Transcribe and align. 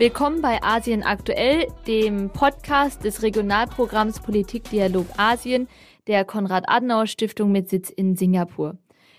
Willkommen 0.00 0.40
bei 0.40 0.62
Asien 0.62 1.02
aktuell, 1.02 1.68
dem 1.86 2.30
Podcast 2.30 3.04
des 3.04 3.22
Regionalprogramms 3.22 4.20
Politikdialog 4.20 5.04
Asien 5.18 5.68
der 6.06 6.24
Konrad-Adenauer-Stiftung 6.24 7.52
mit 7.52 7.68
Sitz 7.68 7.90
in 7.90 8.16
Singapur. 8.16 8.78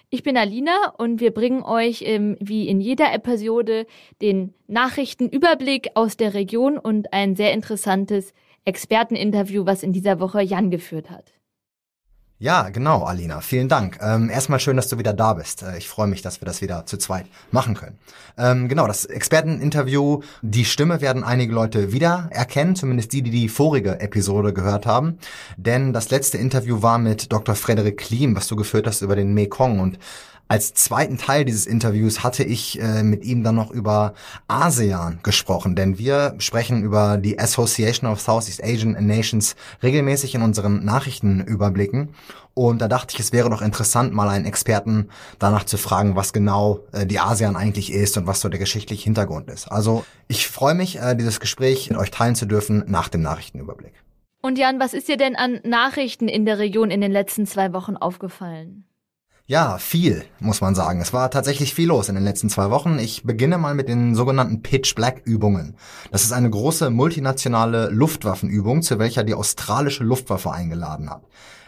Ich 0.10 0.24
bin 0.24 0.38
Alina 0.38 0.96
und 0.98 1.22
wir 1.22 1.36
bringen 1.36 1.62
euch 1.62 2.02
ähm, 2.08 2.36
wie 2.40 2.68
in 2.68 2.82
jeder 2.82 3.14
Episode 3.14 3.86
den 4.24 4.56
Nachrichtenüberblick 4.66 5.92
aus 5.94 6.18
der 6.18 6.34
Region 6.34 6.80
und 6.80 7.14
ein 7.14 7.36
sehr 7.36 7.54
interessantes 7.54 8.34
Experteninterview, 8.66 9.68
was 9.68 9.84
in 9.84 9.94
dieser 9.94 10.20
Woche 10.20 10.42
Jan 10.42 10.72
geführt 10.72 11.12
hat. 11.12 11.32
Ja, 12.42 12.70
genau, 12.70 13.04
Alina. 13.04 13.40
Vielen 13.40 13.70
Dank. 13.70 14.00
Ähm, 14.02 14.28
erstmal 14.28 14.60
schön, 14.60 14.76
dass 14.76 14.88
du 14.88 14.98
wieder 14.98 15.14
da 15.14 15.36
bist. 15.36 15.62
Äh, 15.62 15.78
ich 15.78 15.88
freue 15.88 16.08
mich, 16.08 16.24
dass 16.24 16.42
wir 16.42 16.48
das 16.48 16.60
wieder 16.64 16.88
zu 16.88 16.98
zweit 16.98 17.28
machen 17.52 17.76
können. 17.76 18.00
Ähm, 18.36 18.68
genau, 18.68 18.88
das 18.88 19.06
Experteninterview, 19.06 20.22
die 20.42 20.66
Stimme 20.66 21.02
werden 21.02 21.24
einige 21.24 21.54
Leute 21.54 21.94
wieder 21.94 22.30
erkennen, 22.32 22.76
zumindest 22.76 23.14
die, 23.14 23.22
die 23.22 23.30
die 23.30 23.48
vorige 23.48 24.00
Episode 24.00 24.54
gehört 24.54 24.88
haben. 24.88 25.20
Denn 25.56 25.94
das 25.94 26.10
letzte 26.10 26.40
Interview 26.40 26.82
war 26.82 26.98
mit 26.98 27.32
Dr. 27.32 27.54
Frederik 27.54 27.98
Klim, 27.98 28.36
was 28.36 28.48
du 28.48 28.56
geführt 28.56 28.88
hast 28.88 29.04
über 29.04 29.16
den 29.16 29.36
Mekong 29.36 29.80
und 29.80 30.00
als 30.52 30.74
zweiten 30.74 31.18
Teil 31.18 31.46
dieses 31.46 31.66
Interviews 31.66 32.26
hatte 32.26 32.44
ich 32.44 32.78
äh, 32.78 33.04
mit 33.04 33.24
ihm 33.24 33.42
dann 33.42 33.56
noch 33.56 33.72
über 33.72 34.14
ASEAN 34.50 35.22
gesprochen, 35.24 35.78
denn 35.78 35.98
wir 35.98 36.36
sprechen 36.40 36.84
über 36.84 37.16
die 37.16 37.40
Association 37.40 38.12
of 38.12 38.20
Southeast 38.20 38.62
Asian 38.62 38.92
Nations 39.00 39.56
regelmäßig 39.82 40.36
in 40.36 40.42
unseren 40.42 40.84
Nachrichtenüberblicken. 40.84 42.10
Und 42.54 42.82
da 42.82 42.90
dachte 42.90 43.14
ich, 43.14 43.22
es 43.22 43.32
wäre 43.32 43.50
doch 43.50 43.62
interessant, 43.62 44.14
mal 44.14 44.28
einen 44.28 44.44
Experten 44.44 45.08
danach 45.40 45.64
zu 45.64 45.78
fragen, 45.78 46.18
was 46.18 46.34
genau 46.34 46.82
äh, 46.92 47.06
die 47.06 47.20
ASEAN 47.22 47.56
eigentlich 47.56 47.90
ist 47.90 48.18
und 48.18 48.28
was 48.28 48.42
so 48.42 48.50
der 48.50 48.60
geschichtliche 48.60 49.06
Hintergrund 49.06 49.50
ist. 49.50 49.72
Also 49.72 50.04
ich 50.28 50.50
freue 50.50 50.76
mich, 50.76 51.00
äh, 51.00 51.16
dieses 51.16 51.40
Gespräch 51.40 51.90
mit 51.90 51.98
euch 51.98 52.12
teilen 52.12 52.36
zu 52.36 52.46
dürfen 52.46 52.84
nach 52.88 53.08
dem 53.08 53.22
Nachrichtenüberblick. 53.22 53.94
Und 54.42 54.58
Jan, 54.58 54.82
was 54.82 54.94
ist 54.94 55.08
dir 55.08 55.16
denn 55.16 55.38
an 55.38 55.62
Nachrichten 55.64 56.28
in 56.28 56.46
der 56.46 56.60
Region 56.60 56.92
in 56.92 57.00
den 57.00 57.14
letzten 57.14 57.46
zwei 57.46 57.72
Wochen 57.72 57.96
aufgefallen? 57.96 58.84
Ja, 59.52 59.80
viel, 59.80 60.24
muss 60.40 60.62
man 60.62 60.76
sagen. 60.76 61.02
Es 61.02 61.12
war 61.12 61.30
tatsächlich 61.30 61.74
viel 61.74 61.90
los 61.90 62.08
in 62.08 62.16
den 62.16 62.24
letzten 62.24 62.50
zwei 62.50 62.70
Wochen. 62.70 62.98
Ich 63.00 63.24
beginne 63.24 63.58
mal 63.58 63.76
mit 63.76 63.90
den 63.90 64.16
sogenannten 64.16 64.62
Pitch 64.62 64.96
Black 64.96 65.24
Übungen. 65.26 65.76
Das 66.10 66.24
ist 66.24 66.32
eine 66.32 66.50
große 66.50 66.90
multinationale 66.90 67.90
Luftwaffenübung, 67.90 68.82
zu 68.82 68.98
welcher 68.98 69.26
die 69.26 69.34
australische 69.34 70.06
Luftwaffe 70.06 70.54
eingeladen 70.54 71.10
hat. 71.10 71.24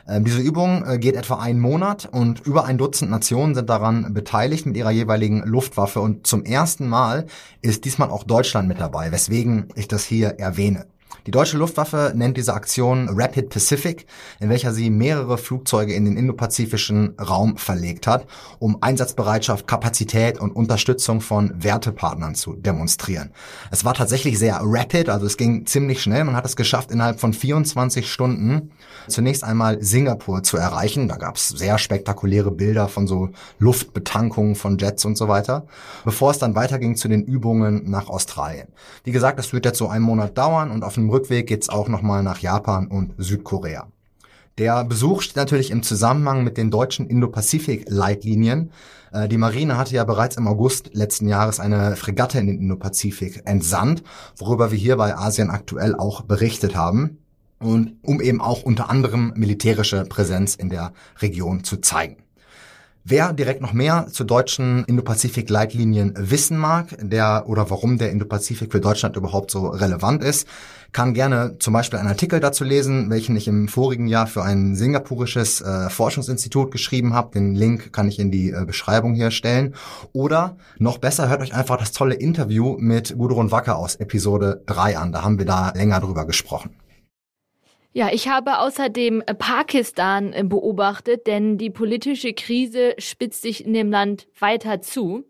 Ähm, 0.08 0.24
diese 0.24 0.40
Übung 0.40 0.86
äh, 0.86 0.98
geht 0.98 1.18
etwa 1.18 1.40
einen 1.40 1.60
Monat 1.60 2.08
und 2.10 2.40
über 2.48 2.64
ein 2.64 2.78
Dutzend 2.78 3.12
Nationen 3.12 3.54
sind 3.54 3.70
daran 3.70 4.14
beteiligt 4.14 4.66
mit 4.66 4.78
ihrer 4.78 4.92
jeweiligen 4.92 5.44
Luftwaffe 5.44 6.00
und 6.00 6.26
zum 6.26 6.46
ersten 6.46 6.88
Mal 6.88 7.26
ist 7.62 7.84
diesmal 7.84 8.12
auch 8.12 8.24
Deutschland 8.24 8.70
mit 8.70 8.80
dabei, 8.80 9.12
weswegen 9.12 9.68
ich 9.76 9.90
das 9.90 10.06
hier 10.06 10.40
erwähne. 10.40 10.86
Die 11.26 11.32
deutsche 11.32 11.58
Luftwaffe 11.58 12.12
nennt 12.14 12.36
diese 12.36 12.54
Aktion 12.54 13.08
Rapid 13.10 13.50
Pacific, 13.50 14.08
in 14.42 14.50
welcher 14.50 14.74
sie 14.74 14.90
mehrere 14.90 15.38
Flugzeuge 15.38 15.94
in 15.94 16.04
den 16.04 16.18
indopazifischen 16.18 17.16
Raum 17.18 17.56
verlegt 17.56 18.08
hat, 18.08 18.28
um 18.60 18.80
Einsatzbereitschaft, 18.82 19.66
Kapazität 19.66 20.38
und 20.38 20.52
Unterstützung 20.52 21.22
von 21.22 21.54
Wertepartnern 21.64 22.36
zu 22.36 22.56
demonstrieren. 22.56 23.32
Es 23.72 23.86
war 23.86 23.94
tatsächlich 23.94 24.38
sehr 24.38 24.60
rapid, 24.62 25.08
also 25.08 25.26
es 25.26 25.38
ging 25.38 25.66
ziemlich 25.66 26.02
schnell. 26.02 26.26
Man 26.26 26.36
hat 26.36 26.46
es 26.46 26.58
geschafft, 26.58 26.92
innerhalb 26.92 27.22
von 27.22 27.32
24 27.32 28.12
Stunden 28.12 28.72
zunächst 29.08 29.46
einmal 29.46 29.82
Singapur 29.82 30.44
zu 30.44 30.58
erreichen. 30.58 31.08
Da 31.08 31.16
gab 31.16 31.38
es 31.38 31.48
sehr 31.48 31.78
spektakuläre 31.78 32.52
Bilder 32.52 32.90
von 32.90 33.08
so 33.08 33.30
Luftbetankungen 33.60 34.56
von 34.56 34.78
Jets 34.78 35.06
und 35.06 35.18
so 35.18 35.30
weiter, 35.30 35.68
bevor 36.04 36.32
es 36.32 36.38
dann 36.40 36.56
weiterging 36.56 36.98
zu 36.98 37.08
den 37.08 37.24
Übungen 37.24 37.90
nach 37.90 38.10
Australien. 38.10 38.68
Wie 39.06 39.14
gesagt, 39.14 39.40
das 39.40 39.54
wird 39.54 39.64
jetzt 39.64 39.78
so 39.78 39.88
einen 39.88 40.04
Monat 40.04 40.38
dauern 40.38 40.70
und 40.70 40.84
auf 40.84 40.96
dem 40.96 41.13
Rückweg 41.14 41.48
geht's 41.48 41.70
auch 41.70 41.88
nochmal 41.88 42.24
nach 42.24 42.40
Japan 42.40 42.88
und 42.88 43.14
Südkorea. 43.18 43.88
Der 44.58 44.84
Besuch 44.84 45.22
steht 45.22 45.38
natürlich 45.38 45.72
im 45.72 45.82
Zusammenhang 45.82 46.44
mit 46.44 46.58
den 46.58 46.70
deutschen 46.70 47.08
Indo-Pazifik-Leitlinien. 47.08 48.72
Äh, 49.12 49.28
die 49.28 49.38
Marine 49.38 49.78
hatte 49.78 49.96
ja 49.96 50.04
bereits 50.04 50.38
im 50.38 50.48
August 50.48 50.92
letzten 50.94 51.28
Jahres 51.28 51.60
eine 51.60 51.96
Fregatte 51.96 52.40
in 52.40 52.48
den 52.48 52.60
Indo-Pazifik 52.60 53.44
entsandt, 53.46 54.04
worüber 54.38 54.72
wir 54.72 54.78
hier 54.78 54.98
bei 54.98 55.16
Asien 55.16 55.50
aktuell 55.50 55.96
auch 55.96 56.22
berichtet 56.22 56.76
haben. 56.76 57.18
Und 57.60 57.94
um 58.04 58.22
eben 58.22 58.42
auch 58.42 58.64
unter 58.64 58.90
anderem 58.90 59.32
militärische 59.36 60.04
Präsenz 60.04 60.56
in 60.56 60.70
der 60.70 60.94
Region 61.22 61.64
zu 61.64 61.78
zeigen. 61.78 62.18
Wer 63.06 63.34
direkt 63.34 63.60
noch 63.60 63.74
mehr 63.74 64.08
zu 64.10 64.24
deutschen 64.24 64.86
Indo-Pazifik-Leitlinien 64.86 66.14
wissen 66.18 66.58
mag, 66.58 66.96
der 67.02 67.44
oder 67.48 67.70
warum 67.70 67.98
der 67.98 68.12
Indo-Pazifik 68.12 68.72
für 68.72 68.80
Deutschland 68.80 69.18
überhaupt 69.18 69.52
so 69.52 69.68
relevant 69.68 70.24
ist, 70.24 70.48
kann 70.94 71.14
gerne 71.14 71.58
zum 71.60 71.74
Beispiel 71.74 72.00
einen 72.00 72.08
Artikel 72.08 72.40
dazu 72.40 72.64
lesen, 72.64 73.10
welchen 73.10 73.36
ich 73.36 73.50
im 73.50 73.68
vorigen 73.68 74.08
Jahr 74.08 74.26
für 74.26 74.44
ein 74.44 74.76
singapurisches 74.76 75.60
äh, 75.60 75.90
Forschungsinstitut 75.90 76.72
geschrieben 76.72 77.14
habe. 77.14 77.32
Den 77.34 77.56
Link 77.56 77.92
kann 77.92 78.08
ich 78.08 78.20
in 78.20 78.32
die 78.32 78.52
äh, 78.52 78.64
Beschreibung 78.66 79.16
hier 79.16 79.32
stellen. 79.32 79.76
Oder 80.14 80.56
noch 80.78 80.98
besser, 80.98 81.28
hört 81.28 81.42
euch 81.42 81.54
einfach 81.54 81.76
das 81.76 81.92
tolle 81.92 82.16
Interview 82.16 82.78
mit 82.80 83.18
Gudrun 83.18 83.52
Wacker 83.52 83.76
aus 83.76 83.96
Episode 83.96 84.64
3 84.68 84.98
an. 84.98 85.12
Da 85.12 85.24
haben 85.24 85.38
wir 85.38 85.46
da 85.46 85.74
länger 85.76 86.00
drüber 86.00 86.26
gesprochen. 86.26 86.70
Ja, 87.96 88.10
ich 88.12 88.28
habe 88.28 88.58
außerdem 88.58 89.22
äh, 89.22 89.36
Pakistan 89.36 90.34
äh, 90.34 90.44
beobachtet, 90.44 91.28
denn 91.28 91.60
die 91.60 91.70
politische 91.70 92.34
Krise 92.34 92.96
spitzt 92.98 93.44
sich 93.44 93.64
in 93.64 93.74
dem 93.74 93.92
Land 93.92 94.28
weiter 94.40 94.82
zu. 94.82 95.26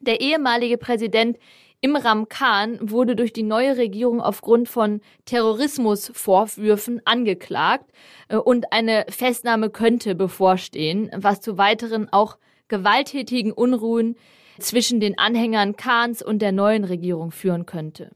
Der 0.00 0.20
ehemalige 0.20 0.76
Präsident 0.76 1.38
Imran 1.80 2.28
Khan 2.28 2.78
wurde 2.80 3.14
durch 3.14 3.32
die 3.32 3.44
neue 3.44 3.76
Regierung 3.76 4.20
aufgrund 4.20 4.68
von 4.68 5.02
Terrorismusvorwürfen 5.24 7.00
angeklagt 7.04 7.92
äh, 8.28 8.36
und 8.36 8.72
eine 8.72 9.06
Festnahme 9.08 9.70
könnte 9.70 10.16
bevorstehen, 10.16 11.12
was 11.14 11.40
zu 11.40 11.58
weiteren 11.58 12.12
auch 12.12 12.38
gewalttätigen 12.66 13.52
Unruhen 13.52 14.16
zwischen 14.58 14.98
den 14.98 15.16
Anhängern 15.16 15.76
Khans 15.76 16.22
und 16.22 16.42
der 16.42 16.50
neuen 16.50 16.82
Regierung 16.82 17.30
führen 17.30 17.66
könnte. 17.66 18.10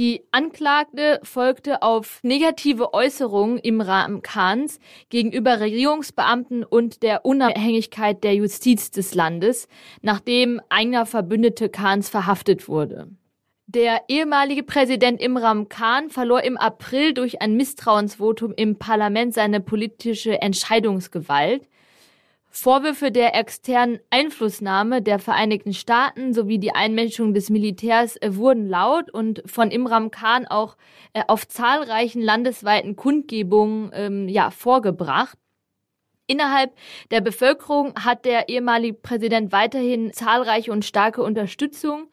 Die 0.00 0.22
Anklagte 0.30 1.20
folgte 1.24 1.82
auf 1.82 2.20
negative 2.22 2.94
Äußerungen 2.94 3.58
im 3.58 3.82
Rahmen 3.82 4.22
Khans 4.22 4.80
gegenüber 5.10 5.60
Regierungsbeamten 5.60 6.64
und 6.64 7.02
der 7.02 7.26
Unabhängigkeit 7.26 8.24
der 8.24 8.34
Justiz 8.34 8.90
des 8.90 9.14
Landes, 9.14 9.68
nachdem 10.00 10.58
einer 10.70 11.04
Verbündete 11.04 11.68
Khans 11.68 12.08
verhaftet 12.08 12.66
wurde. 12.66 13.10
Der 13.66 14.04
ehemalige 14.08 14.62
Präsident 14.62 15.20
Imran 15.20 15.68
Khan 15.68 16.08
verlor 16.08 16.44
im 16.44 16.56
April 16.56 17.12
durch 17.12 17.42
ein 17.42 17.58
Misstrauensvotum 17.58 18.54
im 18.56 18.78
Parlament 18.78 19.34
seine 19.34 19.60
politische 19.60 20.40
Entscheidungsgewalt. 20.40 21.68
Vorwürfe 22.52 23.12
der 23.12 23.36
externen 23.36 24.00
Einflussnahme 24.10 25.02
der 25.02 25.20
Vereinigten 25.20 25.72
Staaten 25.72 26.34
sowie 26.34 26.58
die 26.58 26.74
Einmischung 26.74 27.32
des 27.32 27.48
Militärs 27.48 28.16
äh, 28.16 28.34
wurden 28.34 28.68
laut 28.68 29.08
und 29.08 29.42
von 29.46 29.70
Imram 29.70 30.10
Khan 30.10 30.46
auch 30.48 30.76
äh, 31.12 31.22
auf 31.28 31.46
zahlreichen 31.46 32.20
landesweiten 32.20 32.96
Kundgebungen 32.96 33.90
ähm, 33.94 34.28
ja, 34.28 34.50
vorgebracht. 34.50 35.38
Innerhalb 36.26 36.72
der 37.12 37.20
Bevölkerung 37.20 37.94
hat 38.04 38.24
der 38.24 38.48
ehemalige 38.48 38.94
Präsident 38.94 39.52
weiterhin 39.52 40.12
zahlreiche 40.12 40.72
und 40.72 40.84
starke 40.84 41.22
Unterstützung. 41.22 42.08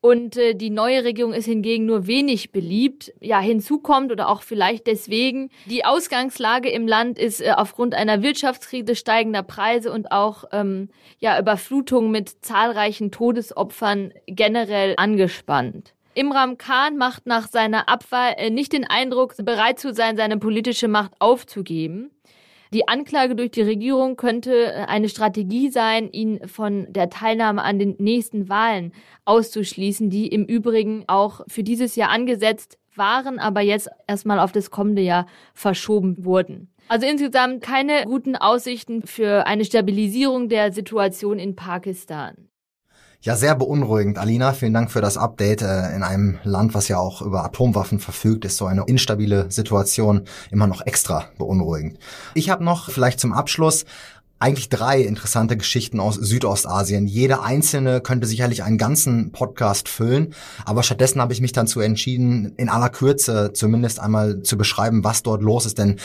Und 0.00 0.36
äh, 0.36 0.54
die 0.54 0.70
neue 0.70 1.04
Regierung 1.04 1.32
ist 1.32 1.46
hingegen 1.46 1.86
nur 1.86 2.06
wenig 2.06 2.52
beliebt. 2.52 3.12
Ja, 3.20 3.40
hinzu 3.40 3.78
kommt 3.80 4.12
oder 4.12 4.28
auch 4.28 4.42
vielleicht 4.42 4.86
deswegen, 4.86 5.50
die 5.64 5.84
Ausgangslage 5.84 6.68
im 6.68 6.86
Land 6.86 7.18
ist 7.18 7.40
äh, 7.40 7.52
aufgrund 7.56 7.94
einer 7.94 8.22
Wirtschaftskrise 8.22 8.94
steigender 8.94 9.42
Preise 9.42 9.90
und 9.90 10.12
auch 10.12 10.44
ähm, 10.52 10.90
ja, 11.18 11.38
Überflutung 11.38 12.10
mit 12.10 12.44
zahlreichen 12.44 13.10
Todesopfern 13.10 14.12
generell 14.26 14.94
angespannt. 14.96 15.94
Imram 16.16 16.56
Khan 16.56 16.96
macht 16.96 17.26
nach 17.26 17.46
seiner 17.46 17.90
Abwahl 17.90 18.34
äh, 18.38 18.48
nicht 18.48 18.72
den 18.72 18.86
Eindruck, 18.86 19.34
bereit 19.44 19.78
zu 19.78 19.92
sein, 19.92 20.16
seine 20.16 20.38
politische 20.38 20.88
Macht 20.88 21.12
aufzugeben. 21.18 22.10
Die 22.72 22.88
Anklage 22.88 23.36
durch 23.36 23.52
die 23.52 23.62
Regierung 23.62 24.16
könnte 24.16 24.72
äh, 24.72 24.84
eine 24.86 25.08
Strategie 25.08 25.70
sein, 25.70 26.10
ihn 26.10 26.46
von 26.46 26.86
der 26.92 27.10
Teilnahme 27.10 27.62
an 27.62 27.78
den 27.78 27.96
nächsten 27.98 28.48
Wahlen 28.48 28.92
auszuschließen, 29.24 30.10
die 30.10 30.28
im 30.28 30.44
Übrigen 30.44 31.04
auch 31.06 31.42
für 31.48 31.62
dieses 31.62 31.96
Jahr 31.96 32.10
angesetzt 32.10 32.78
waren, 32.94 33.38
aber 33.38 33.60
jetzt 33.60 33.88
erstmal 34.06 34.38
auf 34.38 34.52
das 34.52 34.70
kommende 34.70 35.02
Jahr 35.02 35.26
verschoben 35.54 36.24
wurden. 36.24 36.70
Also 36.88 37.06
insgesamt 37.06 37.62
keine 37.62 38.04
guten 38.04 38.36
Aussichten 38.36 39.02
für 39.02 39.46
eine 39.46 39.64
Stabilisierung 39.64 40.48
der 40.48 40.72
Situation 40.72 41.38
in 41.38 41.56
Pakistan. 41.56 42.48
Ja, 43.22 43.34
sehr 43.34 43.54
beunruhigend. 43.54 44.18
Alina, 44.18 44.52
vielen 44.52 44.74
Dank 44.74 44.90
für 44.90 45.00
das 45.00 45.16
Update. 45.16 45.62
Äh, 45.62 45.94
in 45.94 46.02
einem 46.02 46.38
Land, 46.44 46.74
was 46.74 46.88
ja 46.88 46.98
auch 46.98 47.22
über 47.22 47.44
Atomwaffen 47.44 47.98
verfügt, 47.98 48.44
ist 48.44 48.56
so 48.56 48.66
eine 48.66 48.84
instabile 48.86 49.50
Situation 49.50 50.22
immer 50.50 50.66
noch 50.66 50.86
extra 50.86 51.24
beunruhigend. 51.38 51.98
Ich 52.34 52.50
habe 52.50 52.62
noch 52.62 52.90
vielleicht 52.90 53.18
zum 53.18 53.32
Abschluss 53.32 53.84
eigentlich 54.38 54.68
drei 54.68 55.00
interessante 55.00 55.56
Geschichten 55.56 55.98
aus 55.98 56.16
Südostasien. 56.16 57.06
Jede 57.06 57.42
einzelne 57.42 58.02
könnte 58.02 58.26
sicherlich 58.26 58.62
einen 58.62 58.76
ganzen 58.76 59.32
Podcast 59.32 59.88
füllen, 59.88 60.34
aber 60.66 60.82
stattdessen 60.82 61.22
habe 61.22 61.32
ich 61.32 61.40
mich 61.40 61.52
dann 61.52 61.66
zu 61.66 61.80
entschieden, 61.80 62.52
in 62.56 62.68
aller 62.68 62.90
Kürze 62.90 63.52
zumindest 63.54 63.98
einmal 63.98 64.42
zu 64.42 64.58
beschreiben, 64.58 65.04
was 65.04 65.22
dort 65.22 65.42
los 65.42 65.64
ist, 65.64 65.78
denn 65.78 65.96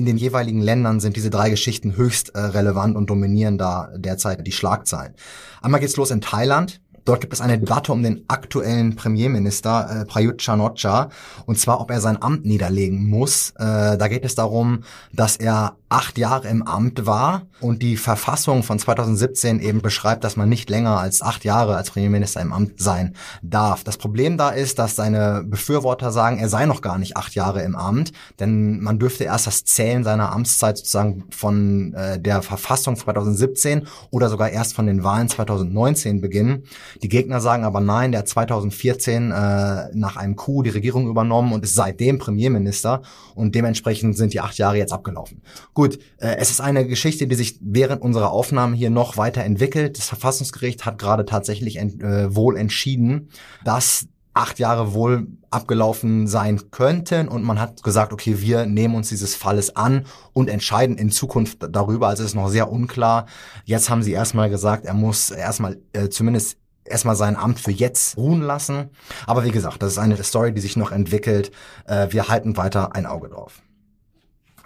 in 0.00 0.06
den 0.06 0.16
jeweiligen 0.16 0.62
Ländern 0.62 0.98
sind 0.98 1.14
diese 1.16 1.28
drei 1.28 1.50
Geschichten 1.50 1.94
höchst 1.94 2.30
äh, 2.30 2.38
relevant 2.38 2.96
und 2.96 3.10
dominieren 3.10 3.58
da 3.58 3.90
derzeit 3.94 4.46
die 4.46 4.50
Schlagzeilen. 4.50 5.14
Einmal 5.60 5.78
geht's 5.78 5.98
los 5.98 6.10
in 6.10 6.22
Thailand. 6.22 6.80
Dort 7.04 7.20
gibt 7.20 7.34
es 7.34 7.42
eine 7.42 7.58
Debatte 7.58 7.92
um 7.92 8.02
den 8.02 8.24
aktuellen 8.26 8.96
Premierminister 8.96 10.00
äh, 10.00 10.04
Prayut 10.06 10.38
Chan-o-cha 10.38 11.10
und 11.44 11.58
zwar, 11.58 11.82
ob 11.82 11.90
er 11.90 12.00
sein 12.00 12.22
Amt 12.22 12.46
niederlegen 12.46 13.10
muss. 13.10 13.50
Äh, 13.58 13.98
da 13.98 14.08
geht 14.08 14.24
es 14.24 14.34
darum, 14.34 14.84
dass 15.12 15.36
er 15.36 15.76
acht 15.90 16.18
Jahre 16.18 16.48
im 16.48 16.62
Amt 16.62 17.04
war 17.04 17.42
und 17.60 17.82
die 17.82 17.96
Verfassung 17.96 18.62
von 18.62 18.78
2017 18.78 19.58
eben 19.58 19.82
beschreibt, 19.82 20.22
dass 20.22 20.36
man 20.36 20.48
nicht 20.48 20.70
länger 20.70 20.98
als 20.98 21.20
acht 21.20 21.44
Jahre 21.44 21.76
als 21.76 21.90
Premierminister 21.90 22.40
im 22.40 22.52
Amt 22.52 22.80
sein 22.80 23.16
darf. 23.42 23.82
Das 23.82 23.98
Problem 23.98 24.38
da 24.38 24.50
ist, 24.50 24.78
dass 24.78 24.94
seine 24.94 25.42
Befürworter 25.44 26.12
sagen, 26.12 26.38
er 26.38 26.48
sei 26.48 26.64
noch 26.66 26.80
gar 26.80 26.96
nicht 26.96 27.16
acht 27.16 27.34
Jahre 27.34 27.62
im 27.62 27.74
Amt, 27.74 28.12
denn 28.38 28.80
man 28.80 29.00
dürfte 29.00 29.24
erst 29.24 29.48
das 29.48 29.64
Zählen 29.64 30.04
seiner 30.04 30.30
Amtszeit 30.32 30.78
sozusagen 30.78 31.24
von 31.30 31.92
äh, 31.94 32.20
der 32.20 32.42
Verfassung 32.42 32.94
2017 32.94 33.88
oder 34.10 34.28
sogar 34.28 34.50
erst 34.50 34.74
von 34.74 34.86
den 34.86 35.02
Wahlen 35.02 35.28
2019 35.28 36.20
beginnen. 36.20 36.62
Die 37.02 37.08
Gegner 37.08 37.40
sagen 37.40 37.64
aber 37.64 37.80
nein, 37.80 38.12
der 38.12 38.20
hat 38.20 38.28
2014 38.28 39.32
äh, 39.32 39.88
nach 39.92 40.16
einem 40.16 40.36
Coup 40.36 40.62
die 40.62 40.70
Regierung 40.70 41.08
übernommen 41.08 41.52
und 41.52 41.64
ist 41.64 41.74
seitdem 41.74 42.18
Premierminister 42.18 43.02
und 43.34 43.56
dementsprechend 43.56 44.16
sind 44.16 44.32
die 44.34 44.40
acht 44.40 44.56
Jahre 44.56 44.76
jetzt 44.76 44.92
abgelaufen. 44.92 45.42
Gut, 45.79 45.79
äh, 45.86 46.36
es 46.36 46.50
ist 46.50 46.60
eine 46.60 46.86
Geschichte, 46.86 47.26
die 47.26 47.34
sich 47.34 47.58
während 47.60 48.02
unserer 48.02 48.30
Aufnahmen 48.30 48.74
hier 48.74 48.90
noch 48.90 49.16
weiter 49.16 49.42
entwickelt. 49.44 49.98
Das 49.98 50.06
Verfassungsgericht 50.06 50.86
hat 50.86 50.98
gerade 50.98 51.24
tatsächlich 51.24 51.76
ent, 51.76 52.02
äh, 52.02 52.34
wohl 52.34 52.56
entschieden, 52.56 53.30
dass 53.64 54.06
acht 54.32 54.58
Jahre 54.58 54.94
wohl 54.94 55.26
abgelaufen 55.50 56.28
sein 56.28 56.70
könnten 56.70 57.26
und 57.26 57.42
man 57.42 57.60
hat 57.60 57.82
gesagt, 57.82 58.12
okay, 58.12 58.40
wir 58.40 58.64
nehmen 58.64 58.94
uns 58.94 59.08
dieses 59.08 59.34
Falles 59.34 59.74
an 59.74 60.06
und 60.32 60.48
entscheiden 60.48 60.96
in 60.98 61.10
Zukunft 61.10 61.58
darüber. 61.70 62.08
Also 62.08 62.22
es 62.22 62.30
ist 62.30 62.34
noch 62.36 62.48
sehr 62.48 62.70
unklar. 62.70 63.26
Jetzt 63.64 63.90
haben 63.90 64.02
sie 64.02 64.12
erstmal 64.12 64.48
gesagt, 64.48 64.84
er 64.84 64.94
muss 64.94 65.30
erstmal 65.30 65.78
äh, 65.92 66.08
zumindest 66.08 66.58
erstmal 66.84 67.16
sein 67.16 67.36
Amt 67.36 67.58
für 67.58 67.72
jetzt 67.72 68.16
ruhen 68.16 68.42
lassen. 68.42 68.90
Aber 69.26 69.44
wie 69.44 69.50
gesagt, 69.50 69.82
das 69.82 69.92
ist 69.92 69.98
eine 69.98 70.22
Story, 70.22 70.52
die 70.52 70.60
sich 70.60 70.76
noch 70.76 70.92
entwickelt. 70.92 71.50
Äh, 71.86 72.08
wir 72.10 72.28
halten 72.28 72.56
weiter 72.56 72.94
ein 72.94 73.06
Auge 73.06 73.28
drauf. 73.28 73.62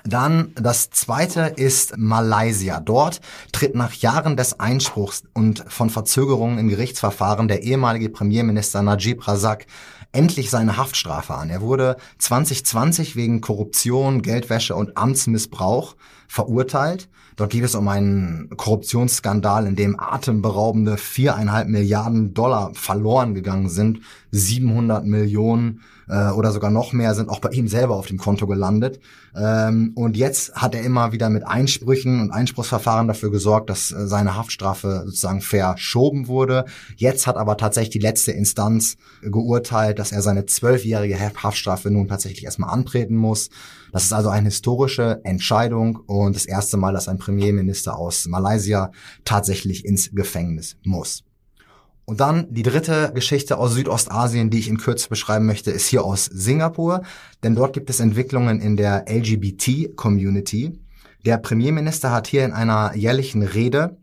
Dann 0.06 0.52
das 0.54 0.90
zweite 0.90 1.54
ist 1.56 1.96
Malaysia. 1.96 2.78
Dort 2.78 3.22
tritt 3.52 3.74
nach 3.74 3.94
Jahren 3.94 4.36
des 4.36 4.60
Einspruchs 4.60 5.22
und 5.32 5.64
von 5.66 5.88
Verzögerungen 5.88 6.58
im 6.58 6.68
Gerichtsverfahren 6.68 7.48
der 7.48 7.62
ehemalige 7.62 8.10
Premierminister 8.10 8.82
Najib 8.82 9.26
Razak 9.26 9.64
endlich 10.12 10.50
seine 10.50 10.76
Haftstrafe 10.76 11.34
an. 11.34 11.48
Er 11.48 11.62
wurde 11.62 11.96
2020 12.18 13.16
wegen 13.16 13.40
Korruption, 13.40 14.20
Geldwäsche 14.20 14.76
und 14.76 14.96
Amtsmissbrauch 14.98 15.96
verurteilt. 16.28 17.08
Dort 17.36 17.50
geht 17.50 17.64
es 17.64 17.74
um 17.74 17.88
einen 17.88 18.48
Korruptionsskandal, 18.56 19.66
in 19.66 19.76
dem 19.76 19.98
atemberaubende 19.98 20.96
viereinhalb 20.96 21.68
Milliarden 21.68 22.32
Dollar 22.32 22.72
verloren 22.74 23.34
gegangen 23.34 23.68
sind. 23.68 24.00
700 24.30 25.04
Millionen 25.04 25.80
äh, 26.08 26.30
oder 26.30 26.52
sogar 26.52 26.70
noch 26.70 26.92
mehr 26.92 27.14
sind 27.14 27.28
auch 27.28 27.40
bei 27.40 27.50
ihm 27.50 27.68
selber 27.68 27.96
auf 27.96 28.06
dem 28.06 28.18
Konto 28.18 28.46
gelandet. 28.46 29.00
Ähm, 29.36 29.92
und 29.94 30.16
jetzt 30.16 30.54
hat 30.54 30.74
er 30.74 30.82
immer 30.82 31.12
wieder 31.12 31.30
mit 31.30 31.46
Einsprüchen 31.46 32.20
und 32.20 32.30
Einspruchsverfahren 32.30 33.08
dafür 33.08 33.30
gesorgt, 33.30 33.70
dass 33.70 33.90
äh, 33.90 34.06
seine 34.06 34.36
Haftstrafe 34.36 35.02
sozusagen 35.06 35.40
verschoben 35.40 36.28
wurde. 36.28 36.64
Jetzt 36.96 37.26
hat 37.26 37.36
aber 37.36 37.56
tatsächlich 37.56 37.92
die 37.92 37.98
letzte 37.98 38.32
Instanz 38.32 38.96
geurteilt, 39.22 39.98
dass 39.98 40.12
er 40.12 40.22
seine 40.22 40.46
zwölfjährige 40.46 41.18
Haftstrafe 41.18 41.90
nun 41.90 42.08
tatsächlich 42.08 42.44
erstmal 42.44 42.70
antreten 42.70 43.16
muss. 43.16 43.50
Das 43.92 44.04
ist 44.04 44.12
also 44.12 44.28
eine 44.28 44.46
historische 44.46 45.20
Entscheidung 45.22 45.96
und 46.06 46.34
das 46.34 46.46
erste 46.46 46.76
Mal, 46.76 46.92
dass 46.92 47.06
ein 47.06 47.18
Premierminister 47.24 47.96
aus 47.96 48.26
Malaysia 48.26 48.90
tatsächlich 49.24 49.84
ins 49.84 50.10
Gefängnis 50.12 50.76
muss. 50.84 51.24
Und 52.06 52.20
dann 52.20 52.52
die 52.52 52.62
dritte 52.62 53.12
Geschichte 53.14 53.56
aus 53.56 53.72
Südostasien, 53.72 54.50
die 54.50 54.58
ich 54.58 54.68
in 54.68 54.76
Kürze 54.76 55.08
beschreiben 55.08 55.46
möchte, 55.46 55.70
ist 55.70 55.86
hier 55.86 56.04
aus 56.04 56.26
Singapur. 56.26 57.02
Denn 57.42 57.54
dort 57.54 57.72
gibt 57.72 57.88
es 57.88 58.00
Entwicklungen 58.00 58.60
in 58.60 58.76
der 58.76 59.06
LGBT-Community. 59.08 60.78
Der 61.24 61.38
Premierminister 61.38 62.12
hat 62.12 62.26
hier 62.26 62.44
in 62.44 62.52
einer 62.52 62.94
jährlichen 62.94 63.42
Rede, 63.42 63.96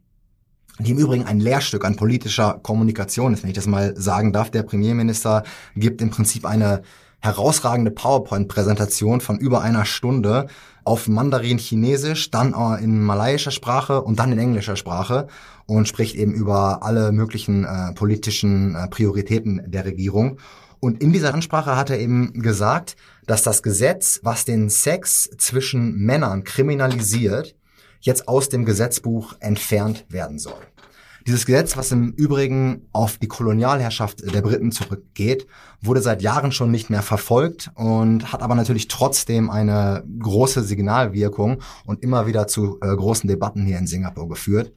die 0.79 0.91
im 0.91 0.97
Übrigen 0.97 1.25
ein 1.25 1.39
Lehrstück 1.39 1.85
an 1.85 1.95
politischer 1.95 2.59
Kommunikation 2.63 3.33
ist, 3.33 3.43
wenn 3.43 3.51
ich 3.51 3.55
das 3.55 3.67
mal 3.67 3.93
sagen 3.95 4.33
darf. 4.33 4.49
Der 4.49 4.63
Premierminister 4.63 5.43
gibt 5.75 6.01
im 6.01 6.09
Prinzip 6.09 6.45
eine 6.45 6.81
herausragende 7.19 7.91
PowerPoint-Präsentation 7.91 9.21
von 9.21 9.37
über 9.37 9.61
einer 9.61 9.85
Stunde 9.85 10.47
auf 10.83 11.07
Mandarin 11.07 11.57
Chinesisch, 11.57 12.31
dann 12.31 12.53
in 12.79 13.01
malaiischer 13.01 13.51
Sprache 13.51 14.01
und 14.01 14.19
dann 14.19 14.31
in 14.31 14.39
englischer 14.39 14.75
Sprache 14.75 15.27
und 15.65 15.87
spricht 15.87 16.15
eben 16.15 16.33
über 16.33 16.83
alle 16.83 17.11
möglichen 17.11 17.65
äh, 17.65 17.93
politischen 17.93 18.75
äh, 18.75 18.87
Prioritäten 18.87 19.63
der 19.67 19.85
Regierung. 19.85 20.37
Und 20.79 21.01
in 21.01 21.13
dieser 21.13 21.33
Ansprache 21.33 21.75
hat 21.77 21.91
er 21.91 21.99
eben 21.99 22.33
gesagt, 22.33 22.95
dass 23.27 23.43
das 23.43 23.61
Gesetz, 23.61 24.19
was 24.23 24.45
den 24.45 24.69
Sex 24.69 25.29
zwischen 25.37 25.95
Männern 25.97 26.43
kriminalisiert, 26.43 27.55
jetzt 27.99 28.27
aus 28.27 28.49
dem 28.49 28.65
Gesetzbuch 28.65 29.35
entfernt 29.39 30.05
werden 30.09 30.39
soll. 30.39 30.59
Dieses 31.27 31.45
Gesetz, 31.45 31.77
was 31.77 31.91
im 31.91 32.13
Übrigen 32.13 32.87
auf 32.93 33.17
die 33.17 33.27
Kolonialherrschaft 33.27 34.33
der 34.33 34.41
Briten 34.41 34.71
zurückgeht, 34.71 35.45
wurde 35.81 36.01
seit 36.01 36.21
Jahren 36.21 36.51
schon 36.51 36.71
nicht 36.71 36.89
mehr 36.89 37.03
verfolgt 37.03 37.71
und 37.75 38.31
hat 38.33 38.41
aber 38.41 38.55
natürlich 38.55 38.87
trotzdem 38.87 39.49
eine 39.49 40.03
große 40.19 40.63
Signalwirkung 40.63 41.61
und 41.85 42.01
immer 42.03 42.25
wieder 42.25 42.47
zu 42.47 42.79
äh, 42.81 42.95
großen 42.95 43.27
Debatten 43.27 43.65
hier 43.65 43.77
in 43.77 43.87
Singapur 43.87 44.27
geführt. 44.29 44.73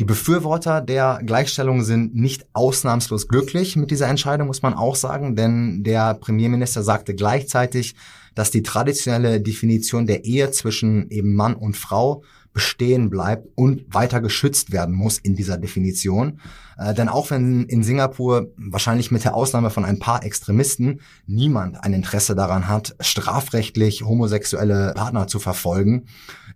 Die 0.00 0.04
Befürworter 0.04 0.80
der 0.80 1.20
Gleichstellung 1.24 1.84
sind 1.84 2.14
nicht 2.14 2.46
ausnahmslos 2.54 3.28
glücklich 3.28 3.76
mit 3.76 3.90
dieser 3.90 4.08
Entscheidung, 4.08 4.46
muss 4.46 4.62
man 4.62 4.74
auch 4.74 4.96
sagen, 4.96 5.36
denn 5.36 5.84
der 5.84 6.14
Premierminister 6.14 6.82
sagte 6.82 7.14
gleichzeitig, 7.14 7.94
dass 8.34 8.50
die 8.50 8.62
traditionelle 8.62 9.40
Definition 9.40 10.06
der 10.06 10.24
Ehe 10.24 10.50
zwischen 10.50 11.10
eben 11.10 11.34
Mann 11.34 11.54
und 11.54 11.76
Frau 11.76 12.22
bestehen 12.52 13.10
bleibt 13.10 13.48
und 13.54 13.82
weiter 13.92 14.20
geschützt 14.20 14.72
werden 14.72 14.94
muss 14.94 15.18
in 15.18 15.34
dieser 15.36 15.56
Definition. 15.56 16.40
Äh, 16.76 16.94
denn 16.94 17.08
auch 17.08 17.30
wenn 17.30 17.64
in 17.64 17.82
Singapur 17.82 18.48
wahrscheinlich 18.56 19.10
mit 19.10 19.24
der 19.24 19.34
Ausnahme 19.34 19.70
von 19.70 19.84
ein 19.84 19.98
paar 19.98 20.24
Extremisten 20.24 21.00
niemand 21.26 21.82
ein 21.82 21.92
Interesse 21.92 22.34
daran 22.34 22.68
hat, 22.68 22.94
strafrechtlich 23.00 24.02
homosexuelle 24.02 24.92
Partner 24.94 25.26
zu 25.26 25.38
verfolgen, 25.38 26.06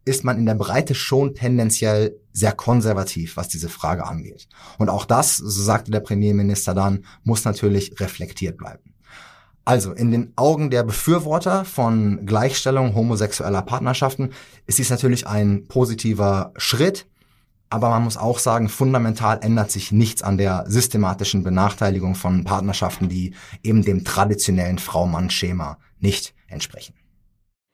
ist 0.05 0.25
man 0.25 0.39
in 0.39 0.47
der 0.47 0.55
Breite 0.55 0.95
schon 0.95 1.35
tendenziell 1.35 2.17
sehr 2.33 2.53
konservativ, 2.53 3.37
was 3.37 3.49
diese 3.49 3.69
Frage 3.69 4.07
angeht. 4.07 4.49
Und 4.79 4.89
auch 4.89 5.05
das, 5.05 5.37
so 5.37 5.63
sagte 5.63 5.91
der 5.91 6.01
Premierminister 6.01 6.75
dann, 6.75 7.05
muss 7.25 7.45
natürlich 7.45 7.99
reflektiert 7.99 8.57
bleiben. 8.59 8.96
Also 9.67 9.93
in 9.93 10.13
den 10.13 10.33
Augen 10.37 10.71
der 10.71 10.85
Befürworter 10.85 11.65
von 11.65 12.25
Gleichstellung 12.25 12.95
homosexueller 12.95 13.63
Partnerschaften 13.63 14.31
ist 14.67 14.79
dies 14.79 14.91
natürlich 14.91 15.27
ein 15.27 15.67
positiver 15.67 16.53
Schritt, 16.57 17.07
aber 17.69 17.91
man 17.91 18.05
muss 18.05 18.17
auch 18.17 18.39
sagen, 18.39 18.69
fundamental 18.69 19.41
ändert 19.43 19.73
sich 19.73 19.91
nichts 19.91 20.23
an 20.23 20.39
der 20.39 20.67
systematischen 20.69 21.43
Benachteiligung 21.43 22.15
von 22.15 22.45
Partnerschaften, 22.45 23.09
die 23.09 23.35
eben 23.65 23.83
dem 23.83 24.05
traditionellen 24.05 24.79
Frau-Mann-Schema 24.79 25.79
nicht 25.99 26.33
entsprechen. 26.47 26.95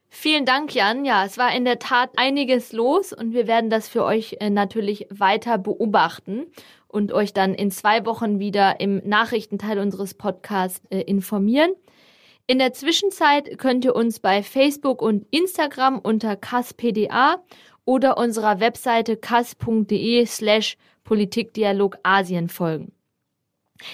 Vielen 0.09 0.47
Dank, 0.47 0.75
Jan. 0.75 1.05
Ja, 1.05 1.27
es 1.27 1.37
war 1.37 1.55
in 1.55 1.67
der 1.67 1.79
Tat 1.79 2.11
einiges 2.17 2.73
los 2.73 3.13
und 3.13 3.35
wir 3.35 3.47
werden 3.47 3.69
das 3.69 3.89
für 3.89 4.05
euch 4.05 4.37
äh, 4.41 4.49
natürlich 4.49 5.09
weiter 5.11 5.59
beobachten 5.59 6.47
und 6.87 7.13
euch 7.13 7.33
dann 7.33 7.55
in 7.55 7.71
zwei 7.71 8.05
Wochen 8.07 8.39
wieder 8.39 8.81
im 8.81 9.01
Nachrichtenteil 9.07 9.79
unseres 9.79 10.15
Podcasts 10.15 10.83
äh, 10.91 11.01
informieren. 11.01 11.73
In 12.47 12.59
der 12.59 12.73
Zwischenzeit 12.73 13.59
könnt 13.59 13.85
ihr 13.85 13.95
uns 13.95 14.21
bei 14.21 14.43
Facebook 14.43 15.01
und 15.01 15.27
Instagram 15.31 15.99
unter 15.99 16.37
kaspda 16.37 17.43
oder 17.85 18.19
unserer 18.19 18.61
Webseite 18.61 19.17
kas.de 19.17 20.27
slash 20.27 20.77
Politikdialog 21.05 21.97
Asien 22.03 22.49
folgen. 22.49 22.93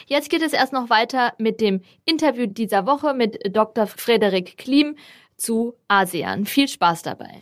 Jetzt 0.07 0.31
geht 0.31 0.43
es 0.43 0.53
erst 0.53 0.73
noch 0.73 0.91
weiter 0.91 1.33
mit 1.39 1.61
dem 1.61 1.83
Interview 2.05 2.47
dieser 2.47 2.87
Woche 2.87 3.15
mit 3.15 3.39
Dr. 3.55 3.87
Frederik 3.87 4.59
Klim 4.59 4.97
zu 5.37 5.75
ASEAN. 5.89 6.45
Viel 6.45 6.69
Spaß 6.69 7.03
dabei. 7.03 7.41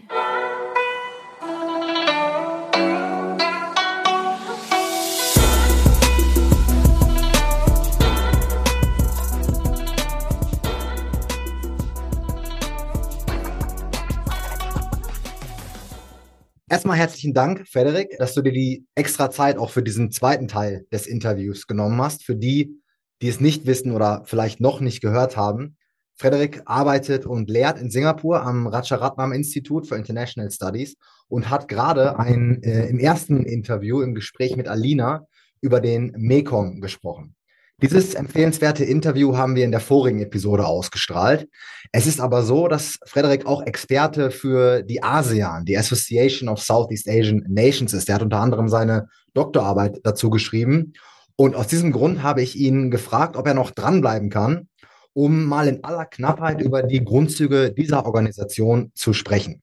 Erstmal 16.69 16.97
herzlichen 16.97 17.33
Dank, 17.33 17.69
Frederik, 17.69 18.17
dass 18.19 18.35
du 18.35 18.43
dir 18.43 18.51
die 18.51 18.87
extra 18.97 19.31
Zeit 19.31 19.57
auch 19.57 19.71
für 19.71 19.85
diesen 19.85 20.11
zweiten 20.11 20.49
Teil 20.49 20.85
des 20.91 21.07
Interviews 21.07 21.69
genommen 21.69 22.03
hast. 22.03 22.25
Für 22.25 22.35
die, 22.35 22.83
die 23.23 23.29
es 23.29 23.39
nicht 23.41 23.67
wissen 23.67 23.93
oder 23.93 24.25
vielleicht 24.25 24.61
noch 24.61 24.81
nicht 24.81 25.01
gehört 25.01 25.37
haben. 25.37 25.77
Frederik 26.17 26.63
arbeitet 26.65 27.25
und 27.25 27.49
lehrt 27.49 27.79
in 27.79 27.89
Singapur 27.89 28.43
am 28.43 28.67
Rajaratnam 28.67 29.31
Institut 29.31 29.87
for 29.87 29.97
International 29.97 30.51
Studies 30.51 30.97
und 31.29 31.51
hat 31.51 31.69
gerade 31.69 32.19
ein, 32.19 32.61
äh, 32.65 32.89
im 32.89 32.99
ersten 32.99 33.45
Interview 33.45 34.01
im 34.01 34.17
Gespräch 34.17 34.57
mit 34.57 34.67
Alina 34.67 35.25
über 35.61 35.81
den 35.81 36.15
Mekong 36.17 36.81
gesprochen. 36.81 37.36
Dieses 37.83 38.14
empfehlenswerte 38.14 38.85
Interview 38.85 39.37
haben 39.37 39.54
wir 39.54 39.62
in 39.62 39.71
der 39.71 39.80
vorigen 39.80 40.23
Episode 40.23 40.66
ausgestrahlt. 40.66 41.47
Es 41.92 42.06
ist 42.06 42.21
aber 42.21 42.42
so, 42.42 42.68
dass 42.68 42.99
Frederik 43.04 43.45
auch 43.45 43.62
Experte 43.66 44.30
für 44.30 44.83
die 44.83 45.02
ASEAN, 45.02 45.66
die 45.66 45.76
Association 45.76 46.49
of 46.49 46.62
Southeast 46.62 47.06
Asian 47.06 47.45
Nations 47.47 47.92
ist. 47.92 48.09
Er 48.09 48.14
hat 48.14 48.23
unter 48.23 48.40
anderem 48.40 48.71
seine 48.71 49.09
Doktorarbeit 49.35 50.00
dazu 50.04 50.30
geschrieben. 50.30 50.95
Und 51.37 51.54
aus 51.54 51.66
diesem 51.66 51.92
Grund 51.92 52.23
habe 52.23 52.40
ich 52.40 52.56
ihn 52.56 52.90
gefragt, 52.90 53.37
ob 53.37 53.47
er 53.47 53.52
noch 53.52 53.73
dranbleiben 53.73 54.30
kann, 54.30 54.68
um 55.12 55.45
mal 55.45 55.68
in 55.68 55.85
aller 55.85 56.06
Knappheit 56.06 56.62
über 56.62 56.83
die 56.83 57.04
Grundzüge 57.04 57.75
dieser 57.75 58.06
Organisation 58.06 58.90
zu 58.95 59.12
sprechen. 59.12 59.61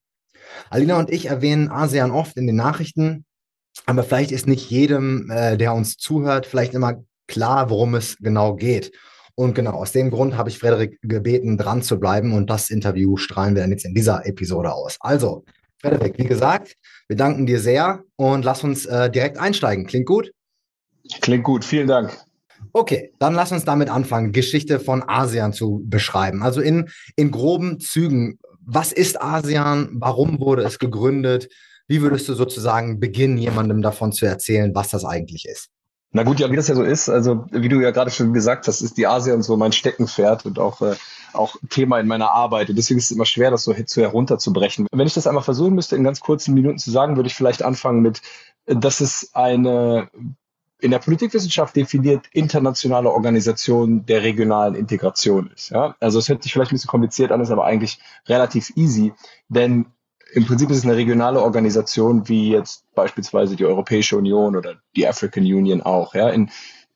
Alina 0.70 1.00
und 1.00 1.10
ich 1.10 1.26
erwähnen 1.26 1.70
ASEAN 1.70 2.12
oft 2.12 2.38
in 2.38 2.46
den 2.46 2.58
Nachrichten, 2.58 3.26
aber 3.88 4.04
vielleicht 4.04 4.32
ist 4.32 4.46
nicht 4.46 4.70
jedem, 4.70 5.32
äh, 5.32 5.58
der 5.58 5.74
uns 5.74 5.98
zuhört, 5.98 6.46
vielleicht 6.46 6.76
immer 6.76 7.04
klar, 7.28 7.70
worum 7.70 7.96
es 7.96 8.18
genau 8.18 8.56
geht. 8.56 8.92
Und 9.36 9.56
genau 9.56 9.72
aus 9.72 9.92
dem 9.92 10.12
Grund 10.12 10.38
habe 10.38 10.50
ich 10.50 10.60
Frederik 10.60 11.00
gebeten, 11.02 11.58
dran 11.58 11.82
zu 11.82 12.00
bleiben 12.00 12.34
und 12.34 12.50
das 12.50 12.70
Interview 12.70 13.18
strahlen 13.18 13.56
wir 13.56 13.64
dann 13.64 13.72
jetzt 13.72 13.86
in 13.86 13.96
dieser 13.96 14.26
Episode 14.28 14.72
aus. 14.72 14.98
Also, 15.00 15.44
Frederik, 15.82 16.18
wie 16.18 16.26
gesagt, 16.26 16.76
wir 17.08 17.18
danken 17.18 17.46
dir 17.46 17.60
sehr 17.60 18.04
und 18.16 18.46
lass 18.46 18.64
uns 18.64 18.86
äh, 18.86 19.10
direkt 19.10 19.38
einsteigen. 19.38 19.88
Klingt 19.88 20.06
gut? 20.06 20.32
Klingt 21.22 21.44
gut, 21.44 21.66
vielen 21.66 21.88
Dank. 21.88 22.16
Okay, 22.72 23.12
dann 23.20 23.34
lass 23.34 23.52
uns 23.52 23.66
damit 23.66 23.90
anfangen, 23.90 24.32
Geschichte 24.32 24.80
von 24.80 25.04
ASEAN 25.04 25.52
zu 25.52 25.84
beschreiben. 25.86 26.44
Also 26.44 26.62
in, 26.62 26.90
in 27.16 27.32
groben 27.32 27.80
Zügen, 27.80 28.40
was 28.62 28.92
ist 28.94 29.22
ASEAN? 29.22 29.90
Warum 29.94 30.40
wurde 30.40 30.64
es 30.64 30.80
gegründet? 30.80 31.50
Wie 31.88 32.02
würdest 32.02 32.30
du 32.30 32.34
sozusagen 32.34 33.00
beginnen, 33.00 33.38
jemandem 33.38 33.82
davon 33.82 34.14
zu 34.14 34.26
erzählen, 34.26 34.74
was 34.74 34.90
das 34.90 35.04
eigentlich 35.04 35.46
ist? 35.46 35.70
Na 36.16 36.22
gut, 36.22 36.40
ja, 36.40 36.52
wie 36.52 36.56
das 36.56 36.68
ja 36.68 36.76
so 36.76 36.84
ist, 36.84 37.10
also 37.10 37.46
wie 37.50 37.70
du 37.70 37.82
ja 37.82 37.90
gerade 37.90 38.12
schon 38.12 38.34
gesagt 38.34 38.68
hast, 38.68 38.82
ist 38.82 38.98
die 38.98 39.08
ASEAN 39.08 39.42
so 39.42 39.58
mein 39.58 39.72
Steckenpferd 39.72 40.46
und 40.46 40.60
auch, 40.60 40.82
äh, 40.84 40.96
auch 41.34 41.56
Thema 41.70 42.00
in 42.00 42.08
meiner 42.08 42.30
Arbeit. 42.30 42.70
Und 42.70 42.76
deswegen 42.76 43.00
ist 43.00 43.06
es 43.06 43.12
immer 43.12 43.26
schwer, 43.26 43.50
das 43.50 43.64
so 43.64 43.74
zu 43.74 44.02
herunterzubrechen. 44.02 44.86
Wenn 44.92 45.08
ich 45.08 45.16
das 45.16 45.26
einmal 45.26 45.44
versuchen 45.44 45.74
müsste, 45.74 45.96
in 45.96 46.04
ganz 46.04 46.20
kurzen 46.20 46.54
Minuten 46.54 46.78
zu 46.78 46.92
sagen, 46.92 47.16
würde 47.16 47.28
ich 47.28 47.34
vielleicht 47.34 47.64
anfangen 47.64 48.02
mit, 48.02 48.22
dass 48.68 49.02
es 49.02 49.32
eine 49.34 50.10
in 50.80 50.92
der 50.92 51.00
Politikwissenschaft 51.00 51.76
definiert 51.76 52.28
internationale 52.34 53.10
Organisation 53.10 54.06
der 54.06 54.22
regionalen 54.22 54.76
Integration 54.76 55.50
ist. 55.56 55.70
Ja? 55.70 55.96
Also 56.00 56.20
es 56.20 56.28
hört 56.28 56.44
sich 56.44 56.52
vielleicht 56.52 56.72
ein 56.74 56.76
bisschen 56.76 56.90
kompliziert 56.90 57.32
an, 57.32 57.40
ist 57.40 57.52
aber 57.52 57.66
eigentlich 57.66 58.00
relativ 58.28 58.74
easy, 58.76 59.14
denn 59.48 59.86
im 60.34 60.46
Prinzip 60.46 60.70
ist 60.72 60.78
es 60.78 60.84
eine 60.84 60.96
regionale 60.96 61.42
Organisation 61.42 62.28
wie 62.28 62.50
jetzt 62.50 62.86
beispielsweise 62.96 63.56
die 63.56 63.66
Europäische 63.66 64.18
Union 64.18 64.56
oder 64.56 64.76
die 64.96 65.08
African 65.08 65.44
Union 65.44 65.82
auch. 65.82 66.16
Ja. 66.16 66.30
In, 66.30 66.50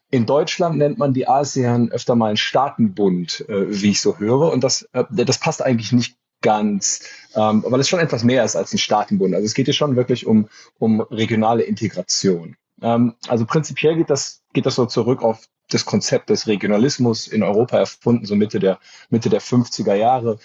in 0.09 0.25
Deutschland 0.25 0.77
nennt 0.77 0.97
man 0.97 1.13
die 1.13 1.27
ASEAN 1.27 1.91
öfter 1.91 2.15
mal 2.15 2.27
einen 2.27 2.37
Staatenbund, 2.37 3.45
äh, 3.47 3.81
wie 3.81 3.91
ich 3.91 4.01
so 4.01 4.17
höre. 4.17 4.51
Und 4.51 4.63
das, 4.63 4.83
äh, 4.93 5.03
das 5.09 5.39
passt 5.39 5.63
eigentlich 5.63 5.91
nicht 5.91 6.17
ganz, 6.41 7.01
ähm, 7.35 7.63
weil 7.67 7.79
es 7.79 7.89
schon 7.89 7.99
etwas 7.99 8.23
mehr 8.23 8.43
ist 8.43 8.55
als 8.55 8.73
ein 8.73 8.77
Staatenbund. 8.77 9.33
Also 9.33 9.45
es 9.45 9.53
geht 9.53 9.65
hier 9.65 9.73
schon 9.73 9.95
wirklich 9.95 10.25
um, 10.25 10.49
um 10.79 11.01
regionale 11.01 11.63
Integration. 11.63 12.55
Ähm, 12.81 13.15
also 13.27 13.45
prinzipiell 13.45 13.95
geht 13.95 14.09
das, 14.09 14.41
geht 14.53 14.65
das 14.65 14.75
so 14.75 14.85
zurück 14.85 15.21
auf 15.21 15.45
das 15.69 15.85
Konzept 15.85 16.29
des 16.29 16.47
Regionalismus 16.47 17.27
in 17.27 17.43
Europa 17.43 17.77
erfunden, 17.77 18.25
so 18.25 18.35
Mitte 18.35 18.59
der, 18.59 18.79
Mitte 19.09 19.29
der 19.29 19.41
50er 19.41 19.95
Jahre, 19.95 20.39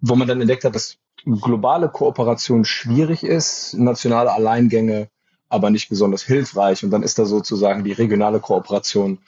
wo 0.00 0.14
man 0.14 0.28
dann 0.28 0.40
entdeckt 0.40 0.64
hat, 0.64 0.74
dass 0.74 0.98
globale 1.26 1.88
Kooperation 1.88 2.64
schwierig 2.64 3.24
ist, 3.24 3.74
nationale 3.74 4.32
Alleingänge 4.32 5.08
aber 5.48 5.70
nicht 5.70 5.88
besonders 5.88 6.22
hilfreich. 6.22 6.84
Und 6.84 6.90
dann 6.90 7.02
ist 7.02 7.18
da 7.18 7.24
sozusagen 7.24 7.84
die 7.84 7.92
regionale 7.92 8.40
Kooperation 8.40 9.18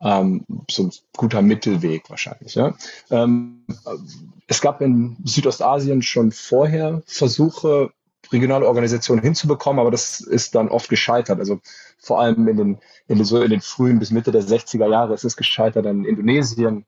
ähm, 0.00 0.44
so 0.70 0.84
ein 0.84 0.92
guter 1.16 1.42
Mittelweg 1.42 2.08
wahrscheinlich. 2.08 2.54
Ja? 2.54 2.74
Ähm, 3.10 3.64
es 4.46 4.60
gab 4.60 4.80
in 4.80 5.16
Südostasien 5.24 6.02
schon 6.02 6.32
vorher 6.32 7.02
Versuche, 7.06 7.90
regionale 8.32 8.66
Organisationen 8.66 9.22
hinzubekommen, 9.22 9.80
aber 9.80 9.90
das 9.90 10.20
ist 10.20 10.54
dann 10.54 10.68
oft 10.68 10.88
gescheitert. 10.88 11.38
Also 11.38 11.60
vor 11.98 12.20
allem 12.20 12.48
in 12.48 12.56
den, 12.56 12.78
in 13.06 13.18
den, 13.18 13.24
so 13.24 13.40
in 13.40 13.50
den 13.50 13.60
frühen 13.60 13.98
bis 13.98 14.10
Mitte 14.10 14.32
der 14.32 14.42
60er 14.42 14.90
Jahre 14.90 15.14
ist 15.14 15.24
es 15.24 15.36
gescheitert 15.36 15.86
an 15.86 16.04
Indonesien, 16.04 16.84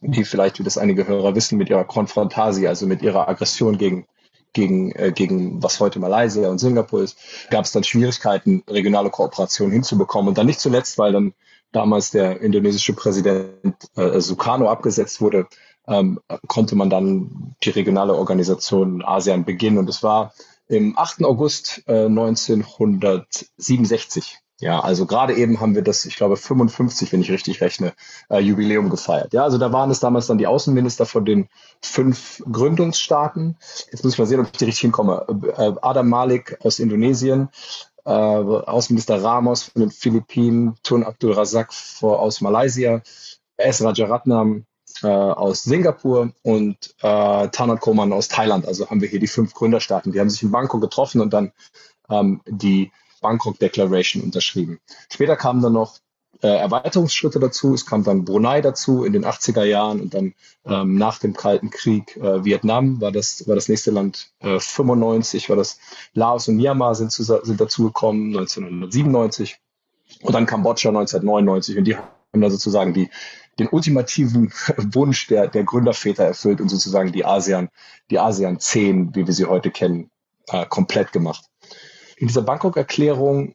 die 0.00 0.24
vielleicht, 0.24 0.58
wie 0.58 0.64
das 0.64 0.78
einige 0.78 1.06
Hörer 1.06 1.34
wissen, 1.34 1.58
mit 1.58 1.70
ihrer 1.70 1.84
Konfrontasie, 1.84 2.68
also 2.68 2.86
mit 2.86 3.02
ihrer 3.02 3.28
Aggression 3.28 3.78
gegen 3.78 4.06
gegen, 4.52 4.92
äh, 4.92 5.12
gegen 5.12 5.62
was 5.62 5.80
heute 5.80 5.98
Malaysia 5.98 6.48
und 6.48 6.58
Singapur 6.58 7.02
ist, 7.02 7.18
gab 7.50 7.64
es 7.64 7.72
dann 7.72 7.84
Schwierigkeiten, 7.84 8.62
regionale 8.68 9.10
Kooperation 9.10 9.70
hinzubekommen. 9.70 10.28
Und 10.28 10.38
dann 10.38 10.46
nicht 10.46 10.60
zuletzt, 10.60 10.98
weil 10.98 11.12
dann 11.12 11.34
damals 11.72 12.10
der 12.10 12.40
indonesische 12.40 12.94
Präsident 12.94 13.74
äh, 13.94 14.20
Sukarno 14.20 14.68
abgesetzt 14.68 15.20
wurde, 15.20 15.46
ähm, 15.86 16.18
konnte 16.46 16.76
man 16.76 16.90
dann 16.90 17.54
die 17.62 17.70
regionale 17.70 18.14
Organisation 18.14 19.02
ASEAN 19.04 19.44
beginnen. 19.44 19.78
Und 19.78 19.88
es 19.88 20.02
war 20.02 20.32
im 20.66 20.98
8. 20.98 21.24
August 21.24 21.82
äh, 21.86 22.06
1967 22.06 24.38
ja, 24.60 24.80
also 24.80 25.06
gerade 25.06 25.34
eben 25.34 25.60
haben 25.60 25.76
wir 25.76 25.82
das, 25.82 26.04
ich 26.04 26.16
glaube, 26.16 26.36
55, 26.36 27.12
wenn 27.12 27.20
ich 27.20 27.30
richtig 27.30 27.60
rechne, 27.60 27.92
äh, 28.28 28.40
Jubiläum 28.40 28.90
gefeiert. 28.90 29.32
Ja, 29.32 29.44
also 29.44 29.56
da 29.56 29.72
waren 29.72 29.90
es 29.90 30.00
damals 30.00 30.26
dann 30.26 30.38
die 30.38 30.48
Außenminister 30.48 31.06
von 31.06 31.24
den 31.24 31.48
fünf 31.80 32.42
Gründungsstaaten. 32.50 33.56
Jetzt 33.92 34.02
muss 34.02 34.14
ich 34.14 34.18
mal 34.18 34.26
sehen, 34.26 34.40
ob 34.40 34.46
ich 34.46 34.52
die 34.52 34.64
richtig 34.64 34.80
hinkomme. 34.80 35.26
Äh, 35.56 35.72
Adam 35.80 36.08
Malik 36.08 36.58
aus 36.64 36.80
Indonesien, 36.80 37.50
äh, 38.04 38.10
Außenminister 38.10 39.22
Ramos 39.22 39.64
von 39.64 39.80
den 39.80 39.90
Philippinen, 39.92 40.74
Tun 40.82 41.04
Abdul 41.04 41.34
Razak 41.34 41.70
aus 42.02 42.40
Malaysia, 42.40 43.02
S. 43.56 43.82
Rajaratnam 43.82 44.64
äh, 45.02 45.06
aus 45.06 45.62
Singapur 45.62 46.32
und 46.42 46.94
äh, 47.00 47.48
Tanat 47.48 47.80
Koman 47.80 48.12
aus 48.12 48.26
Thailand. 48.26 48.66
Also 48.66 48.90
haben 48.90 49.02
wir 49.02 49.08
hier 49.08 49.20
die 49.20 49.28
fünf 49.28 49.54
Gründerstaaten. 49.54 50.10
Die 50.10 50.18
haben 50.18 50.30
sich 50.30 50.42
in 50.42 50.50
Bangkok 50.50 50.80
getroffen 50.80 51.20
und 51.20 51.32
dann 51.32 51.52
ähm, 52.10 52.40
die 52.46 52.90
Bangkok 53.20 53.58
Declaration 53.58 54.22
unterschrieben. 54.22 54.80
Später 55.10 55.36
kamen 55.36 55.62
dann 55.62 55.72
noch 55.72 55.98
äh, 56.42 56.48
Erweiterungsschritte 56.48 57.40
dazu. 57.40 57.74
Es 57.74 57.86
kam 57.86 58.04
dann 58.04 58.24
Brunei 58.24 58.60
dazu 58.60 59.04
in 59.04 59.12
den 59.12 59.24
80er 59.24 59.64
Jahren 59.64 60.00
und 60.00 60.14
dann 60.14 60.34
ähm, 60.64 60.96
nach 60.96 61.18
dem 61.18 61.34
Kalten 61.34 61.70
Krieg 61.70 62.16
äh, 62.16 62.44
Vietnam 62.44 63.00
war 63.00 63.12
das, 63.12 63.46
war 63.48 63.54
das 63.54 63.68
nächste 63.68 63.90
Land. 63.90 64.30
Äh, 64.40 64.60
95 64.60 65.48
war 65.48 65.56
das 65.56 65.78
Laos 66.14 66.48
und 66.48 66.56
Myanmar 66.56 66.94
sind, 66.94 67.10
zu, 67.10 67.22
sind 67.22 67.60
dazugekommen, 67.60 68.28
1997 68.36 69.58
und 70.22 70.34
dann 70.34 70.46
Kambodscha 70.46 70.90
1999 70.90 71.78
und 71.78 71.84
die 71.84 71.96
haben 71.96 72.40
da 72.40 72.50
sozusagen 72.50 72.94
die, 72.94 73.10
den 73.58 73.68
ultimativen 73.68 74.52
Wunsch 74.76 75.26
der, 75.26 75.48
der 75.48 75.64
Gründerväter 75.64 76.24
erfüllt 76.24 76.60
und 76.60 76.68
sozusagen 76.68 77.12
die 77.12 77.24
ASEAN, 77.24 77.68
die 78.10 78.18
ASEAN 78.18 78.60
10, 78.60 79.14
wie 79.14 79.26
wir 79.26 79.34
sie 79.34 79.46
heute 79.46 79.70
kennen, 79.70 80.10
äh, 80.48 80.66
komplett 80.66 81.12
gemacht 81.12 81.44
in 82.18 82.28
dieser 82.28 82.42
Bangkok-Erklärung 82.42 83.54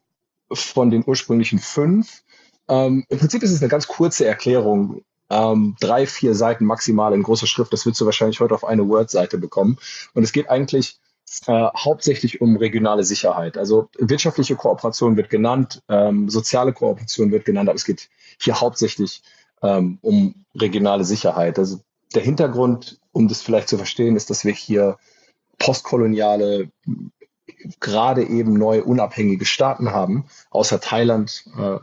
von 0.52 0.90
den 0.90 1.04
ursprünglichen 1.06 1.58
fünf, 1.58 2.22
ähm, 2.68 3.04
im 3.08 3.18
Prinzip 3.18 3.42
ist 3.42 3.52
es 3.52 3.60
eine 3.60 3.68
ganz 3.68 3.86
kurze 3.86 4.26
Erklärung, 4.26 5.02
ähm, 5.30 5.76
drei, 5.80 6.06
vier 6.06 6.34
Seiten 6.34 6.64
maximal 6.64 7.12
in 7.14 7.22
großer 7.22 7.46
Schrift. 7.46 7.72
Das 7.72 7.86
wirst 7.86 8.00
du 8.00 8.06
wahrscheinlich 8.06 8.40
heute 8.40 8.54
auf 8.54 8.64
eine 8.64 8.88
Word-Seite 8.88 9.38
bekommen. 9.38 9.78
Und 10.14 10.22
es 10.22 10.32
geht 10.32 10.48
eigentlich 10.48 10.98
äh, 11.46 11.68
hauptsächlich 11.76 12.40
um 12.40 12.56
regionale 12.56 13.04
Sicherheit. 13.04 13.56
Also 13.56 13.88
wirtschaftliche 13.98 14.56
Kooperation 14.56 15.16
wird 15.16 15.30
genannt, 15.30 15.82
ähm, 15.88 16.28
soziale 16.28 16.72
Kooperation 16.72 17.32
wird 17.32 17.44
genannt, 17.44 17.68
aber 17.68 17.76
es 17.76 17.84
geht 17.84 18.08
hier 18.40 18.60
hauptsächlich 18.60 19.22
ähm, 19.62 19.98
um 20.02 20.44
regionale 20.54 21.04
Sicherheit. 21.04 21.58
Also 21.58 21.80
der 22.14 22.22
Hintergrund, 22.22 23.00
um 23.12 23.28
das 23.28 23.42
vielleicht 23.42 23.68
zu 23.68 23.76
verstehen, 23.76 24.16
ist, 24.16 24.30
dass 24.30 24.44
wir 24.44 24.52
hier 24.52 24.98
postkoloniale 25.58 26.70
gerade 27.80 28.24
eben 28.24 28.54
neue 28.54 28.84
unabhängige 28.84 29.44
Staaten 29.44 29.90
haben, 29.90 30.24
außer 30.50 30.80
Thailand, 30.80 31.44
äh, 31.56 31.74
äh, 31.74 31.80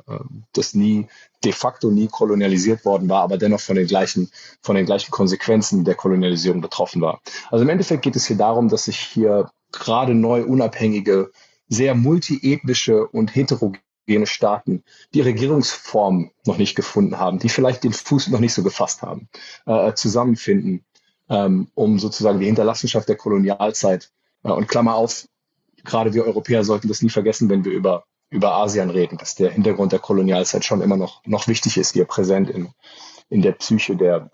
das 0.54 0.74
nie 0.74 1.08
de 1.44 1.52
facto 1.52 1.90
nie 1.90 2.08
kolonialisiert 2.08 2.86
worden 2.86 3.10
war, 3.10 3.24
aber 3.24 3.38
dennoch 3.38 3.60
von 3.60 3.76
den 3.76 3.88
gleichen, 3.88 4.32
von 4.62 4.76
den 4.76 4.86
gleichen 4.86 5.12
Konsequenzen 5.12 5.84
der 5.84 5.96
Kolonialisierung 5.96 6.62
betroffen 6.62 7.02
war. 7.02 7.22
Also 7.50 7.64
im 7.64 7.70
Endeffekt 7.70 8.04
geht 8.04 8.16
es 8.16 8.26
hier 8.26 8.38
darum, 8.38 8.70
dass 8.70 8.86
sich 8.86 9.00
hier 9.00 9.52
gerade 9.72 10.14
neu 10.14 10.44
unabhängige, 10.44 11.32
sehr 11.68 11.96
multiethnische 11.96 13.08
und 13.08 13.34
heterogene 13.34 14.26
Staaten 14.26 14.84
die 15.14 15.22
Regierungsform 15.22 16.32
noch 16.46 16.58
nicht 16.58 16.76
gefunden 16.76 17.18
haben, 17.18 17.40
die 17.40 17.50
vielleicht 17.50 17.84
den 17.84 17.94
Fuß 17.94 18.28
noch 18.28 18.40
nicht 18.40 18.54
so 18.54 18.62
gefasst 18.62 19.02
haben, 19.04 19.30
äh, 19.66 19.94
zusammenfinden, 19.94 20.84
ähm, 21.30 21.70
um 21.74 21.98
sozusagen 21.98 22.40
die 22.40 22.48
Hinterlassenschaft 22.48 23.08
der 23.08 23.16
Kolonialzeit 23.16 24.12
und 24.44 24.68
Klammer 24.68 24.96
auf, 24.96 25.28
gerade 25.84 26.14
wir 26.14 26.26
Europäer 26.26 26.64
sollten 26.64 26.88
das 26.88 27.02
nie 27.02 27.10
vergessen, 27.10 27.50
wenn 27.50 27.66
wir 27.66 27.72
über, 27.72 28.04
über 28.30 28.54
Asien 28.54 28.90
reden, 28.90 29.18
dass 29.18 29.36
der 29.36 29.52
Hintergrund 29.52 29.92
der 29.92 30.00
Kolonialzeit 30.00 30.64
schon 30.66 30.82
immer 30.82 30.98
noch, 30.98 31.22
noch 31.26 31.48
wichtig 31.48 31.78
ist, 31.78 31.94
hier 31.94 32.06
präsent 32.06 32.50
in, 32.50 32.70
in 33.30 33.42
der 33.42 33.54
Psyche 33.54 33.96
der, 33.96 34.30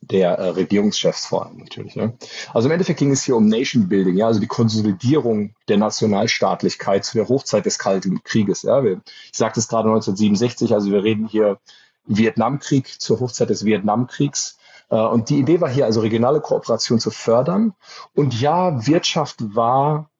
der 0.00 0.32
äh, 0.38 0.48
Regierungschefs 0.50 1.26
vor 1.26 1.46
allem 1.46 1.58
natürlich. 1.58 1.96
Ne? 1.96 2.16
Also 2.52 2.68
im 2.68 2.72
Endeffekt 2.72 2.98
ging 2.98 3.12
es 3.12 3.24
hier 3.24 3.36
um 3.36 3.48
Nation 3.48 3.88
Building, 3.88 4.16
ja, 4.16 4.26
also 4.26 4.40
die 4.40 4.46
Konsolidierung 4.46 5.54
der 5.68 5.76
Nationalstaatlichkeit 5.78 7.04
zu 7.04 7.18
der 7.18 7.28
Hochzeit 7.28 7.66
des 7.66 7.78
Kalten 7.78 8.22
Krieges. 8.22 8.62
Ja. 8.62 8.82
Wir, 8.82 9.00
ich 9.30 9.36
sagte 9.36 9.60
es 9.60 9.68
gerade 9.68 9.88
1967, 9.88 10.72
also 10.72 10.90
wir 10.90 11.02
reden 11.02 11.26
hier 11.26 11.58
Vietnamkrieg 12.06 13.00
zur 13.00 13.20
Hochzeit 13.20 13.50
des 13.50 13.64
Vietnamkriegs. 13.64 14.58
Äh, 14.90 14.96
und 14.96 15.28
die 15.28 15.38
Idee 15.38 15.60
war 15.60 15.70
hier 15.70 15.84
also 15.84 16.00
regionale 16.00 16.40
Kooperation 16.40 16.98
zu 16.98 17.10
fördern. 17.10 17.74
Und 18.14 18.40
ja, 18.40 18.86
Wirtschaft 18.86 19.54
war 19.54 20.10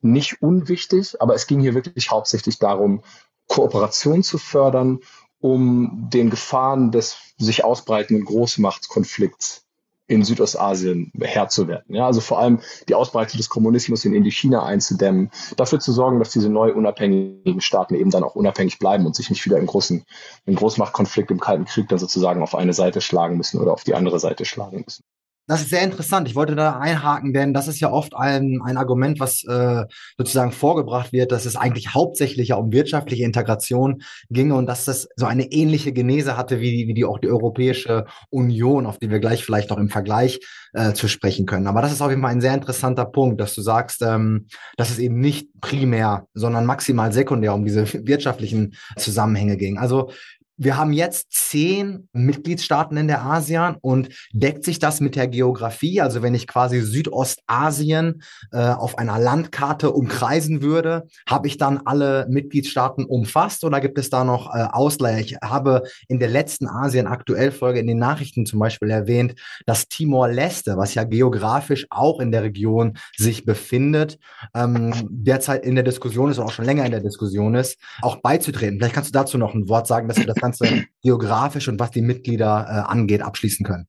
nicht 0.00 0.42
unwichtig, 0.42 1.20
aber 1.20 1.34
es 1.34 1.46
ging 1.46 1.60
hier 1.60 1.74
wirklich 1.74 2.10
hauptsächlich 2.10 2.58
darum, 2.58 3.02
Kooperation 3.46 4.22
zu 4.22 4.38
fördern 4.38 5.00
um 5.40 6.08
den 6.12 6.30
Gefahren 6.30 6.90
des 6.90 7.16
sich 7.36 7.64
ausbreitenden 7.64 8.24
Großmachtskonflikts 8.24 9.64
in 10.08 10.24
Südostasien 10.24 11.12
Herr 11.20 11.48
zu 11.48 11.68
werden. 11.68 11.94
Ja, 11.94 12.06
also 12.06 12.22
vor 12.22 12.38
allem 12.38 12.60
die 12.88 12.94
Ausbreitung 12.94 13.36
des 13.36 13.50
Kommunismus 13.50 14.06
in 14.06 14.14
Indochina 14.14 14.64
einzudämmen, 14.64 15.30
dafür 15.56 15.80
zu 15.80 15.92
sorgen, 15.92 16.18
dass 16.18 16.30
diese 16.30 16.48
neu 16.48 16.72
unabhängigen 16.72 17.60
Staaten 17.60 17.94
eben 17.94 18.10
dann 18.10 18.24
auch 18.24 18.34
unabhängig 18.34 18.78
bleiben 18.78 19.04
und 19.04 19.14
sich 19.14 19.28
nicht 19.28 19.44
wieder 19.44 19.58
im 19.58 19.66
großen, 19.66 20.04
im 20.46 20.54
Großmachtkonflikt 20.54 21.30
im 21.30 21.40
Kalten 21.40 21.66
Krieg 21.66 21.88
dann 21.88 21.98
sozusagen 21.98 22.42
auf 22.42 22.54
eine 22.54 22.72
Seite 22.72 23.02
schlagen 23.02 23.36
müssen 23.36 23.60
oder 23.60 23.72
auf 23.72 23.84
die 23.84 23.94
andere 23.94 24.18
Seite 24.18 24.46
schlagen 24.46 24.82
müssen. 24.84 25.04
Das 25.48 25.62
ist 25.62 25.70
sehr 25.70 25.82
interessant. 25.82 26.28
Ich 26.28 26.34
wollte 26.34 26.54
da 26.54 26.78
einhaken, 26.78 27.32
denn 27.32 27.54
das 27.54 27.68
ist 27.68 27.80
ja 27.80 27.90
oft 27.90 28.14
ein, 28.14 28.60
ein 28.62 28.76
Argument, 28.76 29.18
was 29.18 29.42
äh, 29.44 29.84
sozusagen 30.18 30.52
vorgebracht 30.52 31.12
wird, 31.12 31.32
dass 31.32 31.46
es 31.46 31.56
eigentlich 31.56 31.94
hauptsächlich 31.94 32.48
ja 32.48 32.56
um 32.56 32.70
wirtschaftliche 32.70 33.24
Integration 33.24 34.02
ginge 34.28 34.54
und 34.54 34.66
dass 34.66 34.84
das 34.84 35.08
so 35.16 35.24
eine 35.24 35.50
ähnliche 35.50 35.92
Genese 35.92 36.36
hatte 36.36 36.60
wie, 36.60 36.86
wie 36.86 36.92
die 36.92 37.06
auch 37.06 37.18
die 37.18 37.30
Europäische 37.30 38.04
Union, 38.28 38.84
auf 38.84 38.98
die 38.98 39.10
wir 39.10 39.20
gleich 39.20 39.42
vielleicht 39.42 39.70
noch 39.70 39.78
im 39.78 39.88
Vergleich 39.88 40.38
äh, 40.74 40.92
zu 40.92 41.08
sprechen 41.08 41.46
können. 41.46 41.66
Aber 41.66 41.80
das 41.80 41.92
ist 41.92 42.02
auf 42.02 42.10
jeden 42.10 42.20
Fall 42.20 42.32
ein 42.32 42.42
sehr 42.42 42.52
interessanter 42.52 43.06
Punkt, 43.06 43.40
dass 43.40 43.54
du 43.54 43.62
sagst, 43.62 44.02
ähm, 44.02 44.48
dass 44.76 44.90
es 44.90 44.98
eben 44.98 45.18
nicht 45.18 45.48
primär, 45.62 46.26
sondern 46.34 46.66
maximal 46.66 47.10
sekundär 47.10 47.54
um 47.54 47.64
diese 47.64 47.90
wirtschaftlichen 48.06 48.74
Zusammenhänge 48.96 49.56
ging. 49.56 49.78
Also 49.78 50.10
wir 50.58 50.76
haben 50.76 50.92
jetzt 50.92 51.28
zehn 51.30 52.08
Mitgliedstaaten 52.12 52.96
in 52.96 53.06
der 53.06 53.24
ASEAN 53.24 53.76
und 53.80 54.08
deckt 54.32 54.64
sich 54.64 54.80
das 54.80 55.00
mit 55.00 55.14
der 55.14 55.28
Geografie? 55.28 56.00
Also 56.00 56.20
wenn 56.20 56.34
ich 56.34 56.48
quasi 56.48 56.80
Südostasien 56.80 58.22
äh, 58.50 58.58
auf 58.58 58.98
einer 58.98 59.20
Landkarte 59.20 59.92
umkreisen 59.92 60.60
würde, 60.60 61.06
habe 61.28 61.46
ich 61.46 61.58
dann 61.58 61.82
alle 61.84 62.26
Mitgliedstaaten 62.28 63.04
umfasst 63.04 63.62
oder 63.62 63.80
gibt 63.80 63.98
es 63.98 64.10
da 64.10 64.24
noch 64.24 64.52
äh, 64.52 64.66
Ausleiher? 64.72 65.20
Ich 65.20 65.36
habe 65.36 65.84
in 66.08 66.18
der 66.18 66.28
letzten 66.28 66.66
Asien-Aktuell-Folge 66.66 67.78
in 67.78 67.86
den 67.86 67.98
Nachrichten 67.98 68.44
zum 68.44 68.58
Beispiel 68.58 68.90
erwähnt, 68.90 69.34
dass 69.64 69.86
Timor-Leste, 69.88 70.76
was 70.76 70.94
ja 70.94 71.04
geografisch 71.04 71.86
auch 71.90 72.18
in 72.18 72.32
der 72.32 72.42
Region 72.42 72.98
sich 73.16 73.44
befindet, 73.44 74.18
ähm, 74.54 74.92
derzeit 75.08 75.64
in 75.64 75.76
der 75.76 75.84
Diskussion 75.84 76.32
ist 76.32 76.38
und 76.38 76.46
auch 76.46 76.52
schon 76.52 76.64
länger 76.64 76.84
in 76.84 76.90
der 76.90 77.00
Diskussion 77.00 77.54
ist, 77.54 77.78
auch 78.02 78.16
beizutreten. 78.16 78.78
Vielleicht 78.78 78.94
kannst 78.94 79.10
du 79.10 79.18
dazu 79.18 79.38
noch 79.38 79.54
ein 79.54 79.68
Wort 79.68 79.86
sagen, 79.86 80.08
dass 80.08 80.16
wir 80.16 80.26
das 80.26 80.36
Ganze 80.48 80.86
geografisch 81.02 81.68
und 81.68 81.78
was 81.78 81.90
die 81.90 82.02
Mitglieder 82.02 82.66
äh, 82.68 82.90
angeht, 82.90 83.22
abschließen 83.22 83.64
können. 83.66 83.86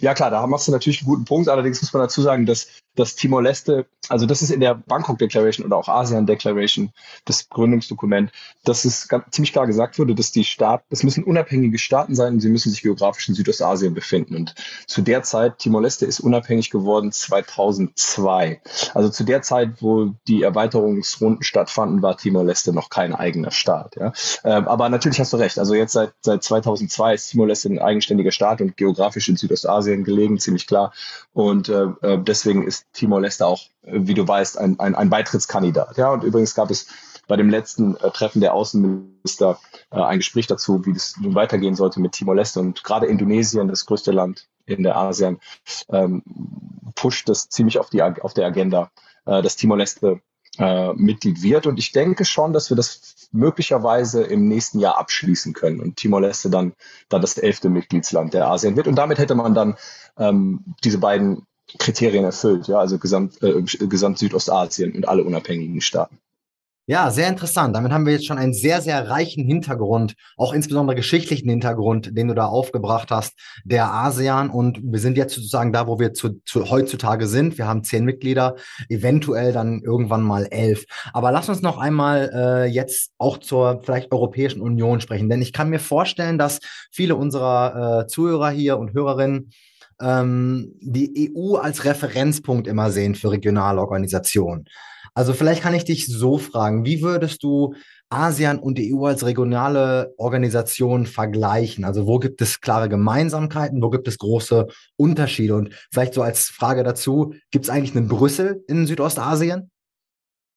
Ja 0.00 0.12
klar, 0.14 0.30
da 0.30 0.46
machst 0.46 0.66
du 0.68 0.72
natürlich 0.72 1.00
einen 1.00 1.08
guten 1.08 1.24
Punkt. 1.24 1.48
Allerdings 1.48 1.80
muss 1.80 1.92
man 1.92 2.02
dazu 2.02 2.20
sagen, 2.20 2.46
dass 2.46 2.68
dass 2.98 3.14
Timor-Leste, 3.14 3.86
also 4.08 4.26
das 4.26 4.42
ist 4.42 4.50
in 4.50 4.60
der 4.60 4.74
Bangkok 4.74 5.18
Declaration 5.18 5.64
oder 5.64 5.76
auch 5.76 5.88
ASEAN 5.88 6.26
Declaration, 6.26 6.90
das 7.24 7.48
Gründungsdokument, 7.48 8.32
dass 8.64 8.84
es 8.84 9.06
ganz, 9.06 9.24
ziemlich 9.30 9.52
klar 9.52 9.68
gesagt 9.68 9.98
wurde, 9.98 10.16
dass 10.16 10.32
die 10.32 10.42
Staaten, 10.42 10.84
das 10.90 11.04
müssen 11.04 11.22
unabhängige 11.22 11.78
Staaten 11.78 12.16
sein 12.16 12.34
und 12.34 12.40
sie 12.40 12.48
müssen 12.48 12.70
sich 12.70 12.82
geografisch 12.82 13.28
in 13.28 13.36
Südostasien 13.36 13.94
befinden. 13.94 14.34
Und 14.34 14.54
zu 14.86 15.02
der 15.02 15.22
Zeit, 15.22 15.58
Timor-Leste 15.58 16.06
ist 16.06 16.18
unabhängig 16.18 16.70
geworden 16.70 17.12
2002. 17.12 18.60
Also 18.94 19.10
zu 19.10 19.22
der 19.22 19.42
Zeit, 19.42 19.80
wo 19.80 20.14
die 20.26 20.42
Erweiterungsrunden 20.42 21.44
stattfanden, 21.44 22.02
war 22.02 22.16
Timor-Leste 22.16 22.72
noch 22.72 22.90
kein 22.90 23.14
eigener 23.14 23.52
Staat. 23.52 23.94
Ja? 23.94 24.12
Ähm, 24.42 24.66
aber 24.66 24.88
natürlich 24.88 25.20
hast 25.20 25.32
du 25.32 25.36
recht. 25.36 25.60
Also 25.60 25.74
jetzt 25.74 25.92
seit, 25.92 26.14
seit 26.22 26.42
2002 26.42 27.14
ist 27.14 27.30
Timor-Leste 27.30 27.68
ein 27.68 27.78
eigenständiger 27.78 28.32
Staat 28.32 28.60
und 28.60 28.76
geografisch 28.76 29.28
in 29.28 29.36
Südostasien 29.36 30.02
gelegen, 30.02 30.40
ziemlich 30.40 30.66
klar. 30.66 30.92
Und 31.32 31.68
äh, 31.68 31.84
äh 32.02 32.18
deswegen 32.18 32.66
ist 32.66 32.87
Timor-Leste 32.92 33.46
auch, 33.46 33.62
äh, 33.82 34.00
wie 34.02 34.14
du 34.14 34.26
weißt, 34.26 34.58
ein, 34.58 34.78
ein, 34.80 34.94
ein 34.94 35.10
Beitrittskandidat. 35.10 35.96
Ja, 35.96 36.12
und 36.12 36.24
übrigens 36.24 36.54
gab 36.54 36.70
es 36.70 36.88
bei 37.28 37.36
dem 37.36 37.50
letzten 37.50 37.96
äh, 37.96 38.10
Treffen 38.10 38.40
der 38.40 38.54
Außenminister 38.54 39.58
äh, 39.90 40.00
ein 40.00 40.18
Gespräch 40.18 40.46
dazu, 40.46 40.84
wie 40.86 40.94
das 40.94 41.16
nun 41.20 41.34
weitergehen 41.34 41.76
sollte 41.76 42.00
mit 42.00 42.12
Timor-Leste. 42.12 42.60
Und 42.60 42.82
gerade 42.82 43.06
Indonesien, 43.06 43.68
das 43.68 43.86
größte 43.86 44.12
Land 44.12 44.48
in 44.66 44.82
der 44.82 44.96
ASEAN, 44.96 45.38
ähm, 45.90 46.22
pusht 46.94 47.28
das 47.28 47.48
ziemlich 47.48 47.78
auf, 47.78 47.90
die, 47.90 48.02
auf 48.02 48.34
der 48.34 48.46
Agenda, 48.46 48.90
äh, 49.26 49.42
dass 49.42 49.56
Timor-Leste 49.56 50.20
äh, 50.58 50.92
Mitglied 50.94 51.42
wird. 51.42 51.66
Und 51.66 51.78
ich 51.78 51.92
denke 51.92 52.24
schon, 52.24 52.52
dass 52.52 52.70
wir 52.70 52.76
das 52.76 53.28
möglicherweise 53.30 54.24
im 54.24 54.48
nächsten 54.48 54.80
Jahr 54.80 54.98
abschließen 54.98 55.52
können 55.52 55.80
und 55.80 55.96
Timor-Leste 55.96 56.50
dann, 56.50 56.72
dann 57.08 57.20
das 57.20 57.36
elfte 57.36 57.68
Mitgliedsland 57.68 58.34
der 58.34 58.48
ASEAN 58.48 58.76
wird. 58.76 58.88
Und 58.88 58.96
damit 58.96 59.18
hätte 59.18 59.34
man 59.34 59.54
dann 59.54 59.76
ähm, 60.16 60.74
diese 60.82 60.98
beiden 60.98 61.46
Kriterien 61.78 62.24
erfüllt, 62.24 62.68
ja, 62.68 62.78
also 62.78 62.98
Gesamt, 62.98 63.42
äh, 63.42 63.62
Gesamt 63.62 64.18
Südostasien 64.18 64.92
und 64.92 65.08
alle 65.08 65.24
unabhängigen 65.24 65.80
Staaten. 65.80 66.18
Ja, 66.90 67.10
sehr 67.10 67.28
interessant. 67.28 67.76
Damit 67.76 67.92
haben 67.92 68.06
wir 68.06 68.14
jetzt 68.14 68.24
schon 68.24 68.38
einen 68.38 68.54
sehr, 68.54 68.80
sehr 68.80 69.10
reichen 69.10 69.44
Hintergrund, 69.44 70.14
auch 70.38 70.54
insbesondere 70.54 70.96
geschichtlichen 70.96 71.50
Hintergrund, 71.50 72.16
den 72.16 72.28
du 72.28 72.34
da 72.34 72.46
aufgebracht 72.46 73.10
hast, 73.10 73.38
der 73.62 73.92
ASEAN. 73.92 74.48
Und 74.48 74.80
wir 74.82 74.98
sind 74.98 75.18
jetzt 75.18 75.34
sozusagen 75.34 75.70
da, 75.70 75.86
wo 75.86 75.98
wir 75.98 76.14
zu, 76.14 76.40
zu 76.46 76.70
heutzutage 76.70 77.26
sind. 77.26 77.58
Wir 77.58 77.66
haben 77.66 77.84
zehn 77.84 78.06
Mitglieder, 78.06 78.56
eventuell 78.88 79.52
dann 79.52 79.82
irgendwann 79.82 80.22
mal 80.22 80.46
elf. 80.46 80.86
Aber 81.12 81.30
lass 81.30 81.50
uns 81.50 81.60
noch 81.60 81.76
einmal 81.76 82.30
äh, 82.32 82.64
jetzt 82.64 83.12
auch 83.18 83.36
zur 83.36 83.82
vielleicht 83.84 84.10
Europäischen 84.10 84.62
Union 84.62 85.02
sprechen, 85.02 85.28
denn 85.28 85.42
ich 85.42 85.52
kann 85.52 85.68
mir 85.68 85.80
vorstellen, 85.80 86.38
dass 86.38 86.58
viele 86.90 87.16
unserer 87.16 88.04
äh, 88.04 88.06
Zuhörer 88.06 88.48
hier 88.48 88.78
und 88.78 88.94
Hörerinnen 88.94 89.50
ähm, 90.00 90.74
die 90.80 91.32
EU 91.34 91.56
als 91.56 91.84
Referenzpunkt 91.84 92.66
immer 92.66 92.90
sehen 92.90 93.14
für 93.14 93.30
regionale 93.30 93.80
Organisationen. 93.80 94.66
Also 95.14 95.32
vielleicht 95.32 95.62
kann 95.62 95.74
ich 95.74 95.84
dich 95.84 96.06
so 96.06 96.38
fragen, 96.38 96.84
wie 96.84 97.02
würdest 97.02 97.42
du 97.42 97.74
ASEAN 98.10 98.58
und 98.58 98.78
die 98.78 98.94
EU 98.94 99.06
als 99.06 99.26
regionale 99.26 100.14
Organisation 100.16 101.06
vergleichen? 101.06 101.84
Also 101.84 102.06
wo 102.06 102.18
gibt 102.18 102.40
es 102.40 102.60
klare 102.60 102.88
Gemeinsamkeiten, 102.88 103.82
wo 103.82 103.90
gibt 103.90 104.08
es 104.08 104.18
große 104.18 104.68
Unterschiede? 104.96 105.56
Und 105.56 105.74
vielleicht 105.90 106.14
so 106.14 106.22
als 106.22 106.44
Frage 106.44 106.84
dazu, 106.84 107.34
gibt 107.50 107.64
es 107.64 107.70
eigentlich 107.70 107.96
einen 107.96 108.08
Brüssel 108.08 108.64
in 108.68 108.86
Südostasien? 108.86 109.70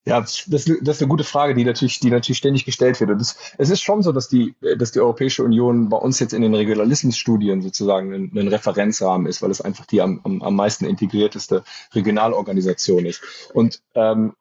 Ja, 0.03 0.19
das, 0.19 0.45
das 0.47 0.65
ist 0.65 1.01
eine 1.01 1.09
gute 1.09 1.23
Frage, 1.23 1.53
die 1.53 1.63
natürlich, 1.63 1.99
die 1.99 2.09
natürlich 2.09 2.39
ständig 2.39 2.65
gestellt 2.65 2.99
wird. 2.99 3.11
Und 3.11 3.19
das, 3.19 3.35
es 3.59 3.69
ist 3.69 3.83
schon 3.83 4.01
so, 4.01 4.11
dass 4.11 4.29
die, 4.29 4.55
dass 4.77 4.91
die 4.91 4.99
Europäische 4.99 5.43
Union 5.43 5.89
bei 5.89 5.97
uns 5.97 6.19
jetzt 6.19 6.33
in 6.33 6.41
den 6.41 6.55
Regionalismusstudien 6.55 7.61
sozusagen 7.61 8.11
ein, 8.11 8.31
ein 8.35 8.47
Referenzrahmen 8.47 9.27
ist, 9.27 9.43
weil 9.43 9.51
es 9.51 9.61
einfach 9.61 9.85
die 9.85 10.01
am, 10.01 10.19
am, 10.23 10.41
am 10.41 10.55
meisten 10.55 10.85
integrierteste 10.85 11.63
Regionalorganisation 11.93 13.05
ist. 13.05 13.21
Und 13.53 13.83
ähm, 13.93 14.33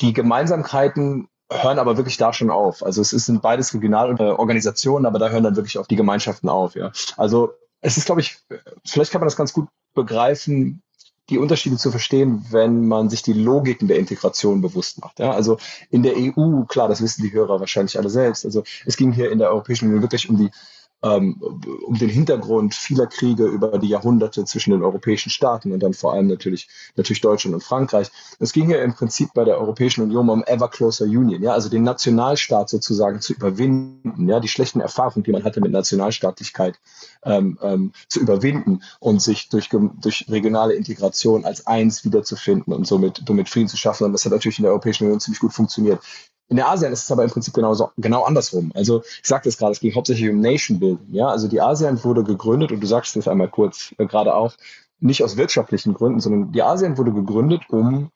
die 0.00 0.12
Gemeinsamkeiten 0.12 1.28
hören 1.48 1.78
aber 1.78 1.96
wirklich 1.96 2.16
da 2.16 2.32
schon 2.32 2.50
auf. 2.50 2.84
Also 2.84 3.02
es 3.02 3.10
sind 3.10 3.42
beides 3.42 3.72
Regionalorganisationen, 3.72 5.06
aber 5.06 5.20
da 5.20 5.28
hören 5.28 5.44
dann 5.44 5.54
wirklich 5.54 5.78
auch 5.78 5.86
die 5.86 5.94
Gemeinschaften 5.94 6.48
auf. 6.48 6.74
Ja. 6.74 6.90
Also 7.16 7.52
es 7.80 7.96
ist, 7.96 8.06
glaube 8.06 8.20
ich, 8.20 8.38
vielleicht 8.84 9.12
kann 9.12 9.20
man 9.20 9.28
das 9.28 9.36
ganz 9.36 9.52
gut 9.52 9.68
begreifen, 9.94 10.82
die 11.28 11.38
Unterschiede 11.38 11.76
zu 11.76 11.90
verstehen, 11.90 12.44
wenn 12.50 12.86
man 12.86 13.08
sich 13.10 13.22
die 13.22 13.32
Logiken 13.32 13.88
der 13.88 13.98
Integration 13.98 14.60
bewusst 14.60 15.00
macht. 15.00 15.18
Ja, 15.18 15.32
also 15.32 15.58
in 15.90 16.02
der 16.02 16.14
EU, 16.16 16.62
klar, 16.64 16.88
das 16.88 17.02
wissen 17.02 17.22
die 17.22 17.32
Hörer 17.32 17.60
wahrscheinlich 17.60 17.98
alle 17.98 18.10
selbst. 18.10 18.44
Also 18.44 18.62
es 18.84 18.96
ging 18.96 19.12
hier 19.12 19.30
in 19.32 19.38
der 19.38 19.50
Europäischen 19.50 19.86
Union 19.86 20.02
wirklich 20.02 20.28
um 20.28 20.36
die 20.36 20.50
um 21.00 21.96
den 21.98 22.08
Hintergrund 22.08 22.74
vieler 22.74 23.06
Kriege 23.06 23.44
über 23.44 23.78
die 23.78 23.88
Jahrhunderte 23.88 24.44
zwischen 24.44 24.70
den 24.70 24.82
europäischen 24.82 25.30
Staaten 25.30 25.72
und 25.72 25.80
dann 25.80 25.94
vor 25.94 26.14
allem 26.14 26.26
natürlich, 26.26 26.68
natürlich 26.96 27.20
Deutschland 27.20 27.54
und 27.54 27.62
Frankreich. 27.62 28.10
Es 28.40 28.52
ging 28.52 28.70
ja 28.70 28.78
im 28.78 28.94
Prinzip 28.94 29.28
bei 29.34 29.44
der 29.44 29.58
Europäischen 29.58 30.02
Union 30.02 30.28
um 30.30 30.42
Ever 30.44 30.68
Closer 30.68 31.04
Union, 31.04 31.42
ja, 31.42 31.52
also 31.52 31.68
den 31.68 31.82
Nationalstaat 31.82 32.70
sozusagen 32.70 33.20
zu 33.20 33.34
überwinden, 33.34 34.28
ja, 34.28 34.40
die 34.40 34.48
schlechten 34.48 34.80
Erfahrungen, 34.80 35.24
die 35.24 35.32
man 35.32 35.44
hatte 35.44 35.60
mit 35.60 35.70
Nationalstaatlichkeit 35.70 36.78
ähm, 37.24 37.58
ähm, 37.62 37.92
zu 38.08 38.20
überwinden 38.20 38.82
und 38.98 39.20
sich 39.20 39.48
durch, 39.48 39.68
durch 39.68 40.26
regionale 40.28 40.74
Integration 40.74 41.44
als 41.44 41.66
eins 41.66 42.04
wiederzufinden 42.04 42.72
und 42.72 42.86
somit, 42.86 43.22
somit 43.26 43.48
Frieden 43.48 43.68
zu 43.68 43.76
schaffen. 43.76 44.04
Und 44.04 44.12
das 44.12 44.24
hat 44.24 44.32
natürlich 44.32 44.58
in 44.58 44.64
der 44.64 44.72
Europäischen 44.72 45.04
Union 45.04 45.20
ziemlich 45.20 45.40
gut 45.40 45.52
funktioniert. 45.52 46.00
In 46.48 46.56
der 46.56 46.68
ASEAN 46.68 46.92
ist 46.92 47.04
es 47.04 47.10
aber 47.10 47.24
im 47.24 47.30
Prinzip 47.30 47.54
genauso, 47.54 47.90
genau 47.96 48.22
andersrum. 48.22 48.70
Also 48.74 49.02
ich 49.02 49.26
sagte 49.26 49.48
es 49.48 49.58
gerade, 49.58 49.72
es 49.72 49.80
ging 49.80 49.94
hauptsächlich 49.94 50.30
um 50.30 50.40
Nation 50.40 50.78
Building. 50.78 51.12
Ja? 51.12 51.28
Also 51.28 51.48
die 51.48 51.60
ASEAN 51.60 52.02
wurde 52.04 52.22
gegründet, 52.22 52.70
und 52.70 52.80
du 52.80 52.86
sagst 52.86 53.16
es 53.16 53.26
einmal 53.26 53.48
kurz 53.48 53.94
äh, 53.98 54.06
gerade 54.06 54.34
auch, 54.34 54.54
nicht 55.00 55.22
aus 55.22 55.36
wirtschaftlichen 55.36 55.92
Gründen, 55.92 56.20
sondern 56.20 56.52
die 56.52 56.62
ASEAN 56.62 56.96
wurde 56.98 57.12
gegründet, 57.12 57.62
um 57.68 58.10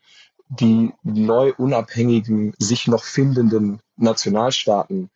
die 0.48 0.92
neu 1.02 1.52
unabhängigen, 1.56 2.54
sich 2.58 2.88
noch 2.88 3.04
findenden 3.04 3.80
Nationalstaaten 3.96 5.10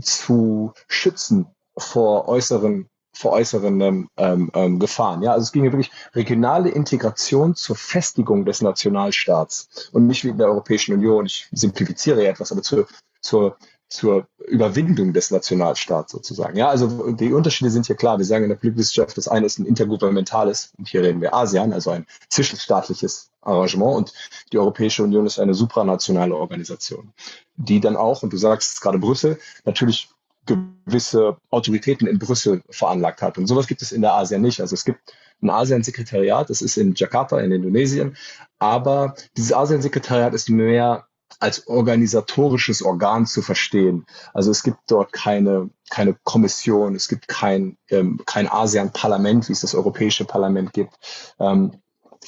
zu 0.00 0.72
schützen 0.86 1.46
vor 1.76 2.28
äußeren 2.28 2.88
vor 3.18 3.32
äußeren 3.32 3.80
ähm, 3.80 4.08
ähm, 4.16 4.50
ähm, 4.54 4.78
Gefahren. 4.78 5.22
Ja, 5.22 5.32
also 5.32 5.42
es 5.42 5.52
ging 5.52 5.64
ja 5.64 5.72
wirklich 5.72 5.90
regionale 6.14 6.68
Integration 6.68 7.54
zur 7.54 7.76
Festigung 7.76 8.44
des 8.44 8.62
Nationalstaats 8.62 9.90
und 9.92 10.06
nicht 10.06 10.24
wie 10.24 10.28
in 10.28 10.38
der 10.38 10.46
Europäischen 10.46 10.94
Union. 10.94 11.26
Ich 11.26 11.48
simplifiziere 11.52 12.26
etwas, 12.26 12.52
aber 12.52 12.62
zur, 12.62 12.86
zur 13.20 13.56
zur 13.88 14.26
Überwindung 14.46 15.14
des 15.14 15.30
Nationalstaats 15.30 16.12
sozusagen. 16.12 16.58
Ja, 16.58 16.68
also 16.68 17.10
die 17.12 17.32
Unterschiede 17.32 17.70
sind 17.70 17.86
hier 17.86 17.96
klar. 17.96 18.18
Wir 18.18 18.26
sagen 18.26 18.44
in 18.44 18.50
der 18.50 18.56
Politikwissenschaft, 18.56 19.16
das 19.16 19.28
eine 19.28 19.46
ist 19.46 19.58
ein 19.58 19.64
intergouvernementales, 19.64 20.72
und 20.76 20.88
hier 20.88 21.02
reden 21.02 21.22
wir 21.22 21.34
ASEAN, 21.34 21.72
also 21.72 21.90
ein 21.90 22.06
zwischenstaatliches 22.28 23.30
Arrangement 23.40 23.96
und 23.96 24.12
die 24.52 24.58
Europäische 24.58 25.02
Union 25.02 25.24
ist 25.24 25.38
eine 25.38 25.54
supranationale 25.54 26.36
Organisation, 26.36 27.14
die 27.56 27.80
dann 27.80 27.96
auch, 27.96 28.22
und 28.22 28.32
du 28.32 28.36
sagst 28.36 28.74
es 28.74 28.80
gerade 28.80 28.98
Brüssel, 28.98 29.38
natürlich 29.64 30.10
gewisse 30.48 31.36
Autoritäten 31.50 32.08
in 32.08 32.18
Brüssel 32.18 32.62
veranlagt 32.70 33.22
hat. 33.22 33.38
Und 33.38 33.46
sowas 33.46 33.66
gibt 33.66 33.82
es 33.82 33.92
in 33.92 34.02
der 34.02 34.14
ASEAN 34.14 34.42
nicht. 34.42 34.60
Also 34.60 34.74
es 34.74 34.84
gibt 34.84 35.00
ein 35.42 35.50
ASEAN-Sekretariat, 35.50 36.50
das 36.50 36.62
ist 36.62 36.76
in 36.76 36.94
Jakarta 36.94 37.38
in 37.38 37.52
Indonesien, 37.52 38.16
aber 38.58 39.14
dieses 39.36 39.52
ASEAN-Sekretariat 39.52 40.34
ist 40.34 40.48
mehr 40.48 41.06
als 41.40 41.66
organisatorisches 41.68 42.82
Organ 42.82 43.26
zu 43.26 43.42
verstehen. 43.42 44.06
Also 44.32 44.50
es 44.50 44.62
gibt 44.62 44.78
dort 44.88 45.12
keine, 45.12 45.70
keine 45.90 46.16
Kommission, 46.24 46.96
es 46.96 47.06
gibt 47.06 47.28
kein, 47.28 47.76
ähm, 47.90 48.20
kein 48.26 48.48
ASEAN-Parlament, 48.48 49.48
wie 49.48 49.52
es 49.52 49.60
das 49.60 49.74
Europäische 49.74 50.24
Parlament 50.24 50.72
gibt. 50.72 50.94
Ähm, 51.38 51.72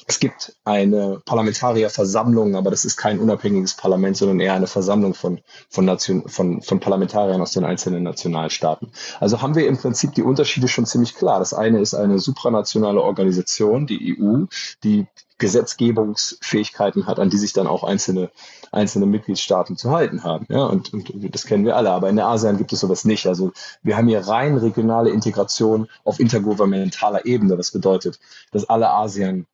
es 0.06 0.20
gibt 0.20 0.56
eine 0.64 1.20
Parlamentarierversammlung, 1.24 2.56
aber 2.56 2.70
das 2.70 2.84
ist 2.84 2.96
kein 2.96 3.18
unabhängiges 3.18 3.74
Parlament, 3.74 4.16
sondern 4.16 4.40
eher 4.40 4.54
eine 4.54 4.66
Versammlung 4.66 5.14
von, 5.14 5.40
von, 5.68 5.84
Nation, 5.84 6.28
von, 6.28 6.62
von 6.62 6.80
Parlamentariern 6.80 7.40
aus 7.40 7.52
den 7.52 7.64
einzelnen 7.64 8.02
Nationalstaaten. 8.02 8.92
Also 9.18 9.42
haben 9.42 9.54
wir 9.54 9.66
im 9.66 9.76
Prinzip 9.76 10.14
die 10.14 10.22
Unterschiede 10.22 10.68
schon 10.68 10.86
ziemlich 10.86 11.14
klar. 11.14 11.38
Das 11.38 11.54
eine 11.54 11.80
ist 11.80 11.94
eine 11.94 12.18
supranationale 12.18 13.02
Organisation, 13.02 13.86
die 13.86 14.18
EU, 14.18 14.44
die 14.84 15.06
Gesetzgebungsfähigkeiten 15.40 17.06
hat, 17.06 17.18
an 17.18 17.30
die 17.30 17.38
sich 17.38 17.52
dann 17.52 17.66
auch 17.66 17.82
einzelne, 17.82 18.30
einzelne 18.70 19.06
Mitgliedstaaten 19.06 19.76
zu 19.76 19.90
halten 19.90 20.22
haben. 20.22 20.46
Ja, 20.48 20.66
und, 20.66 20.92
und 20.92 21.34
das 21.34 21.46
kennen 21.46 21.64
wir 21.64 21.76
alle. 21.76 21.90
Aber 21.90 22.08
in 22.08 22.16
der 22.16 22.28
ASEAN 22.28 22.58
gibt 22.58 22.72
es 22.72 22.80
sowas 22.80 23.04
nicht. 23.04 23.26
Also 23.26 23.52
wir 23.82 23.96
haben 23.96 24.06
hier 24.06 24.20
rein 24.20 24.56
regionale 24.56 25.10
Integration 25.10 25.88
auf 26.04 26.20
intergouvernementaler 26.20 27.26
Ebene. 27.26 27.56
Das 27.56 27.72
bedeutet, 27.72 28.20
dass 28.52 28.68
alle 28.68 28.90
ASEAN 28.90 29.46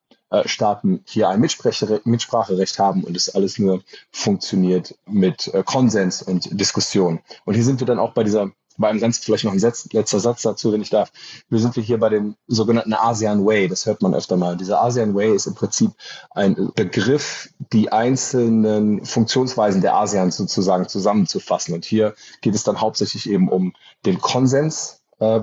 Staaten 0.45 1.01
hier 1.05 1.29
ein 1.29 1.39
Mitspracherecht 1.39 2.79
haben 2.79 3.03
und 3.03 3.15
es 3.15 3.33
alles 3.33 3.59
nur 3.59 3.81
funktioniert 4.11 4.95
mit 5.05 5.53
äh, 5.53 5.63
Konsens 5.63 6.21
und 6.21 6.59
Diskussion. 6.59 7.19
Und 7.45 7.53
hier 7.53 7.63
sind 7.63 7.79
wir 7.79 7.87
dann 7.87 7.99
auch 7.99 8.13
bei 8.13 8.23
dieser 8.23 8.51
bei 8.77 8.89
einem 8.89 8.99
ganz, 8.99 9.17
vielleicht 9.17 9.43
noch 9.43 9.53
ein 9.53 9.59
letzter 9.59 10.19
Satz 10.19 10.43
dazu, 10.43 10.71
wenn 10.71 10.81
ich 10.81 10.89
darf. 10.89 11.11
Wir 11.49 11.59
sind 11.59 11.75
hier 11.75 11.99
bei 11.99 12.09
dem 12.09 12.35
sogenannten 12.47 12.93
ASEAN 12.93 13.45
Way. 13.45 13.67
Das 13.67 13.85
hört 13.85 14.01
man 14.01 14.13
öfter 14.13 14.37
mal. 14.37 14.55
Dieser 14.55 14.81
ASEAN 14.81 15.15
Way 15.15 15.35
ist 15.35 15.47
im 15.47 15.55
Prinzip 15.55 15.91
ein 16.31 16.71
Begriff, 16.75 17.49
die 17.73 17.91
einzelnen 17.91 19.03
Funktionsweisen 19.05 19.81
der 19.81 19.95
ASEAN 19.95 20.31
sozusagen 20.31 20.87
zusammenzufassen. 20.87 21.73
Und 21.73 21.85
hier 21.85 22.13
geht 22.41 22.55
es 22.55 22.63
dann 22.63 22.79
hauptsächlich 22.79 23.29
eben 23.29 23.49
um 23.49 23.73
den 24.05 24.19
Konsens, 24.19 25.01
äh, 25.19 25.41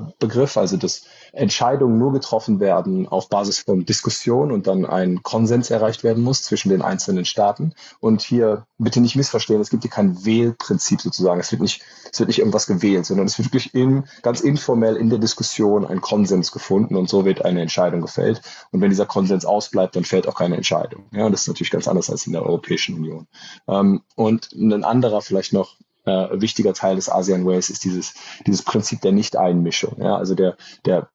also 0.54 0.76
dass 0.76 1.02
Entscheidungen 1.34 1.98
nur 1.98 2.12
getroffen 2.12 2.60
werden 2.60 3.08
auf 3.08 3.28
Basis 3.28 3.60
von 3.60 3.84
Diskussion 3.84 4.52
und 4.52 4.66
dann 4.66 4.84
ein 4.86 5.22
Konsens 5.22 5.70
erreicht 5.70 6.04
werden 6.04 6.22
muss 6.22 6.42
zwischen 6.42 6.68
den 6.68 6.82
einzelnen 6.82 7.24
Staaten. 7.24 7.74
Und 8.00 8.22
hier 8.22 8.66
bitte 8.78 9.00
nicht 9.00 9.16
missverstehen, 9.16 9.60
es 9.60 9.70
gibt 9.70 9.82
hier 9.82 9.90
kein 9.90 10.24
Wählprinzip 10.24 11.00
sozusagen. 11.00 11.40
Es 11.40 11.52
wird 11.52 11.62
nicht, 11.62 11.82
es 12.12 12.18
wird 12.18 12.28
nicht 12.28 12.38
irgendwas 12.38 12.66
gewählt, 12.66 13.06
sondern 13.06 13.26
es 13.26 13.38
wird 13.38 13.48
wirklich 13.48 13.74
in, 13.74 14.04
ganz 14.22 14.40
informell 14.40 14.96
in 14.96 15.10
der 15.10 15.18
Diskussion 15.18 15.84
ein 15.84 16.00
Konsens 16.00 16.52
gefunden 16.52 16.96
und 16.96 17.08
so 17.08 17.24
wird 17.24 17.44
eine 17.44 17.62
Entscheidung 17.62 18.00
gefällt. 18.00 18.40
Und 18.70 18.80
wenn 18.80 18.90
dieser 18.90 19.06
Konsens 19.06 19.44
ausbleibt, 19.44 19.96
dann 19.96 20.04
fällt 20.04 20.28
auch 20.28 20.34
keine 20.34 20.56
Entscheidung. 20.56 21.04
Ja, 21.12 21.28
das 21.28 21.42
ist 21.42 21.48
natürlich 21.48 21.70
ganz 21.70 21.88
anders 21.88 22.10
als 22.10 22.26
in 22.26 22.32
der 22.32 22.44
Europäischen 22.44 22.96
Union. 22.96 23.26
Ähm, 23.68 24.02
und 24.14 24.52
ein 24.52 24.84
anderer 24.84 25.20
vielleicht 25.20 25.52
noch 25.52 25.76
äh, 26.04 26.40
wichtiger 26.40 26.74
Teil 26.74 26.96
des 26.96 27.08
ASEAN 27.08 27.46
Ways 27.46 27.70
ist 27.70 27.84
dieses, 27.84 28.14
dieses 28.46 28.62
Prinzip 28.62 29.00
der 29.00 29.12
Nicht-Einmischung, 29.12 29.96
ja, 29.98 30.16
also 30.16 30.34
der, 30.34 30.56
der 30.84 31.08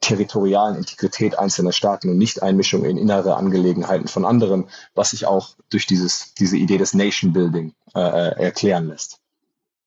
territorialen 0.00 0.76
Integrität 0.76 1.38
einzelner 1.38 1.72
Staaten 1.72 2.10
und 2.10 2.18
Nicht-Einmischung 2.18 2.84
in 2.84 2.96
innere 2.96 3.36
Angelegenheiten 3.36 4.08
von 4.08 4.24
anderen, 4.24 4.68
was 4.94 5.10
sich 5.10 5.26
auch 5.26 5.56
durch 5.70 5.86
dieses, 5.86 6.34
diese 6.34 6.56
Idee 6.56 6.78
des 6.78 6.94
Nation 6.94 7.32
Building 7.32 7.72
äh, 7.94 8.00
äh, 8.00 8.42
erklären 8.42 8.88
lässt. 8.88 9.20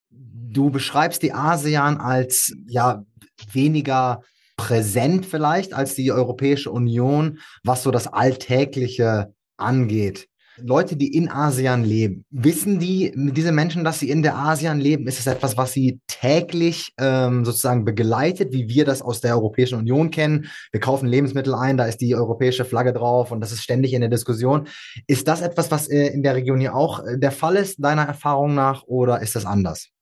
Du 0.10 0.70
beschreibst 0.70 1.22
die 1.22 1.34
ASEAN 1.34 1.98
als 1.98 2.56
ja 2.68 3.04
weniger 3.52 4.22
präsent 4.56 5.26
vielleicht 5.26 5.74
als 5.74 5.96
die 5.96 6.12
Europäische 6.14 6.72
Union, 6.72 7.40
was 7.64 7.84
so 7.84 7.92
das 7.92 8.08
Alltägliche 8.08 9.34
angeht. 9.58 10.30
Leute, 10.58 10.96
die 10.96 11.14
in 11.14 11.30
ASEAN 11.30 11.84
leben, 11.84 12.26
wissen 12.32 12.80
die, 12.80 13.12
diese 13.16 13.52
Menschen, 13.52 13.84
dass 13.84 14.00
sie 14.00 14.10
in 14.10 14.24
der 14.24 14.38
ASEAN 14.38 14.80
leben? 14.80 15.08
Ist 15.08 15.20
es 15.20 15.28
etwas, 15.28 15.58
was 15.58 15.74
sie 15.74 16.00
täglich 16.08 16.94
ähm, 17.00 17.46
sozusagen 17.46 17.86
begleitet, 17.86 18.54
wie 18.54 18.70
wir 18.70 18.86
das 18.86 19.02
aus 19.02 19.22
der 19.22 19.36
Europäischen 19.36 19.80
Union 19.80 20.12
kennen? 20.12 20.46
Wir 20.72 20.80
kaufen 20.80 21.08
Lebensmittel 21.08 21.54
ein, 21.54 21.78
da 21.78 21.86
ist 21.86 22.02
die 22.02 22.16
europäische 22.16 22.66
Flagge 22.66 22.94
drauf 22.94 23.32
und 23.32 23.42
das 23.42 23.52
ist 23.52 23.64
ständig 23.64 23.94
in 23.94 24.02
der 24.02 24.10
Diskussion. 24.10 24.68
Ist 25.08 25.28
das 25.28 25.42
etwas, 25.42 25.72
was 25.72 25.88
äh, 25.90 26.08
in 26.08 26.24
der 26.24 26.36
Region 26.36 26.60
hier 26.60 26.76
auch 26.76 27.04
äh, 27.06 27.18
der 27.18 27.32
Fall 27.32 27.56
ist, 27.56 27.84
deiner 27.84 28.04
Erfahrung 28.04 28.56
nach, 28.56 28.84
oder 28.88 29.22
ist 29.22 29.36
das 29.36 29.46
anders? 29.46 29.95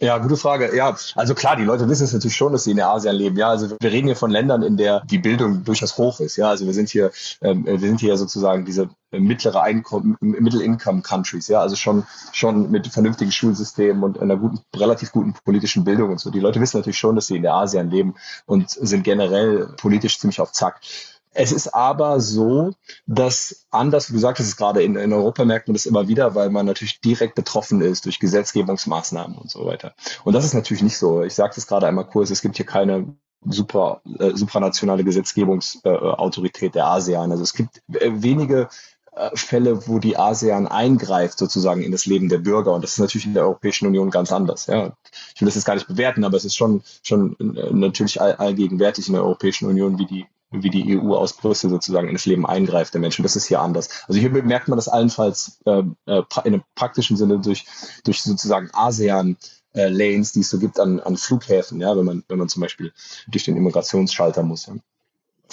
Ja, 0.00 0.18
gute 0.18 0.36
Frage. 0.36 0.74
Ja, 0.76 0.96
also 1.14 1.34
klar, 1.34 1.56
die 1.56 1.64
Leute 1.64 1.88
wissen 1.88 2.04
es 2.04 2.12
natürlich 2.12 2.36
schon, 2.36 2.52
dass 2.52 2.64
sie 2.64 2.72
in 2.72 2.76
der 2.76 2.90
ASEAN 2.90 3.14
leben. 3.14 3.36
Ja, 3.36 3.48
also 3.48 3.76
wir 3.78 3.92
reden 3.92 4.06
hier 4.06 4.16
von 4.16 4.30
Ländern, 4.30 4.62
in 4.62 4.76
der 4.76 5.00
die 5.04 5.18
Bildung 5.18 5.64
durchaus 5.64 5.96
hoch 5.98 6.20
ist. 6.20 6.36
Ja, 6.36 6.48
also 6.48 6.66
wir 6.66 6.74
sind 6.74 6.88
hier, 6.88 7.12
ähm, 7.40 7.64
wir 7.64 7.78
sind 7.78 8.00
hier 8.00 8.16
sozusagen 8.16 8.64
diese 8.64 8.88
mittlere 9.12 9.62
Einkommen, 9.62 10.16
Middle-Income-Countries. 10.20 11.48
Ja, 11.48 11.60
also 11.60 11.76
schon 11.76 12.04
schon 12.32 12.70
mit 12.70 12.88
vernünftigen 12.88 13.30
Schulsystemen 13.30 14.02
und 14.02 14.20
einer 14.20 14.36
guten, 14.36 14.60
relativ 14.74 15.12
guten 15.12 15.34
politischen 15.44 15.84
Bildung 15.84 16.10
und 16.10 16.20
so. 16.20 16.30
Die 16.30 16.40
Leute 16.40 16.60
wissen 16.60 16.78
natürlich 16.78 16.98
schon, 16.98 17.14
dass 17.14 17.28
sie 17.28 17.36
in 17.36 17.42
der 17.42 17.54
ASEAN 17.54 17.90
leben 17.90 18.14
und 18.46 18.70
sind 18.70 19.04
generell 19.04 19.68
politisch 19.76 20.18
ziemlich 20.18 20.40
auf 20.40 20.52
Zack. 20.52 20.80
Es 21.34 21.52
ist 21.52 21.68
aber 21.74 22.20
so, 22.20 22.70
dass 23.06 23.66
anders, 23.70 24.08
wie 24.08 24.14
du 24.14 24.20
sagtest 24.20 24.48
es 24.48 24.56
gerade, 24.56 24.82
in, 24.82 24.96
in 24.96 25.12
Europa 25.12 25.44
merkt 25.44 25.68
man 25.68 25.74
das 25.74 25.86
immer 25.86 26.08
wieder, 26.08 26.34
weil 26.34 26.50
man 26.50 26.64
natürlich 26.64 27.00
direkt 27.00 27.34
betroffen 27.34 27.80
ist 27.80 28.06
durch 28.06 28.20
Gesetzgebungsmaßnahmen 28.20 29.36
und 29.36 29.50
so 29.50 29.66
weiter. 29.66 29.94
Und 30.24 30.32
das 30.32 30.44
ist 30.44 30.54
natürlich 30.54 30.82
nicht 30.82 30.96
so. 30.96 31.22
Ich 31.22 31.34
sage 31.34 31.52
das 31.54 31.66
gerade 31.66 31.86
einmal 31.86 32.06
kurz, 32.06 32.30
es 32.30 32.40
gibt 32.40 32.56
hier 32.56 32.66
keine 32.66 33.16
super, 33.46 34.00
äh, 34.18 34.30
supranationale 34.34 35.04
Gesetzgebungsautorität 35.04 36.70
äh, 36.70 36.72
der 36.72 36.86
ASEAN. 36.86 37.30
Also 37.30 37.42
es 37.42 37.52
gibt 37.52 37.82
äh, 37.88 38.10
wenige 38.14 38.68
Fälle, 39.34 39.86
wo 39.86 39.98
die 39.98 40.16
ASEAN 40.16 40.66
eingreift 40.66 41.38
sozusagen 41.38 41.82
in 41.82 41.92
das 41.92 42.06
Leben 42.06 42.28
der 42.28 42.38
Bürger. 42.38 42.72
Und 42.72 42.82
das 42.82 42.92
ist 42.92 42.98
natürlich 42.98 43.26
in 43.26 43.34
der 43.34 43.44
Europäischen 43.44 43.86
Union 43.86 44.10
ganz 44.10 44.32
anders. 44.32 44.66
Ja. 44.66 44.96
Ich 45.34 45.40
will 45.40 45.46
das 45.46 45.54
jetzt 45.54 45.64
gar 45.64 45.74
nicht 45.74 45.88
bewerten, 45.88 46.24
aber 46.24 46.36
es 46.36 46.44
ist 46.44 46.56
schon, 46.56 46.82
schon 47.02 47.36
äh, 47.38 47.72
natürlich 47.72 48.20
all, 48.20 48.34
allgegenwärtig 48.34 49.06
in 49.08 49.14
der 49.14 49.22
Europäischen 49.22 49.68
Union, 49.68 49.98
wie 49.98 50.06
die 50.06 50.26
wie 50.50 50.70
die 50.70 50.96
EU 50.96 51.14
aus 51.14 51.32
Brüssel 51.32 51.68
sozusagen 51.68 52.06
in 52.06 52.14
das 52.14 52.26
Leben 52.26 52.46
eingreift 52.46 52.94
der 52.94 53.00
Menschen. 53.00 53.24
Das 53.24 53.34
ist 53.34 53.46
hier 53.46 53.60
anders. 53.60 53.88
Also 54.06 54.20
hier 54.20 54.30
merkt 54.30 54.68
man 54.68 54.78
das 54.78 54.86
allenfalls 54.86 55.58
äh, 55.64 55.82
äh 56.06 56.22
in 56.44 56.54
einem 56.54 56.62
praktischen 56.76 57.16
Sinne 57.16 57.40
durch, 57.40 57.66
durch 58.04 58.22
sozusagen 58.22 58.70
ASEAN 58.72 59.36
äh, 59.74 59.88
Lanes, 59.88 60.32
die 60.32 60.40
es 60.40 60.50
so 60.50 60.58
gibt 60.58 60.78
an, 60.78 61.00
an 61.00 61.16
Flughäfen, 61.16 61.80
ja, 61.80 61.96
wenn 61.96 62.04
man, 62.04 62.24
wenn 62.28 62.38
man 62.38 62.48
zum 62.48 62.62
Beispiel 62.62 62.92
durch 63.26 63.44
den 63.44 63.56
Immigrationsschalter 63.56 64.44
muss. 64.44 64.66
Ja. 64.66 64.74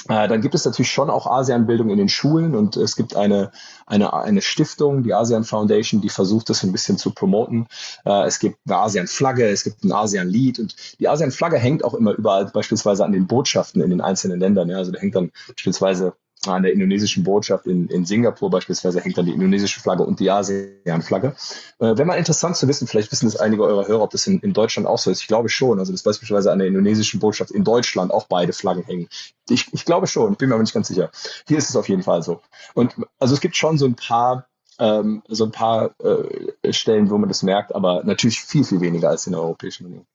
Äh, 0.09 0.27
dann 0.27 0.41
gibt 0.41 0.55
es 0.55 0.65
natürlich 0.65 0.91
schon 0.91 1.09
auch 1.09 1.27
ASEAN-Bildung 1.27 1.89
in 1.89 1.97
den 1.97 2.09
Schulen 2.09 2.55
und 2.55 2.77
es 2.77 2.95
gibt 2.95 3.15
eine, 3.15 3.51
eine, 3.85 4.13
eine 4.13 4.41
Stiftung, 4.41 5.03
die 5.03 5.13
ASEAN 5.13 5.43
Foundation, 5.43 6.01
die 6.01 6.09
versucht, 6.09 6.49
das 6.49 6.63
ein 6.63 6.71
bisschen 6.71 6.97
zu 6.97 7.11
promoten. 7.11 7.67
Äh, 8.05 8.25
es 8.25 8.39
gibt 8.39 8.57
eine 8.65 8.77
ASEAN-Flagge, 8.77 9.47
es 9.47 9.63
gibt 9.63 9.83
ein 9.83 9.91
ASEAN-Lied 9.91 10.59
und 10.59 10.75
die 10.99 11.07
ASEAN-Flagge 11.07 11.57
hängt 11.57 11.83
auch 11.83 11.93
immer 11.93 12.13
überall, 12.13 12.45
beispielsweise 12.45 13.05
an 13.05 13.11
den 13.11 13.27
Botschaften 13.27 13.81
in 13.81 13.89
den 13.89 14.01
einzelnen 14.01 14.39
Ländern. 14.39 14.69
Ja. 14.69 14.77
Also 14.77 14.91
da 14.91 14.99
hängt 14.99 15.15
dann 15.15 15.31
beispielsweise 15.47 16.13
an 16.47 16.63
der 16.63 16.73
indonesischen 16.73 17.23
Botschaft 17.23 17.67
in, 17.67 17.87
in 17.87 18.05
Singapur 18.05 18.49
beispielsweise 18.49 19.01
hängt 19.01 19.17
dann 19.17 19.25
die 19.25 19.33
indonesische 19.33 19.79
Flagge 19.79 20.03
und 20.03 20.19
die 20.19 20.31
ASEAN-Flagge. 20.31 21.35
Äh, 21.79 21.85
Wäre 21.97 22.05
mal 22.05 22.15
interessant 22.15 22.57
zu 22.57 22.67
wissen, 22.67 22.87
vielleicht 22.87 23.11
wissen 23.11 23.25
das 23.25 23.35
einige 23.35 23.63
eurer 23.63 23.87
Hörer, 23.87 24.01
ob 24.01 24.11
das 24.11 24.25
in, 24.25 24.39
in 24.39 24.53
Deutschland 24.53 24.87
auch 24.87 24.97
so 24.97 25.11
ist. 25.11 25.21
Ich 25.21 25.27
glaube 25.27 25.49
schon. 25.49 25.79
Also 25.79 25.91
dass 25.91 26.03
beispielsweise 26.03 26.51
an 26.51 26.59
der 26.59 26.67
indonesischen 26.67 27.19
Botschaft 27.19 27.51
in 27.51 27.63
Deutschland 27.63 28.11
auch 28.11 28.25
beide 28.27 28.53
Flaggen 28.53 28.83
hängen. 28.83 29.07
Ich, 29.49 29.71
ich 29.71 29.85
glaube 29.85 30.07
schon, 30.07 30.35
bin 30.35 30.49
mir 30.49 30.55
aber 30.55 30.63
nicht 30.63 30.73
ganz 30.73 30.87
sicher. 30.87 31.11
Hier 31.47 31.57
ist 31.57 31.69
es 31.69 31.75
auf 31.75 31.89
jeden 31.89 32.03
Fall 32.03 32.23
so. 32.23 32.41
Und 32.73 32.95
also 33.19 33.33
es 33.33 33.41
gibt 33.41 33.55
schon 33.55 33.77
so 33.77 33.85
ein 33.85 33.95
paar 33.95 34.47
ähm, 34.79 35.21
so 35.27 35.45
ein 35.45 35.51
paar 35.51 35.91
äh, 35.99 36.73
Stellen, 36.73 37.11
wo 37.11 37.17
man 37.17 37.29
das 37.29 37.43
merkt, 37.43 37.75
aber 37.75 38.03
natürlich 38.03 38.41
viel, 38.41 38.63
viel 38.63 38.81
weniger 38.81 39.09
als 39.09 39.27
in 39.27 39.33
der 39.33 39.41
Europäischen 39.41 39.85
Union. 39.85 40.07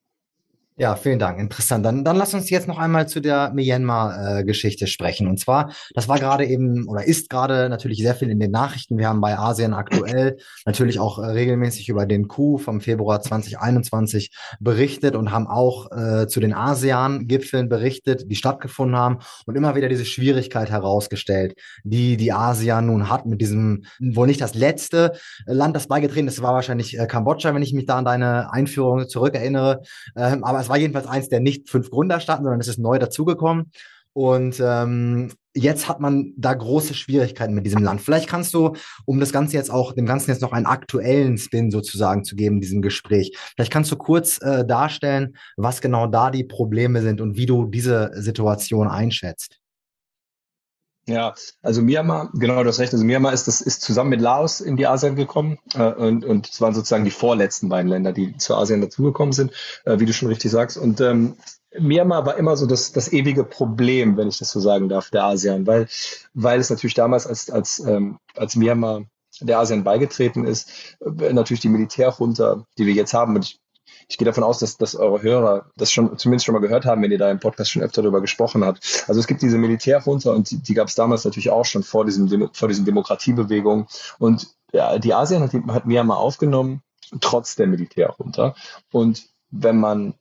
Ja, 0.79 0.95
vielen 0.95 1.19
Dank. 1.19 1.41
Interessant. 1.41 1.87
Dann, 1.87 2.05
dann 2.05 2.17
lass 2.17 2.35
uns 2.35 2.51
jetzt 2.51 2.69
noch 2.69 2.77
einmal 2.77 3.09
zu 3.09 3.21
der 3.21 3.51
Myanmar-Geschichte 3.55 4.87
sprechen. 4.87 5.27
Und 5.27 5.41
zwar, 5.41 5.73
das 5.95 6.07
war 6.07 6.19
gerade 6.19 6.45
eben 6.45 6.87
oder 6.87 7.03
ist 7.03 7.31
gerade 7.31 7.71
natürlich 7.71 7.97
sehr 7.97 8.15
viel 8.15 8.29
in 8.29 8.39
den 8.39 8.51
Nachrichten. 8.51 8.99
Wir 8.99 9.09
haben 9.09 9.23
bei 9.23 9.39
Asien 9.39 9.73
aktuell 9.73 10.37
natürlich 10.67 11.01
auch 11.01 11.19
äh, 11.19 11.29
regelmäßig 11.29 11.89
über 11.89 12.05
den 12.05 12.29
Coup 12.29 12.61
vom 12.61 12.83
Februar 12.83 13.23
2021 13.23 14.33
berichtet 14.61 15.17
und 15.17 15.31
haben 15.31 15.47
auch 15.47 15.91
äh, 15.93 16.27
zu 16.27 16.41
den 16.41 16.53
ASEAN-Gipfeln 16.53 17.71
berichtet, 17.71 18.31
die 18.31 18.37
stattgefunden 18.37 18.99
haben 18.99 19.21
und 19.47 19.57
immer 19.57 19.77
wieder 19.77 19.89
diese 19.89 20.05
Schwierigkeit 20.05 20.69
herausgestellt, 20.69 21.55
die 21.85 22.19
die 22.19 22.35
ASEAN 22.35 22.85
nun 22.85 23.09
hat 23.09 23.25
mit 23.25 23.41
diesem, 23.41 23.87
wohl 23.99 24.27
nicht 24.27 24.43
das 24.43 24.55
letzte 24.55 25.13
Land, 25.47 25.75
das 25.75 25.89
beigetreten 25.89 26.29
ist, 26.29 26.43
war 26.43 26.53
wahrscheinlich 26.53 26.99
äh, 26.99 27.07
Kambodscha, 27.07 27.55
wenn 27.55 27.63
ich 27.63 27.73
mich 27.73 27.87
da 27.87 27.97
an 27.97 28.05
deine 28.05 28.53
Einführung 28.53 29.09
zurückerinnere. 29.09 29.81
Ähm, 30.15 30.45
aber 30.45 30.66
es 30.67 30.71
war 30.71 30.79
jedenfalls 30.79 31.07
eins 31.07 31.29
der 31.29 31.39
nicht 31.39 31.71
fünf 31.71 31.91
Gründerstaaten, 31.91 32.45
sondern 32.45 32.61
es 32.61 32.67
ist 32.67 32.79
neu 32.79 32.99
dazugekommen. 32.99 33.71
Und 34.13 34.61
ähm, 34.61 35.31
jetzt 35.55 35.89
hat 35.89 36.01
man 36.01 36.33
da 36.37 36.55
große 36.55 36.95
Schwierigkeiten 36.95 37.55
mit 37.55 37.67
diesem 37.67 37.85
Land. 37.85 38.01
Vielleicht 38.01 38.29
kannst 38.29 38.53
du, 38.53 38.73
um 39.05 39.21
das 39.21 39.31
Ganze 39.31 39.57
jetzt 39.57 39.71
auch, 39.71 39.93
dem 39.93 40.07
Ganzen 40.07 40.31
jetzt 40.31 40.43
noch 40.43 40.53
einen 40.53 40.67
aktuellen 40.67 41.39
Spin 41.39 41.71
sozusagen 41.71 42.25
zu 42.25 42.35
geben, 42.35 42.61
diesem 42.61 42.83
Gespräch, 42.83 43.37
vielleicht 43.55 43.73
kannst 43.73 43.93
du 43.93 43.97
kurz 43.97 44.39
äh, 44.39 44.67
darstellen, 44.67 45.37
was 45.57 45.81
genau 45.81 46.09
da 46.09 46.31
die 46.33 46.45
Probleme 46.45 47.01
sind 47.01 47.21
und 47.21 47.37
wie 47.37 47.47
du 47.47 47.67
diese 47.67 48.11
Situation 48.15 48.89
einschätzt. 48.89 49.61
Ja, 51.09 51.35
also 51.63 51.83
Myanmar, 51.83 52.31
genau 52.35 52.65
das 52.65 52.81
Recht. 52.81 52.93
Also 52.93 53.05
Myanmar 53.05 53.33
ist, 53.33 53.47
das 53.47 53.61
ist 53.61 53.81
zusammen 53.81 54.11
mit 54.11 54.21
Laos 54.21 54.61
in 54.61 54.77
die 54.77 54.89
ASEAN 54.89 55.15
gekommen 55.15 55.59
äh, 55.75 55.93
und, 55.93 56.25
und 56.25 56.49
es 56.49 56.61
waren 56.61 56.75
sozusagen 56.75 57.05
die 57.05 57.13
vorletzten 57.13 57.69
beiden 57.69 57.89
Länder, 57.89 58.13
die 58.13 58.37
zur 58.39 58.59
ASEAN 58.59 58.81
dazugekommen 58.81 59.33
sind, 59.33 59.53
äh, 59.85 60.01
wie 60.01 60.07
du 60.07 60.13
schon 60.13 60.29
richtig 60.29 60.51
sagst. 60.51 60.77
Und 60.77 61.01
ähm, 61.01 61.37
Myanmar 61.79 62.27
war 62.27 62.37
immer 62.37 62.57
so 62.57 62.67
das, 62.67 62.91
das 62.91 63.13
ewige 63.13 63.45
Problem, 63.45 64.17
wenn 64.17 64.29
ich 64.29 64.39
das 64.39 64.51
so 64.51 64.59
sagen 64.59 64.89
darf, 64.89 65.11
der 65.11 65.25
ASEAN, 65.25 65.67
weil, 65.67 65.87
weil 66.35 66.59
es 66.59 66.71
natürlich 66.71 66.95
damals 66.95 67.27
als, 67.29 67.51
als, 67.51 67.79
ähm, 67.79 68.19
als 68.35 68.57
Myanmar 68.57 69.05
der 69.41 69.61
ASEAN 69.61 69.85
beigetreten 69.85 70.45
ist, 70.45 70.97
äh, 71.01 71.33
natürlich 71.33 71.61
die 71.61 71.69
Militärjunta, 71.69 72.65
die 72.79 72.87
wir 72.87 72.95
jetzt 72.95 73.15
haben, 73.15 73.37
und 73.37 73.45
ich 73.45 73.61
ich 74.09 74.19
gehe 74.19 74.27
davon 74.27 74.45
aus, 74.45 74.59
dass, 74.59 74.77
dass 74.77 74.95
eure 74.95 75.23
Hörer 75.23 75.67
das 75.77 75.91
schon 75.91 76.17
zumindest 76.17 76.47
schon 76.47 76.55
mal 76.55 76.61
gehört 76.61 76.85
haben, 76.85 77.03
wenn 77.03 77.11
ihr 77.11 77.19
da 77.19 77.31
im 77.31 77.41
Podcast 77.41 77.71
schon 77.71 77.83
öfter 77.83 78.03
darüber 78.03 78.21
gesprochen 78.21 78.65
habt. 78.65 79.05
Also 79.09 79.19
es 79.21 79.27
gibt 79.27 79.43
diese 79.43 79.59
Militärjunta 79.59 80.31
und 80.31 80.51
die, 80.51 80.59
die 80.59 80.75
gab 80.75 80.89
es 80.89 80.95
damals 80.95 81.25
natürlich 81.25 81.51
auch 81.51 81.65
schon 81.65 81.83
vor 81.83 82.05
diesem 82.05 82.51
vor 82.53 82.69
diesen 82.69 82.85
Demokratiebewegungen. 82.85 83.87
Und 84.19 84.49
ja, 84.73 84.99
die 84.99 85.13
ASEAN 85.13 85.43
hat, 85.43 85.53
hat 85.53 85.87
Myanmar 85.87 86.19
aufgenommen, 86.19 86.83
trotz 87.21 87.57
der 87.57 87.67
Militärjunta. 87.67 88.55
Und 88.93 89.27
wenn 89.51 89.79
man 89.79 90.15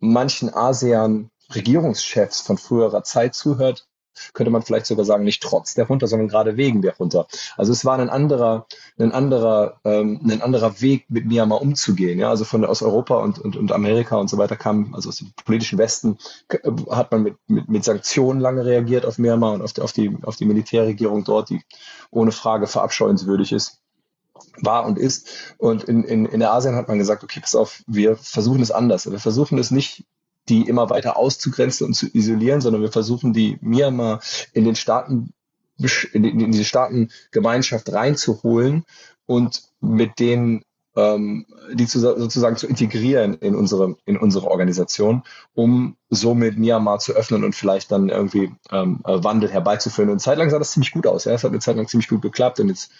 manchen 0.00 0.52
ASEAN 0.52 1.30
Regierungschefs 1.54 2.40
von 2.40 2.58
früherer 2.58 3.04
Zeit 3.04 3.34
zuhört, 3.34 3.86
könnte 4.32 4.50
man 4.50 4.62
vielleicht 4.62 4.86
sogar 4.86 5.04
sagen, 5.04 5.24
nicht 5.24 5.42
trotz 5.42 5.74
der 5.74 5.86
runter, 5.86 6.06
sondern 6.06 6.28
gerade 6.28 6.56
wegen 6.56 6.82
der 6.82 6.96
runter. 6.96 7.26
Also 7.56 7.72
es 7.72 7.84
war 7.84 7.98
ein 7.98 8.10
anderer, 8.10 8.66
ein 8.98 9.12
anderer, 9.12 9.80
ähm, 9.84 10.20
ein 10.24 10.42
anderer 10.42 10.80
Weg, 10.80 11.06
mit 11.08 11.26
Myanmar 11.26 11.60
umzugehen. 11.62 12.18
Ja, 12.18 12.30
also 12.30 12.44
von 12.44 12.64
aus 12.64 12.82
Europa 12.82 13.16
und, 13.16 13.38
und, 13.38 13.56
und 13.56 13.72
Amerika 13.72 14.16
und 14.16 14.28
so 14.28 14.38
weiter 14.38 14.56
kam, 14.56 14.94
also 14.94 15.08
aus 15.08 15.18
dem 15.18 15.32
politischen 15.44 15.78
Westen 15.78 16.18
hat 16.90 17.12
man 17.12 17.22
mit, 17.22 17.36
mit, 17.46 17.68
mit 17.68 17.84
Sanktionen 17.84 18.40
lange 18.40 18.64
reagiert 18.64 19.06
auf 19.06 19.18
Myanmar 19.18 19.52
und 19.54 19.62
auf 19.62 19.72
die, 19.72 19.80
auf 19.80 19.92
die, 19.92 20.16
auf 20.22 20.36
die 20.36 20.46
Militärregierung 20.46 21.24
dort, 21.24 21.50
die 21.50 21.62
ohne 22.10 22.32
Frage 22.32 22.66
verabscheuenswürdig 22.66 23.52
ist 23.52 23.80
war 24.58 24.86
und 24.86 24.98
ist. 24.98 25.28
Und 25.58 25.84
in, 25.84 26.04
in, 26.04 26.26
in 26.26 26.40
der 26.40 26.52
Asien 26.52 26.76
hat 26.76 26.88
man 26.88 26.98
gesagt, 26.98 27.24
okay, 27.24 27.40
pass 27.40 27.54
auf, 27.54 27.82
wir 27.86 28.16
versuchen 28.16 28.62
es 28.62 28.70
anders. 28.70 29.10
Wir 29.10 29.18
versuchen 29.18 29.58
es 29.58 29.70
nicht 29.70 30.04
die 30.48 30.62
immer 30.62 30.90
weiter 30.90 31.16
auszugrenzen 31.16 31.86
und 31.86 31.94
zu 31.94 32.06
isolieren, 32.12 32.60
sondern 32.60 32.82
wir 32.82 32.92
versuchen, 32.92 33.32
die 33.32 33.58
Myanmar 33.60 34.20
in 34.52 34.64
den 34.64 34.76
Staaten, 34.76 35.32
in, 36.12 36.24
in 36.24 36.52
diese 36.52 36.64
Staatengemeinschaft 36.64 37.92
reinzuholen 37.92 38.84
und 39.26 39.62
mit 39.80 40.18
denen 40.18 40.62
ähm, 40.96 41.46
die 41.74 41.86
zu, 41.86 42.00
sozusagen 42.00 42.56
zu 42.56 42.66
integrieren 42.66 43.34
in 43.34 43.54
unsere, 43.54 43.96
in 44.06 44.16
unsere 44.16 44.50
Organisation, 44.50 45.22
um 45.54 45.96
somit 46.08 46.56
Myanmar 46.56 46.98
zu 46.98 47.12
öffnen 47.12 47.44
und 47.44 47.54
vielleicht 47.54 47.92
dann 47.92 48.08
irgendwie 48.08 48.52
ähm, 48.72 49.00
Wandel 49.04 49.50
herbeizuführen. 49.50 50.08
Und 50.08 50.14
eine 50.14 50.20
Zeit 50.20 50.38
lang 50.38 50.50
sah 50.50 50.58
das 50.58 50.72
ziemlich 50.72 50.92
gut 50.92 51.06
aus. 51.06 51.24
Ja? 51.24 51.32
Es 51.32 51.44
hat 51.44 51.50
eine 51.50 51.60
Zeit 51.60 51.76
lang 51.76 51.86
ziemlich 51.86 52.08
gut 52.08 52.22
geklappt 52.22 52.60
und 52.60 52.68
jetzt 52.68 52.90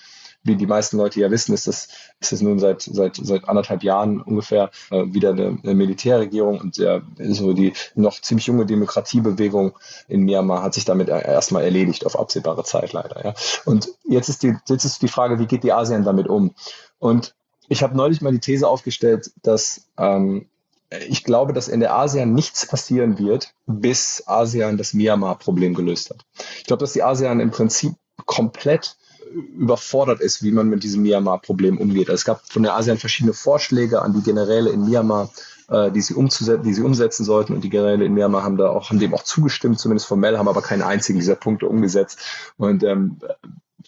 wie 0.47 0.57
die 0.57 0.67
meisten 0.67 0.97
Leute 0.97 1.21
ja 1.21 1.31
wissen, 1.31 1.53
ist 1.53 1.67
das, 1.67 1.89
ist 2.21 2.33
das 2.33 2.41
nun 2.41 2.59
seit, 2.59 2.83
seit, 2.83 3.17
seit 3.17 3.49
anderthalb 3.49 3.83
Jahren 3.83 4.21
ungefähr 4.21 4.71
äh, 4.91 5.05
wieder 5.07 5.31
eine, 5.31 5.59
eine 5.63 5.75
Militärregierung 5.75 6.61
und 6.61 6.77
ja, 6.79 7.03
so 7.19 7.53
die 7.53 7.73
noch 7.95 8.21
ziemlich 8.21 8.47
junge 8.47 8.67
Demokratiebewegung 8.67 9.79
in 10.09 10.23
Myanmar 10.23 10.63
hat 10.63 10.75
sich 10.75 10.85
damit 10.85 11.09
erstmal 11.09 11.65
erledigt 11.65 12.07
auf 12.07 12.19
absehbare 12.19 12.65
Zeit 12.65 12.93
leider. 12.93 13.25
Ja. 13.25 13.35
Und 13.65 13.89
jetzt 14.05 14.29
ist 14.29 14.43
die, 14.43 14.55
jetzt 14.69 14.85
ist 14.85 15.03
die 15.03 15.09
Frage, 15.09 15.39
wie 15.39 15.47
geht 15.47 15.65
die 15.65 15.73
ASEAN 15.73 16.05
damit 16.05 16.29
um? 16.29 16.55
Und 16.99 17.35
ich 17.69 17.83
habe 17.83 17.97
neulich 17.97 18.21
mal 18.21 18.33
die 18.33 18.41
These 18.41 18.69
aufgestellt, 18.69 19.31
dass 19.43 19.89
ähm, 19.99 20.49
ich 21.09 21.25
glaube, 21.25 21.53
dass 21.53 21.69
in 21.69 21.81
der 21.81 21.95
ASEAN 21.95 22.33
nichts 22.33 22.67
passieren 22.67 23.19
wird, 23.19 23.55
bis 23.67 24.23
ASEAN 24.27 24.77
das 24.77 24.95
Myanmar-Problem 24.95 25.75
gelöst 25.75 26.11
hat. 26.11 26.25
Ich 26.59 26.65
glaube, 26.65 26.81
dass 26.81 26.93
die 26.93 27.03
ASEAN 27.03 27.41
im 27.41 27.51
Prinzip 27.51 27.95
komplett 28.25 28.97
überfordert 29.33 30.21
ist, 30.21 30.43
wie 30.43 30.53
man 30.53 30.69
mit 30.69 30.83
diesem 30.83 31.03
Myanmar-Problem 31.03 31.79
umgeht. 31.79 32.09
Also 32.09 32.21
es 32.21 32.25
gab 32.25 32.47
von 32.47 32.63
der 32.63 32.75
ASEAN 32.75 32.99
verschiedene 32.99 33.33
Vorschläge 33.33 34.03
an 34.03 34.15
die 34.15 34.23
Generäle 34.23 34.71
in 34.71 34.85
Myanmar, 34.85 35.31
äh, 35.69 35.91
die 35.91 36.01
sie 36.01 36.15
umzusetzen, 36.15 36.63
die 36.63 36.75
sie 36.75 36.83
umsetzen 36.83 37.25
sollten. 37.25 37.55
Und 37.55 37.63
die 37.63 37.71
Generäle 37.71 38.05
in 38.05 38.15
Myanmar 38.15 38.43
haben 38.43 38.57
da 38.57 38.69
auch, 38.69 38.91
haben 38.91 38.99
dem 38.99 39.15
auch 39.15 39.25
zugestimmt, 39.25 39.79
zumindest 39.79 40.07
formell, 40.07 40.39
haben 40.39 40.49
aber 40.49 40.63
keinen 40.63 40.83
einzigen 40.83 41.19
dieser 41.19 41.37
Punkte 41.37 41.69
umgesetzt. 41.69 42.19
Und 42.57 42.83
ähm, 42.85 43.19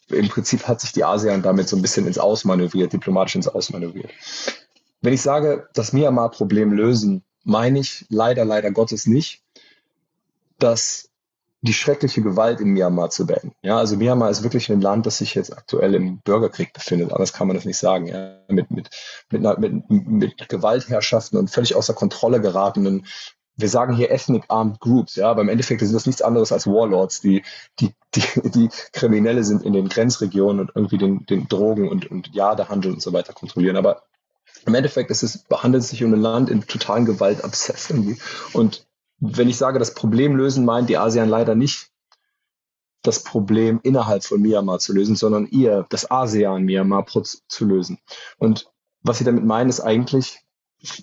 im 0.09 0.29
Prinzip 0.29 0.67
hat 0.67 0.81
sich 0.81 0.93
die 0.93 1.05
ASEAN 1.05 1.43
damit 1.43 1.69
so 1.69 1.77
ein 1.77 1.83
bisschen 1.83 2.07
ins 2.07 2.19
Ausmanövriert, 2.19 2.93
diplomatisch 2.93 3.37
ins 3.37 3.49
Ausmanövriert. 3.49 4.11
Wenn 5.01 5.13
ich 5.13 5.23
sage, 5.23 5.69
das 5.75 5.93
Myanmar-Problem 5.93 6.73
lösen, 6.73 7.23
meine 7.45 7.79
ich 7.79 8.07
leider, 8.09 8.45
leider 8.45 8.71
Gottes 8.71 9.07
nicht, 9.07 9.43
dass 10.59 11.08
die 11.61 11.73
schreckliche 11.73 12.23
Gewalt 12.23 12.61
in 12.61 12.69
Myanmar 12.69 13.11
zu 13.11 13.27
beenden. 13.27 13.53
Ja, 13.63 13.79
also 13.79 13.97
Myanmar 13.97 14.31
ist 14.31 14.43
wirklich 14.43 14.71
ein 14.71 14.81
Land, 14.81 15.07
das 15.07 15.19
sich 15.19 15.35
jetzt 15.35 15.57
aktuell 15.57 15.95
im 15.95 16.19
Bürgerkrieg 16.21 16.73
befindet. 16.73 17.13
Anders 17.13 17.33
kann 17.33 17.49
man 17.49 17.57
das 17.57 17.65
nicht 17.65 17.79
sagen. 17.79 18.07
Ja, 18.07 18.39
mit, 18.49 18.71
mit, 18.71 18.91
mit, 19.31 19.59
mit, 19.59 19.91
mit 19.91 20.49
Gewaltherrschaften 20.49 21.39
und 21.39 21.51
völlig 21.51 21.75
außer 21.75 21.95
Kontrolle 21.95 22.41
geratenen 22.41 23.07
wir 23.59 23.69
sagen 23.69 23.95
hier 23.95 24.11
Ethnic 24.11 24.45
Armed 24.49 24.79
Groups, 24.79 25.17
ja, 25.17 25.29
aber 25.29 25.43
im 25.43 25.49
Endeffekt 25.49 25.81
sind 25.81 25.93
das 25.93 26.07
nichts 26.07 26.23
anderes 26.23 26.53
als 26.53 26.67
Warlords, 26.67 27.21
die, 27.21 27.43
die, 27.81 27.93
die, 28.15 28.23
die 28.51 28.69
Kriminelle 28.93 29.43
sind 29.43 29.65
in 29.65 29.73
den 29.73 29.89
Grenzregionen 29.89 30.61
und 30.61 30.71
irgendwie 30.77 30.97
den, 30.97 31.27
den 31.27 31.49
Drogen 31.49 31.89
und, 31.89 32.09
und 32.09 32.33
Jadehandel 32.33 32.93
und 32.93 33.03
so 33.03 33.13
weiter 33.13 33.33
kontrollieren. 33.33 33.77
Aber 33.77 34.05
im 34.65 34.75
Endeffekt 34.75 35.11
ist 35.11 35.25
es, 35.25 35.45
handelt 35.51 35.83
es 35.83 35.91
sich 35.91 36.05
um 36.05 36.15
ein 36.15 36.21
Land 36.21 36.51
in 36.51 36.67
totalen 36.67 37.05
Gewaltabszess 37.05 37.91
irgendwie. 37.91 38.19
Und 38.53 38.87
wenn 39.21 39.49
ich 39.49 39.57
sage, 39.57 39.79
das 39.79 39.95
Problem 39.95 40.37
lösen, 40.37 40.65
meint 40.65 40.89
die 40.89 40.99
ASEAN 40.99 41.29
leider 41.29 41.55
nicht 41.55 41.91
das 43.03 43.23
Problem 43.23 43.81
innerhalb 43.83 44.25
von 44.25 44.41
Myanmar 44.41 44.79
zu 44.79 44.93
lösen, 44.93 45.17
sondern 45.17 45.47
eher 45.47 45.87
das 45.89 46.11
ASEAN 46.11 46.65
Myanmar 46.65 47.07
zu 47.07 47.65
lösen. 47.65 47.99
Und 48.39 48.71
was 49.03 49.19
sie 49.19 49.25
damit 49.25 49.45
meinen, 49.45 49.71
ist 49.71 49.81
eigentlich, 49.81 50.41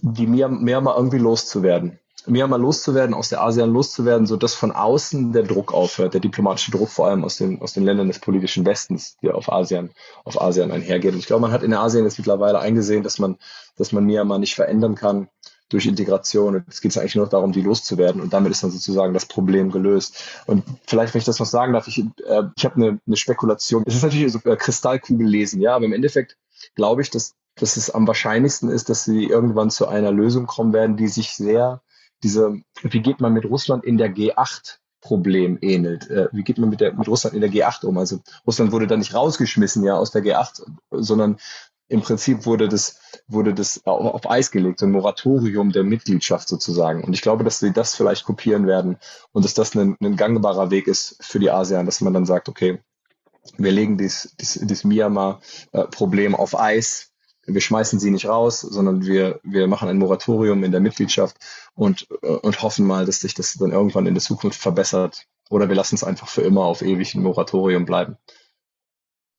die 0.01 0.27
Myanmar 0.27 0.97
irgendwie 0.97 1.17
loszuwerden. 1.17 1.99
Myanmar 2.27 2.59
loszuwerden, 2.59 3.13
aus 3.13 3.29
der 3.29 3.43
ASEAN 3.43 3.71
loszuwerden, 3.71 4.25
so 4.25 4.35
dass 4.35 4.55
von 4.55 4.71
außen 4.71 5.31
der 5.31 5.43
Druck 5.43 5.73
aufhört, 5.73 6.13
der 6.13 6.21
diplomatische 6.21 6.71
Druck 6.71 6.89
vor 6.89 7.07
allem 7.07 7.23
aus 7.23 7.37
den, 7.37 7.61
aus 7.61 7.73
den 7.73 7.83
Ländern 7.83 8.07
des 8.07 8.19
politischen 8.19 8.65
Westens, 8.65 9.17
der 9.21 9.35
auf 9.35 9.51
ASEAN, 9.51 9.91
auf 10.23 10.41
ASEAN 10.41 10.71
einhergeht. 10.71 11.13
Und 11.13 11.19
ich 11.19 11.27
glaube, 11.27 11.41
man 11.41 11.51
hat 11.51 11.63
in 11.63 11.71
der 11.71 11.81
ASEAN 11.81 12.05
jetzt 12.05 12.17
mittlerweile 12.17 12.59
eingesehen, 12.59 13.03
dass 13.03 13.19
man, 13.19 13.37
dass 13.77 13.91
man 13.91 14.05
Myanmar 14.05 14.39
nicht 14.39 14.55
verändern 14.55 14.95
kann, 14.95 15.29
durch 15.69 15.85
Integration. 15.85 16.55
Und 16.55 16.65
es 16.69 16.81
geht 16.81 16.97
eigentlich 16.97 17.15
nur 17.15 17.27
darum, 17.27 17.51
die 17.51 17.61
loszuwerden. 17.61 18.21
Und 18.21 18.33
damit 18.33 18.51
ist 18.51 18.63
dann 18.63 18.71
sozusagen 18.71 19.13
das 19.13 19.25
Problem 19.25 19.71
gelöst. 19.71 20.41
Und 20.45 20.63
vielleicht, 20.85 21.13
wenn 21.13 21.19
ich 21.19 21.25
das 21.25 21.39
noch 21.39 21.45
sagen 21.45 21.73
darf, 21.73 21.87
ich, 21.87 21.99
äh, 21.99 22.43
ich 22.55 22.65
habe 22.65 22.75
eine, 22.75 22.99
eine 23.05 23.15
Spekulation. 23.15 23.83
Es 23.85 23.95
ist 23.95 24.03
natürlich 24.03 24.31
so 24.31 24.39
äh, 24.39 24.55
Kristallkugel 24.55 25.27
lesen, 25.27 25.61
ja, 25.61 25.75
aber 25.75 25.85
im 25.85 25.93
Endeffekt 25.93 26.37
glaube 26.75 27.01
ich, 27.01 27.09
dass, 27.09 27.33
dass 27.55 27.77
es 27.77 27.89
am 27.89 28.07
wahrscheinlichsten 28.07 28.69
ist, 28.69 28.89
dass 28.89 29.03
sie 29.03 29.25
irgendwann 29.25 29.69
zu 29.69 29.87
einer 29.87 30.11
Lösung 30.11 30.45
kommen 30.45 30.73
werden, 30.73 30.97
die 30.97 31.07
sich 31.07 31.31
sehr 31.31 31.81
diese, 32.23 32.59
wie 32.81 33.01
geht 33.01 33.19
man 33.19 33.33
mit 33.33 33.45
Russland 33.45 33.83
in 33.83 33.97
der 33.97 34.13
G8 34.13 34.77
Problem 35.05 35.59
ähnelt. 35.61 36.09
Äh, 36.09 36.29
wie 36.31 36.43
geht 36.43 36.57
man 36.57 36.69
mit, 36.69 36.81
der, 36.81 36.93
mit 36.93 37.07
Russland 37.07 37.35
in 37.35 37.41
der 37.41 37.51
G8 37.51 37.85
um? 37.85 37.97
Also 37.99 38.21
Russland 38.47 38.71
wurde 38.71 38.87
da 38.87 38.97
nicht 38.97 39.13
rausgeschmissen 39.13 39.83
ja 39.83 39.95
aus 39.95 40.09
der 40.09 40.23
G8, 40.23 40.65
sondern 40.89 41.37
im 41.87 42.01
Prinzip 42.01 42.45
wurde 42.45 42.67
das, 42.67 42.99
wurde 43.27 43.53
das 43.53 43.85
auf 43.85 44.29
Eis 44.29 44.51
gelegt, 44.51 44.79
so 44.79 44.85
ein 44.85 44.91
Moratorium 44.91 45.71
der 45.71 45.83
Mitgliedschaft 45.83 46.47
sozusagen. 46.47 47.03
Und 47.03 47.13
ich 47.13 47.21
glaube, 47.21 47.43
dass 47.43 47.59
sie 47.59 47.71
das 47.71 47.95
vielleicht 47.95 48.25
kopieren 48.25 48.65
werden 48.67 48.97
und 49.31 49.45
dass 49.45 49.53
das 49.53 49.75
ein, 49.75 49.95
ein 50.01 50.15
gangbarer 50.15 50.71
Weg 50.71 50.87
ist 50.87 51.17
für 51.21 51.39
die 51.39 51.51
ASEAN, 51.51 51.85
dass 51.85 52.01
man 52.01 52.13
dann 52.13 52.25
sagt, 52.25 52.49
okay, 52.49 52.79
wir 53.57 53.71
legen 53.71 53.97
dies, 53.97 54.35
dies, 54.39 54.59
dies 54.61 54.83
Myanmar-Problem 54.83 56.33
auf 56.35 56.59
Eis 56.59 57.11
wir 57.47 57.61
schmeißen 57.61 57.99
sie 57.99 58.11
nicht 58.11 58.27
raus, 58.27 58.61
sondern 58.61 59.05
wir, 59.05 59.39
wir 59.43 59.67
machen 59.67 59.89
ein 59.89 59.97
Moratorium 59.97 60.63
in 60.63 60.71
der 60.71 60.81
Mitgliedschaft 60.81 61.37
und, 61.73 62.07
äh, 62.21 62.27
und 62.27 62.61
hoffen 62.61 62.85
mal, 62.85 63.05
dass 63.05 63.21
sich 63.21 63.33
das 63.33 63.53
dann 63.53 63.71
irgendwann 63.71 64.07
in 64.07 64.15
der 64.15 64.23
Zukunft 64.23 64.59
verbessert. 64.59 65.25
Oder 65.49 65.69
wir 65.69 65.75
lassen 65.75 65.95
es 65.95 66.03
einfach 66.03 66.27
für 66.27 66.41
immer 66.41 66.65
auf 66.65 66.81
ewig 66.81 67.13
ein 67.13 67.21
Moratorium 67.21 67.85
bleiben. 67.85 68.17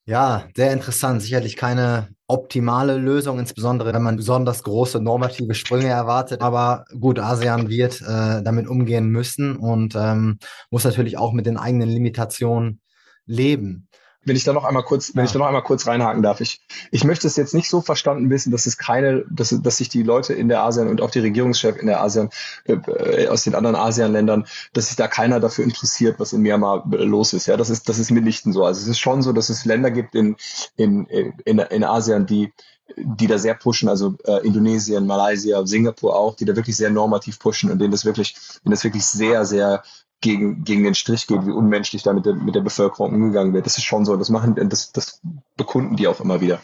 Ja, 0.05 0.47
sehr 0.55 0.71
interessant. 0.71 1.21
Sicherlich 1.21 1.57
keine 1.57 2.15
optimale 2.27 2.97
Lösung, 2.97 3.39
insbesondere 3.39 3.93
wenn 3.93 4.03
man 4.03 4.17
besonders 4.17 4.63
große 4.63 4.99
normative 4.99 5.53
Sprünge 5.53 5.87
erwartet. 5.87 6.41
Aber 6.41 6.85
gut, 6.99 7.19
ASEAN 7.19 7.69
wird 7.69 8.01
äh, 8.01 8.43
damit 8.43 8.67
umgehen 8.67 9.09
müssen 9.09 9.55
und 9.55 9.95
ähm, 9.95 10.39
muss 10.69 10.83
natürlich 10.83 11.17
auch 11.17 11.31
mit 11.31 11.45
den 11.45 11.57
eigenen 11.57 11.89
Limitationen 11.89 12.81
leben 13.25 13.87
wenn 14.23 14.35
ich 14.35 14.43
da 14.43 14.53
noch 14.53 14.65
einmal 14.65 14.83
kurz, 14.83 15.15
wenn 15.15 15.25
ich 15.25 15.31
da 15.31 15.39
noch 15.39 15.47
einmal 15.47 15.63
kurz 15.63 15.87
reinhaken 15.87 16.21
darf, 16.21 16.41
ich, 16.41 16.59
ich 16.91 17.03
möchte 17.03 17.27
es 17.27 17.37
jetzt 17.37 17.53
nicht 17.53 17.69
so 17.69 17.81
verstanden 17.81 18.29
wissen, 18.29 18.51
dass 18.51 18.65
es 18.65 18.77
keine, 18.77 19.23
dass, 19.29 19.49
dass 19.49 19.77
sich 19.77 19.89
die 19.89 20.03
Leute 20.03 20.33
in 20.33 20.49
der 20.49 20.63
ASEAN 20.63 20.89
und 20.89 21.01
auch 21.01 21.11
die 21.11 21.19
Regierungschefs 21.19 21.79
in 21.79 21.87
der 21.87 22.01
ASEAN, 22.01 22.29
äh, 22.65 23.27
aus 23.27 23.43
den 23.43 23.55
anderen 23.55 23.75
ASEAN-Ländern, 23.75 24.45
dass 24.73 24.87
sich 24.87 24.97
da 24.97 25.07
keiner 25.07 25.39
dafür 25.39 25.63
interessiert, 25.63 26.19
was 26.19 26.33
in 26.33 26.41
Myanmar 26.41 26.85
äh, 26.91 26.97
los 26.97 27.33
ist. 27.33 27.45
Ja, 27.47 27.55
das 27.55 27.69
ist, 27.69 27.87
das 27.87 27.99
ist 27.99 28.11
mitnichten 28.11 28.51
so. 28.51 28.65
Also 28.65 28.81
es 28.81 28.87
ist 28.87 28.99
schon 28.99 29.21
so, 29.21 29.31
dass 29.31 29.49
es 29.49 29.65
Länder 29.65 29.91
gibt 29.91 30.13
in, 30.13 30.35
in, 30.75 31.05
in, 31.05 31.59
in 31.59 31.83
ASEAN, 31.83 32.25
die, 32.25 32.51
die 32.97 33.27
da 33.27 33.37
sehr 33.37 33.53
pushen, 33.53 33.89
also 33.89 34.15
äh, 34.25 34.45
Indonesien, 34.45 35.05
Malaysia, 35.07 35.65
Singapur 35.65 36.15
auch, 36.15 36.35
die 36.35 36.45
da 36.45 36.55
wirklich 36.55 36.75
sehr 36.75 36.89
normativ 36.89 37.39
pushen 37.39 37.71
und 37.71 37.79
denen 37.79 37.91
das 37.91 38.05
wirklich, 38.05 38.35
denen 38.63 38.71
das 38.71 38.83
wirklich 38.83 39.05
sehr, 39.05 39.45
sehr 39.45 39.83
gegen, 40.21 40.63
gegen 40.63 40.83
den 40.83 40.95
Strich 40.95 41.27
geht, 41.27 41.45
wie 41.45 41.51
unmenschlich 41.51 42.03
da 42.03 42.13
mit 42.13 42.25
der, 42.25 42.33
mit 42.33 42.55
der 42.55 42.61
Bevölkerung 42.61 43.13
umgegangen 43.13 43.53
wird. 43.53 43.65
Das 43.65 43.77
ist 43.77 43.83
schon 43.83 44.05
so. 44.05 44.15
Das 44.15 44.29
machen, 44.29 44.55
das, 44.69 44.91
das 44.91 45.21
bekunden 45.55 45.95
die 45.95 46.07
auch 46.07 46.19
immer 46.19 46.41
wieder. 46.41 46.59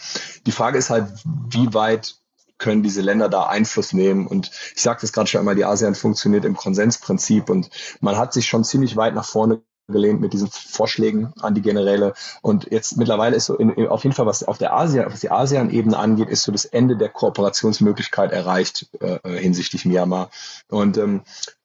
Die 0.45 0.51
Frage 0.51 0.77
ist 0.77 0.89
halt, 0.89 1.07
wie 1.49 1.73
weit 1.73 2.15
können 2.57 2.83
diese 2.83 3.01
Länder 3.01 3.29
da 3.29 3.43
Einfluss 3.43 3.93
nehmen. 3.93 4.25
Und 4.25 4.51
ich 4.75 4.81
sagte 4.81 5.05
es 5.05 5.13
gerade 5.13 5.27
schon 5.27 5.39
einmal, 5.39 5.55
die 5.55 5.65
ASEAN 5.65 5.95
funktioniert 5.95 6.45
im 6.45 6.55
Konsensprinzip 6.55 7.49
und 7.49 7.69
man 7.99 8.17
hat 8.17 8.33
sich 8.33 8.47
schon 8.47 8.63
ziemlich 8.63 8.95
weit 8.95 9.13
nach 9.13 9.25
vorne 9.25 9.61
gelehnt 9.89 10.21
mit 10.21 10.31
diesen 10.31 10.49
Vorschlägen 10.49 11.33
an 11.41 11.55
die 11.55 11.61
Generäle. 11.61 12.13
Und 12.41 12.71
jetzt 12.71 12.97
mittlerweile 12.97 13.35
ist 13.35 13.47
so 13.47 13.57
in, 13.57 13.87
auf 13.87 14.03
jeden 14.03 14.15
Fall, 14.15 14.25
was 14.25 14.43
auf 14.43 14.57
der 14.57 14.73
ASEAN, 14.73 15.11
was 15.11 15.19
die 15.19 15.29
ASEAN-Ebene 15.29 15.97
angeht, 15.97 16.29
ist 16.29 16.43
so 16.43 16.51
das 16.53 16.65
Ende 16.65 16.95
der 16.95 17.09
Kooperationsmöglichkeit 17.09 18.31
erreicht 18.31 18.87
äh, 19.01 19.19
hinsichtlich 19.37 19.85
Myanmar. 19.85 20.29
Und 20.69 20.97
ähm, 20.97 21.23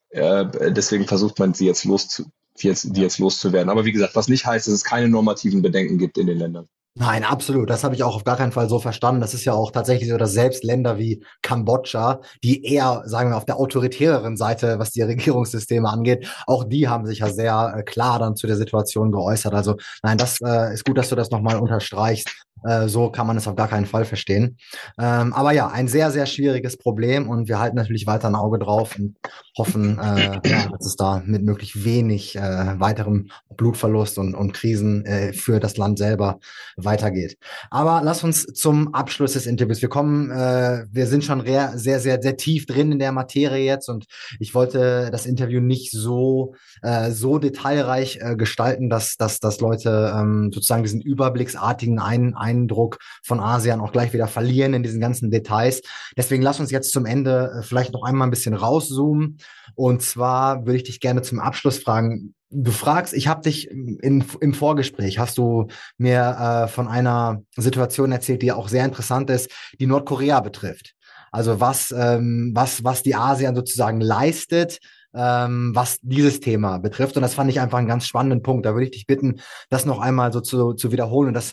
äh, 0.09 0.71
deswegen 0.71 1.07
versucht 1.07 1.39
man 1.39 1.53
sie 1.53 1.65
jetzt 1.65 1.85
loszu, 1.85 2.25
jetzt, 2.57 2.95
die 2.95 3.01
jetzt 3.01 3.19
loszuwerden. 3.19 3.69
Aber 3.69 3.85
wie 3.85 3.91
gesagt, 3.91 4.15
was 4.15 4.27
nicht 4.27 4.45
heißt, 4.45 4.67
dass 4.67 4.73
es 4.73 4.83
keine 4.83 5.09
normativen 5.09 5.61
Bedenken 5.61 5.97
gibt 5.97 6.17
in 6.17 6.27
den 6.27 6.37
Ländern. 6.37 6.67
Nein, 6.95 7.23
absolut. 7.23 7.69
Das 7.69 7.83
habe 7.83 7.95
ich 7.95 8.03
auch 8.03 8.15
auf 8.15 8.23
gar 8.25 8.35
keinen 8.35 8.51
Fall 8.51 8.67
so 8.67 8.79
verstanden. 8.79 9.21
Das 9.21 9.33
ist 9.33 9.45
ja 9.45 9.53
auch 9.53 9.71
tatsächlich 9.71 10.09
so, 10.09 10.17
dass 10.17 10.33
selbst 10.33 10.63
Länder 10.63 10.97
wie 10.97 11.23
Kambodscha, 11.41 12.19
die 12.43 12.65
eher, 12.65 13.03
sagen 13.05 13.29
wir, 13.29 13.37
auf 13.37 13.45
der 13.45 13.57
autoritäreren 13.57 14.35
Seite, 14.35 14.79
was 14.79 14.91
die 14.91 15.01
Regierungssysteme 15.03 15.87
angeht, 15.87 16.27
auch 16.45 16.65
die 16.65 16.89
haben 16.89 17.05
sich 17.05 17.19
ja 17.19 17.29
sehr 17.29 17.73
äh, 17.77 17.83
klar 17.83 18.19
dann 18.19 18.35
zu 18.35 18.47
der 18.47 18.57
Situation 18.57 19.11
geäußert. 19.11 19.53
Also 19.53 19.77
nein, 20.03 20.17
das 20.17 20.41
äh, 20.41 20.73
ist 20.73 20.83
gut, 20.83 20.97
dass 20.97 21.09
du 21.09 21.15
das 21.15 21.31
nochmal 21.31 21.57
unterstreichst. 21.59 22.27
Äh, 22.63 22.87
so 22.87 23.09
kann 23.09 23.27
man 23.27 23.37
es 23.37 23.47
auf 23.47 23.55
gar 23.55 23.67
keinen 23.67 23.85
Fall 23.85 24.05
verstehen. 24.05 24.57
Ähm, 24.99 25.33
aber 25.33 25.51
ja, 25.51 25.69
ein 25.69 25.87
sehr, 25.87 26.11
sehr 26.11 26.25
schwieriges 26.25 26.77
Problem 26.77 27.29
und 27.29 27.47
wir 27.47 27.59
halten 27.59 27.77
natürlich 27.77 28.05
weiter 28.05 28.27
ein 28.27 28.35
Auge 28.35 28.59
drauf 28.59 28.97
und 28.97 29.15
hoffen, 29.57 29.97
äh, 29.99 30.39
dass 30.43 30.85
es 30.85 30.95
da 30.95 31.21
mit 31.25 31.43
möglichst 31.43 31.85
wenig 31.85 32.35
äh, 32.35 32.79
weiterem 32.79 33.29
Blutverlust 33.55 34.17
und, 34.17 34.35
und 34.35 34.53
Krisen 34.53 35.05
äh, 35.05 35.33
für 35.33 35.59
das 35.59 35.77
Land 35.77 35.99
selber 35.99 36.39
weitergeht. 36.85 37.37
Aber 37.71 38.01
lass 38.03 38.23
uns 38.23 38.45
zum 38.45 38.93
Abschluss 38.93 39.33
des 39.33 39.47
Interviews. 39.47 39.81
Wir 39.81 39.89
kommen, 39.89 40.29
äh, 40.31 40.85
wir 40.91 41.07
sind 41.07 41.23
schon 41.23 41.45
sehr, 41.45 41.77
sehr, 41.77 41.99
sehr, 41.99 42.21
sehr 42.21 42.37
tief 42.37 42.65
drin 42.65 42.91
in 42.91 42.99
der 42.99 43.11
Materie 43.11 43.65
jetzt 43.65 43.89
und 43.89 44.05
ich 44.39 44.53
wollte 44.53 45.09
das 45.11 45.25
Interview 45.25 45.61
nicht 45.61 45.91
so, 45.91 46.55
äh, 46.81 47.11
so 47.11 47.39
detailreich 47.39 48.19
äh, 48.21 48.35
gestalten, 48.35 48.89
dass, 48.89 49.15
dass, 49.15 49.39
dass 49.39 49.59
Leute 49.59 50.13
ähm, 50.15 50.51
sozusagen 50.53 50.83
diesen 50.83 51.01
überblicksartigen 51.01 51.97
ein, 51.99 52.35
ein 52.35 52.59
Eindruck 52.59 52.99
von 53.23 53.39
ASEAN 53.39 53.81
auch 53.81 53.91
gleich 53.91 54.13
wieder 54.13 54.27
verlieren 54.27 54.73
in 54.73 54.83
diesen 54.83 54.99
ganzen 54.99 55.31
Details. 55.31 55.81
Deswegen 56.17 56.43
lass 56.43 56.59
uns 56.59 56.71
jetzt 56.71 56.91
zum 56.91 57.05
Ende 57.05 57.51
äh, 57.59 57.63
vielleicht 57.63 57.93
noch 57.93 58.03
einmal 58.03 58.27
ein 58.27 58.31
bisschen 58.31 58.53
rauszoomen. 58.53 59.37
Und 59.75 60.01
zwar 60.01 60.65
würde 60.65 60.77
ich 60.77 60.83
dich 60.83 60.99
gerne 60.99 61.21
zum 61.21 61.39
Abschluss 61.39 61.79
fragen, 61.79 62.33
du 62.49 62.71
fragst, 62.71 63.13
ich 63.13 63.27
habe 63.27 63.41
dich 63.41 63.69
in, 63.69 64.23
im 64.39 64.53
Vorgespräch, 64.53 65.19
hast 65.19 65.37
du 65.37 65.67
mir 65.97 66.65
äh, 66.65 66.67
von 66.67 66.87
einer 66.87 67.43
Situation 67.55 68.11
erzählt, 68.11 68.41
die 68.41 68.51
auch 68.51 68.67
sehr 68.67 68.85
interessant 68.85 69.29
ist, 69.29 69.51
die 69.79 69.87
Nordkorea 69.87 70.39
betrifft. 70.41 70.95
Also 71.31 71.59
was, 71.59 71.93
ähm, 71.95 72.51
was, 72.55 72.83
was 72.83 73.03
die 73.03 73.15
ASEAN 73.15 73.55
sozusagen 73.55 74.01
leistet, 74.01 74.79
ähm, 75.13 75.71
was 75.75 75.99
dieses 76.01 76.39
Thema 76.39 76.79
betrifft. 76.79 77.15
Und 77.15 77.21
das 77.21 77.35
fand 77.35 77.49
ich 77.51 77.59
einfach 77.59 77.77
einen 77.77 77.87
ganz 77.87 78.07
spannenden 78.07 78.41
Punkt. 78.41 78.65
Da 78.65 78.73
würde 78.73 78.85
ich 78.85 78.91
dich 78.91 79.05
bitten, 79.05 79.39
das 79.69 79.85
noch 79.85 79.99
einmal 79.99 80.33
so 80.33 80.41
zu, 80.41 80.73
zu 80.73 80.91
wiederholen. 80.91 81.29
Und 81.29 81.33
das 81.35 81.51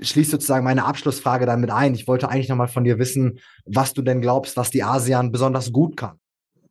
schließt 0.00 0.30
sozusagen 0.30 0.64
meine 0.64 0.84
Abschlussfrage 0.84 1.46
dann 1.46 1.60
mit 1.60 1.70
ein. 1.70 1.94
Ich 1.94 2.06
wollte 2.06 2.28
eigentlich 2.28 2.48
nochmal 2.48 2.68
von 2.68 2.84
dir 2.84 2.98
wissen, 2.98 3.40
was 3.64 3.92
du 3.92 4.02
denn 4.02 4.20
glaubst, 4.20 4.56
was 4.56 4.70
die 4.70 4.84
ASEAN 4.84 5.32
besonders 5.32 5.72
gut 5.72 5.96
kann. 5.96 6.18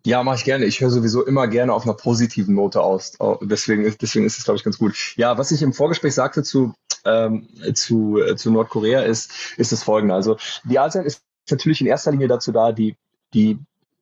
Ja, 0.05 0.23
mache 0.23 0.37
ich 0.37 0.43
gerne. 0.43 0.65
Ich 0.65 0.81
höre 0.81 0.89
sowieso 0.89 1.25
immer 1.25 1.47
gerne 1.47 1.73
auf 1.73 1.83
einer 1.83 1.93
positiven 1.93 2.55
Note 2.55 2.81
aus. 2.81 3.17
Deswegen 3.41 3.83
ist, 3.83 4.01
deswegen 4.01 4.25
ist 4.25 4.37
es, 4.37 4.45
glaube 4.45 4.57
ich, 4.57 4.63
ganz 4.63 4.77
gut. 4.77 5.13
Ja, 5.15 5.37
was 5.37 5.51
ich 5.51 5.61
im 5.61 5.73
Vorgespräch 5.73 6.15
sagte 6.15 6.43
zu, 6.43 6.73
ähm, 7.05 7.47
zu, 7.73 8.19
äh, 8.19 8.35
zu 8.35 8.51
Nordkorea 8.51 9.01
ist, 9.01 9.31
ist 9.57 9.71
das 9.71 9.83
folgende. 9.83 10.15
Also 10.15 10.37
die 10.63 10.79
ASEAN 10.79 11.05
ist 11.05 11.21
natürlich 11.49 11.81
in 11.81 11.87
erster 11.87 12.11
Linie 12.11 12.27
dazu 12.27 12.51
da, 12.51 12.71
die, 12.71 12.95
die 13.33 13.59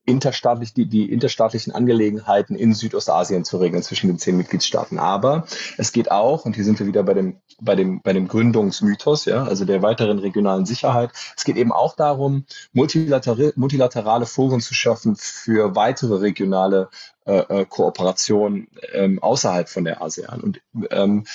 interstaatlich, 0.09 0.73
die, 0.73 0.87
die 0.87 1.11
interstaatlichen 1.11 1.73
Angelegenheiten 1.73 2.55
in 2.55 2.73
Südostasien 2.73 3.45
zu 3.45 3.57
regeln 3.57 3.83
zwischen 3.83 4.07
den 4.07 4.17
zehn 4.17 4.35
Mitgliedstaaten. 4.35 4.97
Aber 4.97 5.45
es 5.77 5.91
geht 5.91 6.11
auch, 6.11 6.45
und 6.45 6.55
hier 6.55 6.65
sind 6.65 6.79
wir 6.79 6.87
wieder 6.87 7.03
bei 7.03 7.13
dem, 7.13 7.37
bei 7.61 7.75
dem, 7.75 8.01
bei 8.01 8.13
dem 8.13 8.27
Gründungsmythos, 8.27 9.25
ja, 9.25 9.43
also 9.43 9.65
der 9.65 9.81
weiteren 9.81 10.19
regionalen 10.19 10.65
Sicherheit. 10.65 11.11
Es 11.37 11.43
geht 11.43 11.57
eben 11.57 11.71
auch 11.71 11.95
darum, 11.95 12.45
multilaterale, 12.73 13.53
multilaterale 13.55 14.25
Foren 14.25 14.61
zu 14.61 14.73
schaffen 14.73 15.15
für 15.15 15.75
weitere 15.75 16.15
regionale 16.15 16.89
äh, 17.25 17.61
äh 17.61 17.65
Kooperation 17.65 18.67
ähm, 18.93 19.19
außerhalb 19.21 19.69
von 19.69 19.85
der 19.85 20.01
ASEAN. 20.01 20.41
Und 20.41 20.61
ähm, 20.91 21.25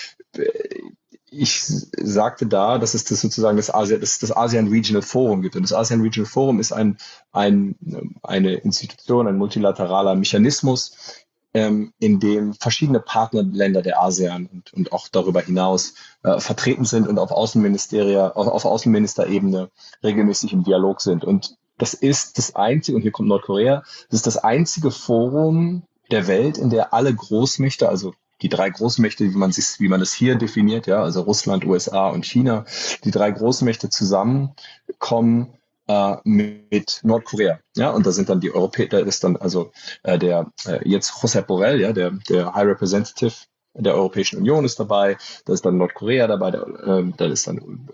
ich 1.36 1.62
sagte 1.64 2.46
da, 2.46 2.78
dass 2.78 2.94
es 2.94 3.04
das 3.04 3.20
sozusagen 3.20 3.56
das 3.56 3.72
ASEAN, 3.72 4.00
das, 4.00 4.18
das 4.18 4.32
ASEAN 4.32 4.68
Regional 4.68 5.02
Forum 5.02 5.42
gibt. 5.42 5.56
Und 5.56 5.62
das 5.62 5.72
ASEAN 5.72 6.00
Regional 6.00 6.30
Forum 6.30 6.60
ist 6.60 6.72
ein, 6.72 6.98
ein, 7.32 7.76
eine 8.22 8.54
Institution, 8.54 9.26
ein 9.26 9.36
multilateraler 9.36 10.14
Mechanismus, 10.14 11.24
ähm, 11.54 11.92
in 11.98 12.20
dem 12.20 12.54
verschiedene 12.54 13.00
Partnerländer 13.00 13.82
der 13.82 14.02
ASEAN 14.02 14.46
und, 14.46 14.72
und 14.72 14.92
auch 14.92 15.08
darüber 15.08 15.40
hinaus 15.40 15.94
äh, 16.22 16.40
vertreten 16.40 16.84
sind 16.84 17.06
und 17.08 17.18
auf 17.18 17.30
Außenministeria, 17.30 18.32
auf, 18.32 18.48
auf 18.48 18.64
Außenministerebene 18.64 19.70
regelmäßig 20.02 20.52
im 20.52 20.64
Dialog 20.64 21.00
sind. 21.00 21.24
Und 21.24 21.56
das 21.78 21.94
ist 21.94 22.38
das 22.38 22.54
einzige, 22.56 22.96
und 22.96 23.02
hier 23.02 23.12
kommt 23.12 23.28
Nordkorea, 23.28 23.82
das 24.10 24.18
ist 24.18 24.26
das 24.26 24.38
einzige 24.38 24.90
Forum 24.90 25.84
der 26.10 26.26
Welt, 26.26 26.58
in 26.58 26.70
der 26.70 26.92
alle 26.92 27.14
Großmächte, 27.14 27.88
also 27.88 28.14
die 28.42 28.48
drei 28.48 28.70
Großmächte, 28.70 29.24
wie 29.24 29.36
man 29.36 29.52
sich, 29.52 29.78
wie 29.78 29.88
man 29.88 30.00
es 30.00 30.12
hier 30.12 30.36
definiert, 30.36 30.86
ja, 30.86 31.02
also 31.02 31.22
Russland, 31.22 31.64
USA 31.64 32.08
und 32.08 32.26
China, 32.26 32.64
die 33.04 33.10
drei 33.10 33.30
Großmächte 33.30 33.88
zusammenkommen 33.88 35.54
äh, 35.86 36.16
mit 36.24 37.00
Nordkorea. 37.02 37.60
Ja, 37.76 37.90
und 37.90 38.06
da 38.06 38.12
sind 38.12 38.28
dann 38.28 38.40
die 38.40 38.54
Europäer, 38.54 38.88
da 38.88 38.98
ist 38.98 39.24
dann 39.24 39.36
also 39.36 39.72
äh, 40.02 40.18
der 40.18 40.52
äh, 40.66 40.88
jetzt 40.88 41.12
Josep 41.22 41.46
Borrell, 41.46 41.80
ja, 41.80 41.92
der, 41.92 42.10
der 42.28 42.54
High 42.54 42.66
Representative 42.66 43.34
der 43.74 43.94
Europäischen 43.94 44.38
Union 44.38 44.64
ist 44.64 44.78
dabei, 44.78 45.16
da 45.44 45.52
ist 45.52 45.64
dann 45.64 45.76
Nordkorea 45.76 46.26
dabei, 46.26 46.50
da, 46.52 46.62
äh, 46.62 47.12
da 47.16 47.24
ist 47.26 47.46
dann 47.46 47.88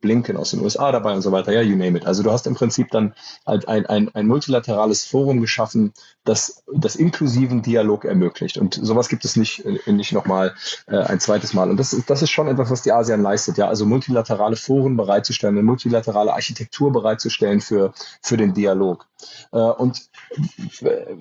Blinken 0.00 0.36
aus 0.36 0.50
den 0.50 0.60
USA 0.60 0.90
dabei 0.90 1.14
und 1.14 1.22
so 1.22 1.30
weiter, 1.30 1.52
ja, 1.52 1.60
you 1.60 1.76
name 1.76 1.96
it. 1.96 2.06
Also 2.06 2.22
du 2.22 2.32
hast 2.32 2.46
im 2.46 2.54
Prinzip 2.54 2.90
dann 2.90 3.14
halt 3.46 3.68
ein, 3.68 3.86
ein, 3.86 4.12
ein 4.14 4.26
multilaterales 4.26 5.04
Forum 5.04 5.40
geschaffen, 5.40 5.92
das 6.24 6.64
das 6.72 6.96
inklusiven 6.96 7.62
Dialog 7.62 8.04
ermöglicht. 8.04 8.58
Und 8.58 8.74
sowas 8.74 9.08
gibt 9.08 9.24
es 9.24 9.36
nicht, 9.36 9.64
äh, 9.64 9.92
nicht 9.92 10.12
nochmal 10.12 10.54
äh, 10.86 10.96
ein 10.96 11.20
zweites 11.20 11.54
Mal. 11.54 11.70
Und 11.70 11.76
das, 11.76 11.96
das 12.06 12.22
ist 12.22 12.30
schon 12.30 12.48
etwas, 12.48 12.70
was 12.70 12.82
die 12.82 12.92
ASEAN 12.92 13.22
leistet, 13.22 13.58
ja, 13.58 13.68
also 13.68 13.86
multilaterale 13.86 14.56
Foren 14.56 14.96
bereitzustellen, 14.96 15.56
eine 15.56 15.64
multilaterale 15.64 16.32
Architektur 16.32 16.92
bereitzustellen 16.92 17.60
für, 17.60 17.92
für 18.22 18.36
den 18.36 18.54
Dialog. 18.54 19.06
Äh, 19.52 19.58
und 19.58 20.10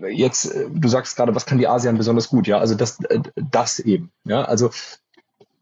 jetzt, 0.10 0.54
du 0.70 0.88
sagst 0.88 1.16
gerade, 1.16 1.36
was 1.36 1.46
kann 1.46 1.58
die 1.58 1.68
ASEAN 1.68 1.98
besonders 1.98 2.30
gut? 2.30 2.48
Ja, 2.48 2.60
also 2.60 2.76
das, 2.76 2.98
das 3.36 3.80
eben. 3.80 4.12
Ja, 4.24 4.44
also 4.44 4.72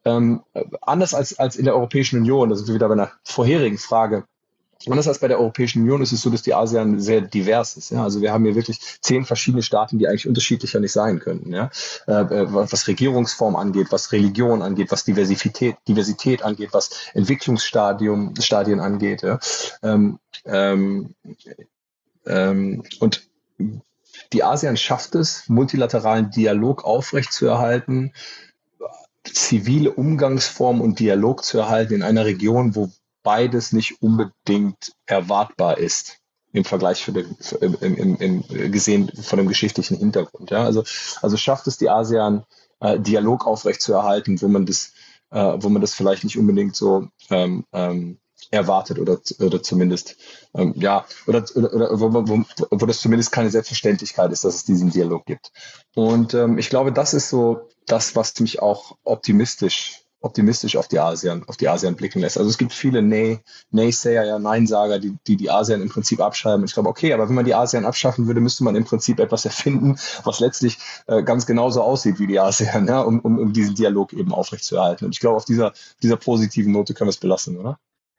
ähm, 0.05 0.43
anders 0.81 1.13
als, 1.13 1.37
als 1.37 1.55
in 1.55 1.65
der 1.65 1.75
Europäischen 1.75 2.19
Union, 2.19 2.49
das 2.49 2.61
ist 2.61 2.73
wieder 2.73 2.87
bei 2.87 2.93
einer 2.93 3.11
vorherigen 3.23 3.77
Frage, 3.77 4.25
Anders 4.85 5.07
als 5.07 5.19
bei 5.19 5.27
der 5.27 5.39
Europäischen 5.39 5.81
Union 5.81 6.01
ist 6.01 6.11
es 6.11 6.21
so, 6.21 6.29
dass 6.29 6.43
die 6.43 6.53
ASEAN 6.53 6.99
sehr 6.99 7.21
divers 7.21 7.77
ist. 7.77 7.89
Ja? 7.89 8.03
Also 8.03 8.21
wir 8.21 8.31
haben 8.31 8.45
hier 8.45 8.55
wirklich 8.55 8.79
zehn 9.01 9.25
verschiedene 9.25 9.63
Staaten, 9.63 9.97
die 9.97 10.07
eigentlich 10.07 10.27
unterschiedlicher 10.27 10.79
nicht 10.79 10.91
sein 10.91 11.19
könnten. 11.19 11.51
Ja? 11.53 11.71
Äh, 12.07 12.11
äh 12.11 12.45
was 12.49 12.87
Regierungsform 12.87 13.55
angeht, 13.55 13.87
was 13.89 14.11
Religion 14.11 14.61
angeht, 14.61 14.91
was 14.91 15.03
Diversität, 15.03 15.77
Diversität 15.87 16.43
angeht, 16.43 16.69
was 16.73 16.91
Entwicklungsstadium 17.13 18.35
Stadien 18.39 18.79
angeht. 18.79 19.23
Ja? 19.23 19.39
Ähm, 19.81 20.19
ähm, 20.45 21.15
und 22.27 23.29
die 24.33 24.43
ASEAN 24.43 24.77
schafft 24.77 25.15
es, 25.15 25.47
multilateralen 25.47 26.31
Dialog 26.31 26.83
aufrechtzuerhalten, 26.83 28.13
zivile 29.23 29.91
Umgangsform 29.91 30.81
und 30.81 30.99
Dialog 30.99 31.43
zu 31.43 31.59
erhalten 31.59 31.95
in 31.95 32.03
einer 32.03 32.25
Region, 32.25 32.75
wo 32.75 32.91
beides 33.23 33.73
nicht 33.73 34.01
unbedingt 34.01 34.93
erwartbar 35.05 35.77
ist 35.77 36.19
im 36.53 36.63
Vergleich 36.63 37.03
für 37.03 37.11
den, 37.11 37.35
im, 37.61 37.75
im, 37.95 38.15
im, 38.15 38.71
gesehen 38.71 39.11
von 39.21 39.37
dem 39.37 39.47
geschichtlichen 39.47 39.97
Hintergrund. 39.97 40.49
Ja? 40.49 40.63
Also, 40.63 40.83
also 41.21 41.37
schafft 41.37 41.67
es 41.67 41.77
die 41.77 41.89
ASEAN, 41.89 42.45
äh, 42.79 42.99
Dialog 42.99 43.45
aufrechtzuerhalten, 43.45 44.41
wo 44.41 44.47
man 44.47 44.65
das, 44.65 44.93
äh, 45.31 45.57
wo 45.57 45.69
man 45.69 45.81
das 45.81 45.93
vielleicht 45.93 46.23
nicht 46.23 46.37
unbedingt 46.37 46.75
so 46.75 47.07
ähm, 47.29 47.65
ähm, 47.73 48.17
erwartet 48.51 48.99
oder, 48.99 49.19
oder 49.39 49.61
zumindest, 49.61 50.15
ähm, 50.53 50.73
ja, 50.77 51.05
oder, 51.25 51.43
oder, 51.55 51.73
oder 51.73 51.99
wo, 51.99 52.13
wo, 52.13 52.43
wo 52.71 52.85
das 52.85 53.01
zumindest 53.01 53.31
keine 53.31 53.49
Selbstverständlichkeit 53.49 54.31
ist, 54.31 54.43
dass 54.43 54.55
es 54.55 54.63
diesen 54.63 54.91
Dialog 54.91 55.25
gibt. 55.25 55.51
Und 55.95 56.33
ähm, 56.33 56.57
ich 56.57 56.69
glaube, 56.69 56.91
das 56.91 57.13
ist 57.13 57.29
so 57.29 57.69
das, 57.85 58.15
was 58.15 58.39
mich 58.39 58.61
auch 58.61 58.97
optimistisch 59.03 60.07
optimistisch 60.19 60.75
auf 60.75 60.87
die 60.87 60.99
ASEAN, 60.99 61.43
auf 61.47 61.57
die 61.57 61.69
ASEAN 61.69 61.95
blicken 61.95 62.19
lässt. 62.19 62.37
Also 62.37 62.49
es 62.49 62.57
gibt 62.57 62.73
viele 62.73 63.01
Nay, 63.01 63.39
Naysayer, 63.69 64.25
ja, 64.25 64.39
Neinsager, 64.39 64.99
die, 64.99 65.15
die 65.27 65.37
die 65.37 65.51
ASEAN 65.51 65.81
im 65.81 65.89
Prinzip 65.89 66.19
abschreiben. 66.19 66.65
Ich 66.65 66.73
glaube, 66.73 66.89
okay, 66.89 67.13
aber 67.13 67.29
wenn 67.29 67.35
man 67.35 67.45
die 67.45 67.53
ASEAN 67.53 67.85
abschaffen 67.85 68.27
würde, 68.27 68.41
müsste 68.41 68.63
man 68.63 68.75
im 68.75 68.83
Prinzip 68.83 69.19
etwas 69.19 69.45
erfinden, 69.45 69.97
was 70.23 70.39
letztlich 70.39 70.79
äh, 71.05 71.23
ganz 71.23 71.45
genauso 71.45 71.81
aussieht 71.81 72.19
wie 72.19 72.27
die 72.27 72.39
ASEAN, 72.39 72.87
ja, 72.87 73.01
um, 73.01 73.19
um, 73.19 73.37
um 73.37 73.53
diesen 73.53 73.75
Dialog 73.75 74.13
eben 74.13 74.33
aufrechtzuerhalten. 74.33 75.05
Und 75.05 75.13
ich 75.13 75.19
glaube, 75.19 75.37
auf 75.37 75.45
dieser, 75.45 75.73
dieser 76.01 76.17
positiven 76.17 76.71
Note 76.71 76.93
können 76.93 77.07
wir 77.07 77.11
es 77.11 77.17
belassen, 77.17 77.57
oder? 77.57 77.77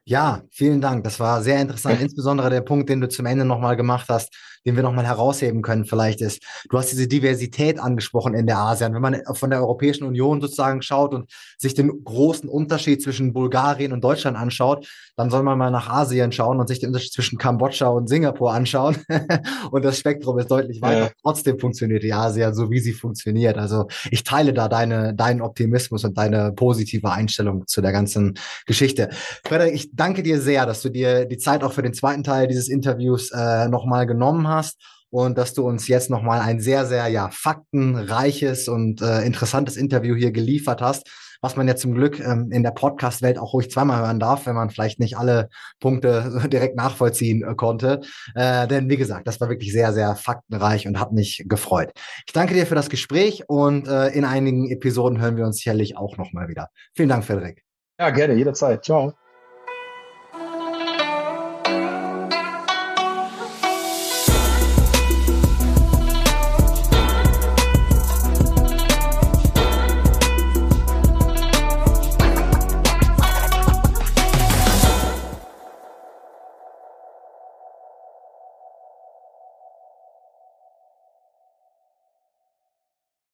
Ja, 0.08 0.40
vielen 0.50 0.80
Dank. 0.80 1.04
Das 1.04 1.20
war 1.20 1.42
sehr 1.42 1.60
interessant. 1.60 2.00
Insbesondere 2.00 2.48
der 2.48 2.62
Punkt, 2.62 2.88
den 2.88 3.02
du 3.02 3.10
zum 3.10 3.26
Ende 3.26 3.44
nochmal 3.44 3.76
gemacht 3.76 4.06
hast, 4.08 4.34
den 4.64 4.74
wir 4.74 4.82
nochmal 4.82 5.06
herausheben 5.06 5.60
können, 5.60 5.84
vielleicht 5.84 6.22
ist, 6.22 6.42
du 6.70 6.78
hast 6.78 6.90
diese 6.90 7.06
Diversität 7.06 7.78
angesprochen 7.78 8.32
in 8.32 8.46
der 8.46 8.56
ASEAN. 8.56 8.94
Wenn 8.94 9.02
man 9.02 9.20
von 9.34 9.50
der 9.50 9.60
Europäischen 9.60 10.04
Union 10.04 10.40
sozusagen 10.40 10.80
schaut 10.80 11.12
und 11.12 11.30
sich 11.58 11.74
den 11.74 12.04
großen 12.04 12.48
Unterschied 12.48 13.02
zwischen 13.02 13.34
Bulgarien 13.34 13.92
und 13.92 14.02
Deutschland 14.02 14.38
anschaut, 14.38 14.88
dann 15.16 15.28
soll 15.28 15.42
man 15.42 15.58
mal 15.58 15.70
nach 15.70 15.90
Asien 15.90 16.32
schauen 16.32 16.58
und 16.58 16.68
sich 16.68 16.80
den 16.80 16.88
Unterschied 16.88 17.12
zwischen 17.12 17.36
Kambodscha 17.36 17.88
und 17.88 18.08
Singapur 18.08 18.54
anschauen. 18.54 18.96
und 19.70 19.84
das 19.84 19.98
Spektrum 19.98 20.38
ist 20.38 20.50
deutlich 20.50 20.80
weiter. 20.80 20.98
Ja. 20.98 21.10
Trotzdem 21.22 21.58
funktioniert 21.58 22.02
die 22.02 22.14
ASEAN 22.14 22.54
so, 22.54 22.70
wie 22.70 22.80
sie 22.80 22.94
funktioniert. 22.94 23.58
Also 23.58 23.88
ich 24.10 24.24
teile 24.24 24.54
da 24.54 24.68
deine, 24.68 25.14
deinen 25.14 25.42
Optimismus 25.42 26.04
und 26.04 26.16
deine 26.16 26.52
positive 26.52 27.10
Einstellung 27.10 27.66
zu 27.66 27.82
der 27.82 27.92
ganzen 27.92 28.38
Geschichte. 28.66 29.10
Frederik, 29.44 29.74
ich 29.74 29.90
danke 29.98 30.22
dir 30.22 30.40
sehr, 30.40 30.66
dass 30.66 30.82
du 30.82 30.88
dir 30.88 31.26
die 31.26 31.38
Zeit 31.38 31.62
auch 31.62 31.72
für 31.72 31.82
den 31.82 31.94
zweiten 31.94 32.24
Teil 32.24 32.48
dieses 32.48 32.68
Interviews 32.68 33.30
äh, 33.30 33.68
nochmal 33.68 34.06
genommen 34.06 34.48
hast 34.48 34.78
und 35.10 35.38
dass 35.38 35.54
du 35.54 35.66
uns 35.66 35.88
jetzt 35.88 36.10
nochmal 36.10 36.40
ein 36.40 36.60
sehr, 36.60 36.86
sehr 36.86 37.08
ja, 37.08 37.30
faktenreiches 37.30 38.68
und 38.68 39.00
äh, 39.02 39.22
interessantes 39.24 39.76
Interview 39.76 40.14
hier 40.14 40.32
geliefert 40.32 40.82
hast, 40.82 41.08
was 41.40 41.56
man 41.56 41.68
ja 41.68 41.76
zum 41.76 41.94
Glück 41.94 42.20
ähm, 42.20 42.50
in 42.50 42.62
der 42.62 42.72
Podcast-Welt 42.72 43.38
auch 43.38 43.52
ruhig 43.54 43.70
zweimal 43.70 44.00
hören 44.00 44.18
darf, 44.18 44.46
wenn 44.46 44.54
man 44.54 44.70
vielleicht 44.70 44.98
nicht 44.98 45.16
alle 45.16 45.48
Punkte 45.80 46.48
direkt 46.52 46.76
nachvollziehen 46.76 47.42
äh, 47.42 47.54
konnte. 47.54 48.00
Äh, 48.34 48.66
denn 48.66 48.90
wie 48.90 48.96
gesagt, 48.96 49.26
das 49.26 49.40
war 49.40 49.48
wirklich 49.48 49.72
sehr, 49.72 49.92
sehr 49.92 50.14
faktenreich 50.16 50.86
und 50.86 51.00
hat 51.00 51.12
mich 51.12 51.44
gefreut. 51.46 51.90
Ich 52.26 52.32
danke 52.32 52.54
dir 52.54 52.66
für 52.66 52.74
das 52.74 52.90
Gespräch 52.90 53.44
und 53.48 53.88
äh, 53.88 54.08
in 54.08 54.24
einigen 54.24 54.70
Episoden 54.70 55.20
hören 55.20 55.36
wir 55.36 55.46
uns 55.46 55.58
sicherlich 55.58 55.96
auch 55.96 56.16
nochmal 56.16 56.48
wieder. 56.48 56.68
Vielen 56.94 57.08
Dank, 57.08 57.24
Frederik. 57.24 57.62
Ja, 57.98 58.10
gerne, 58.10 58.34
jederzeit. 58.34 58.84
Ciao. 58.84 59.17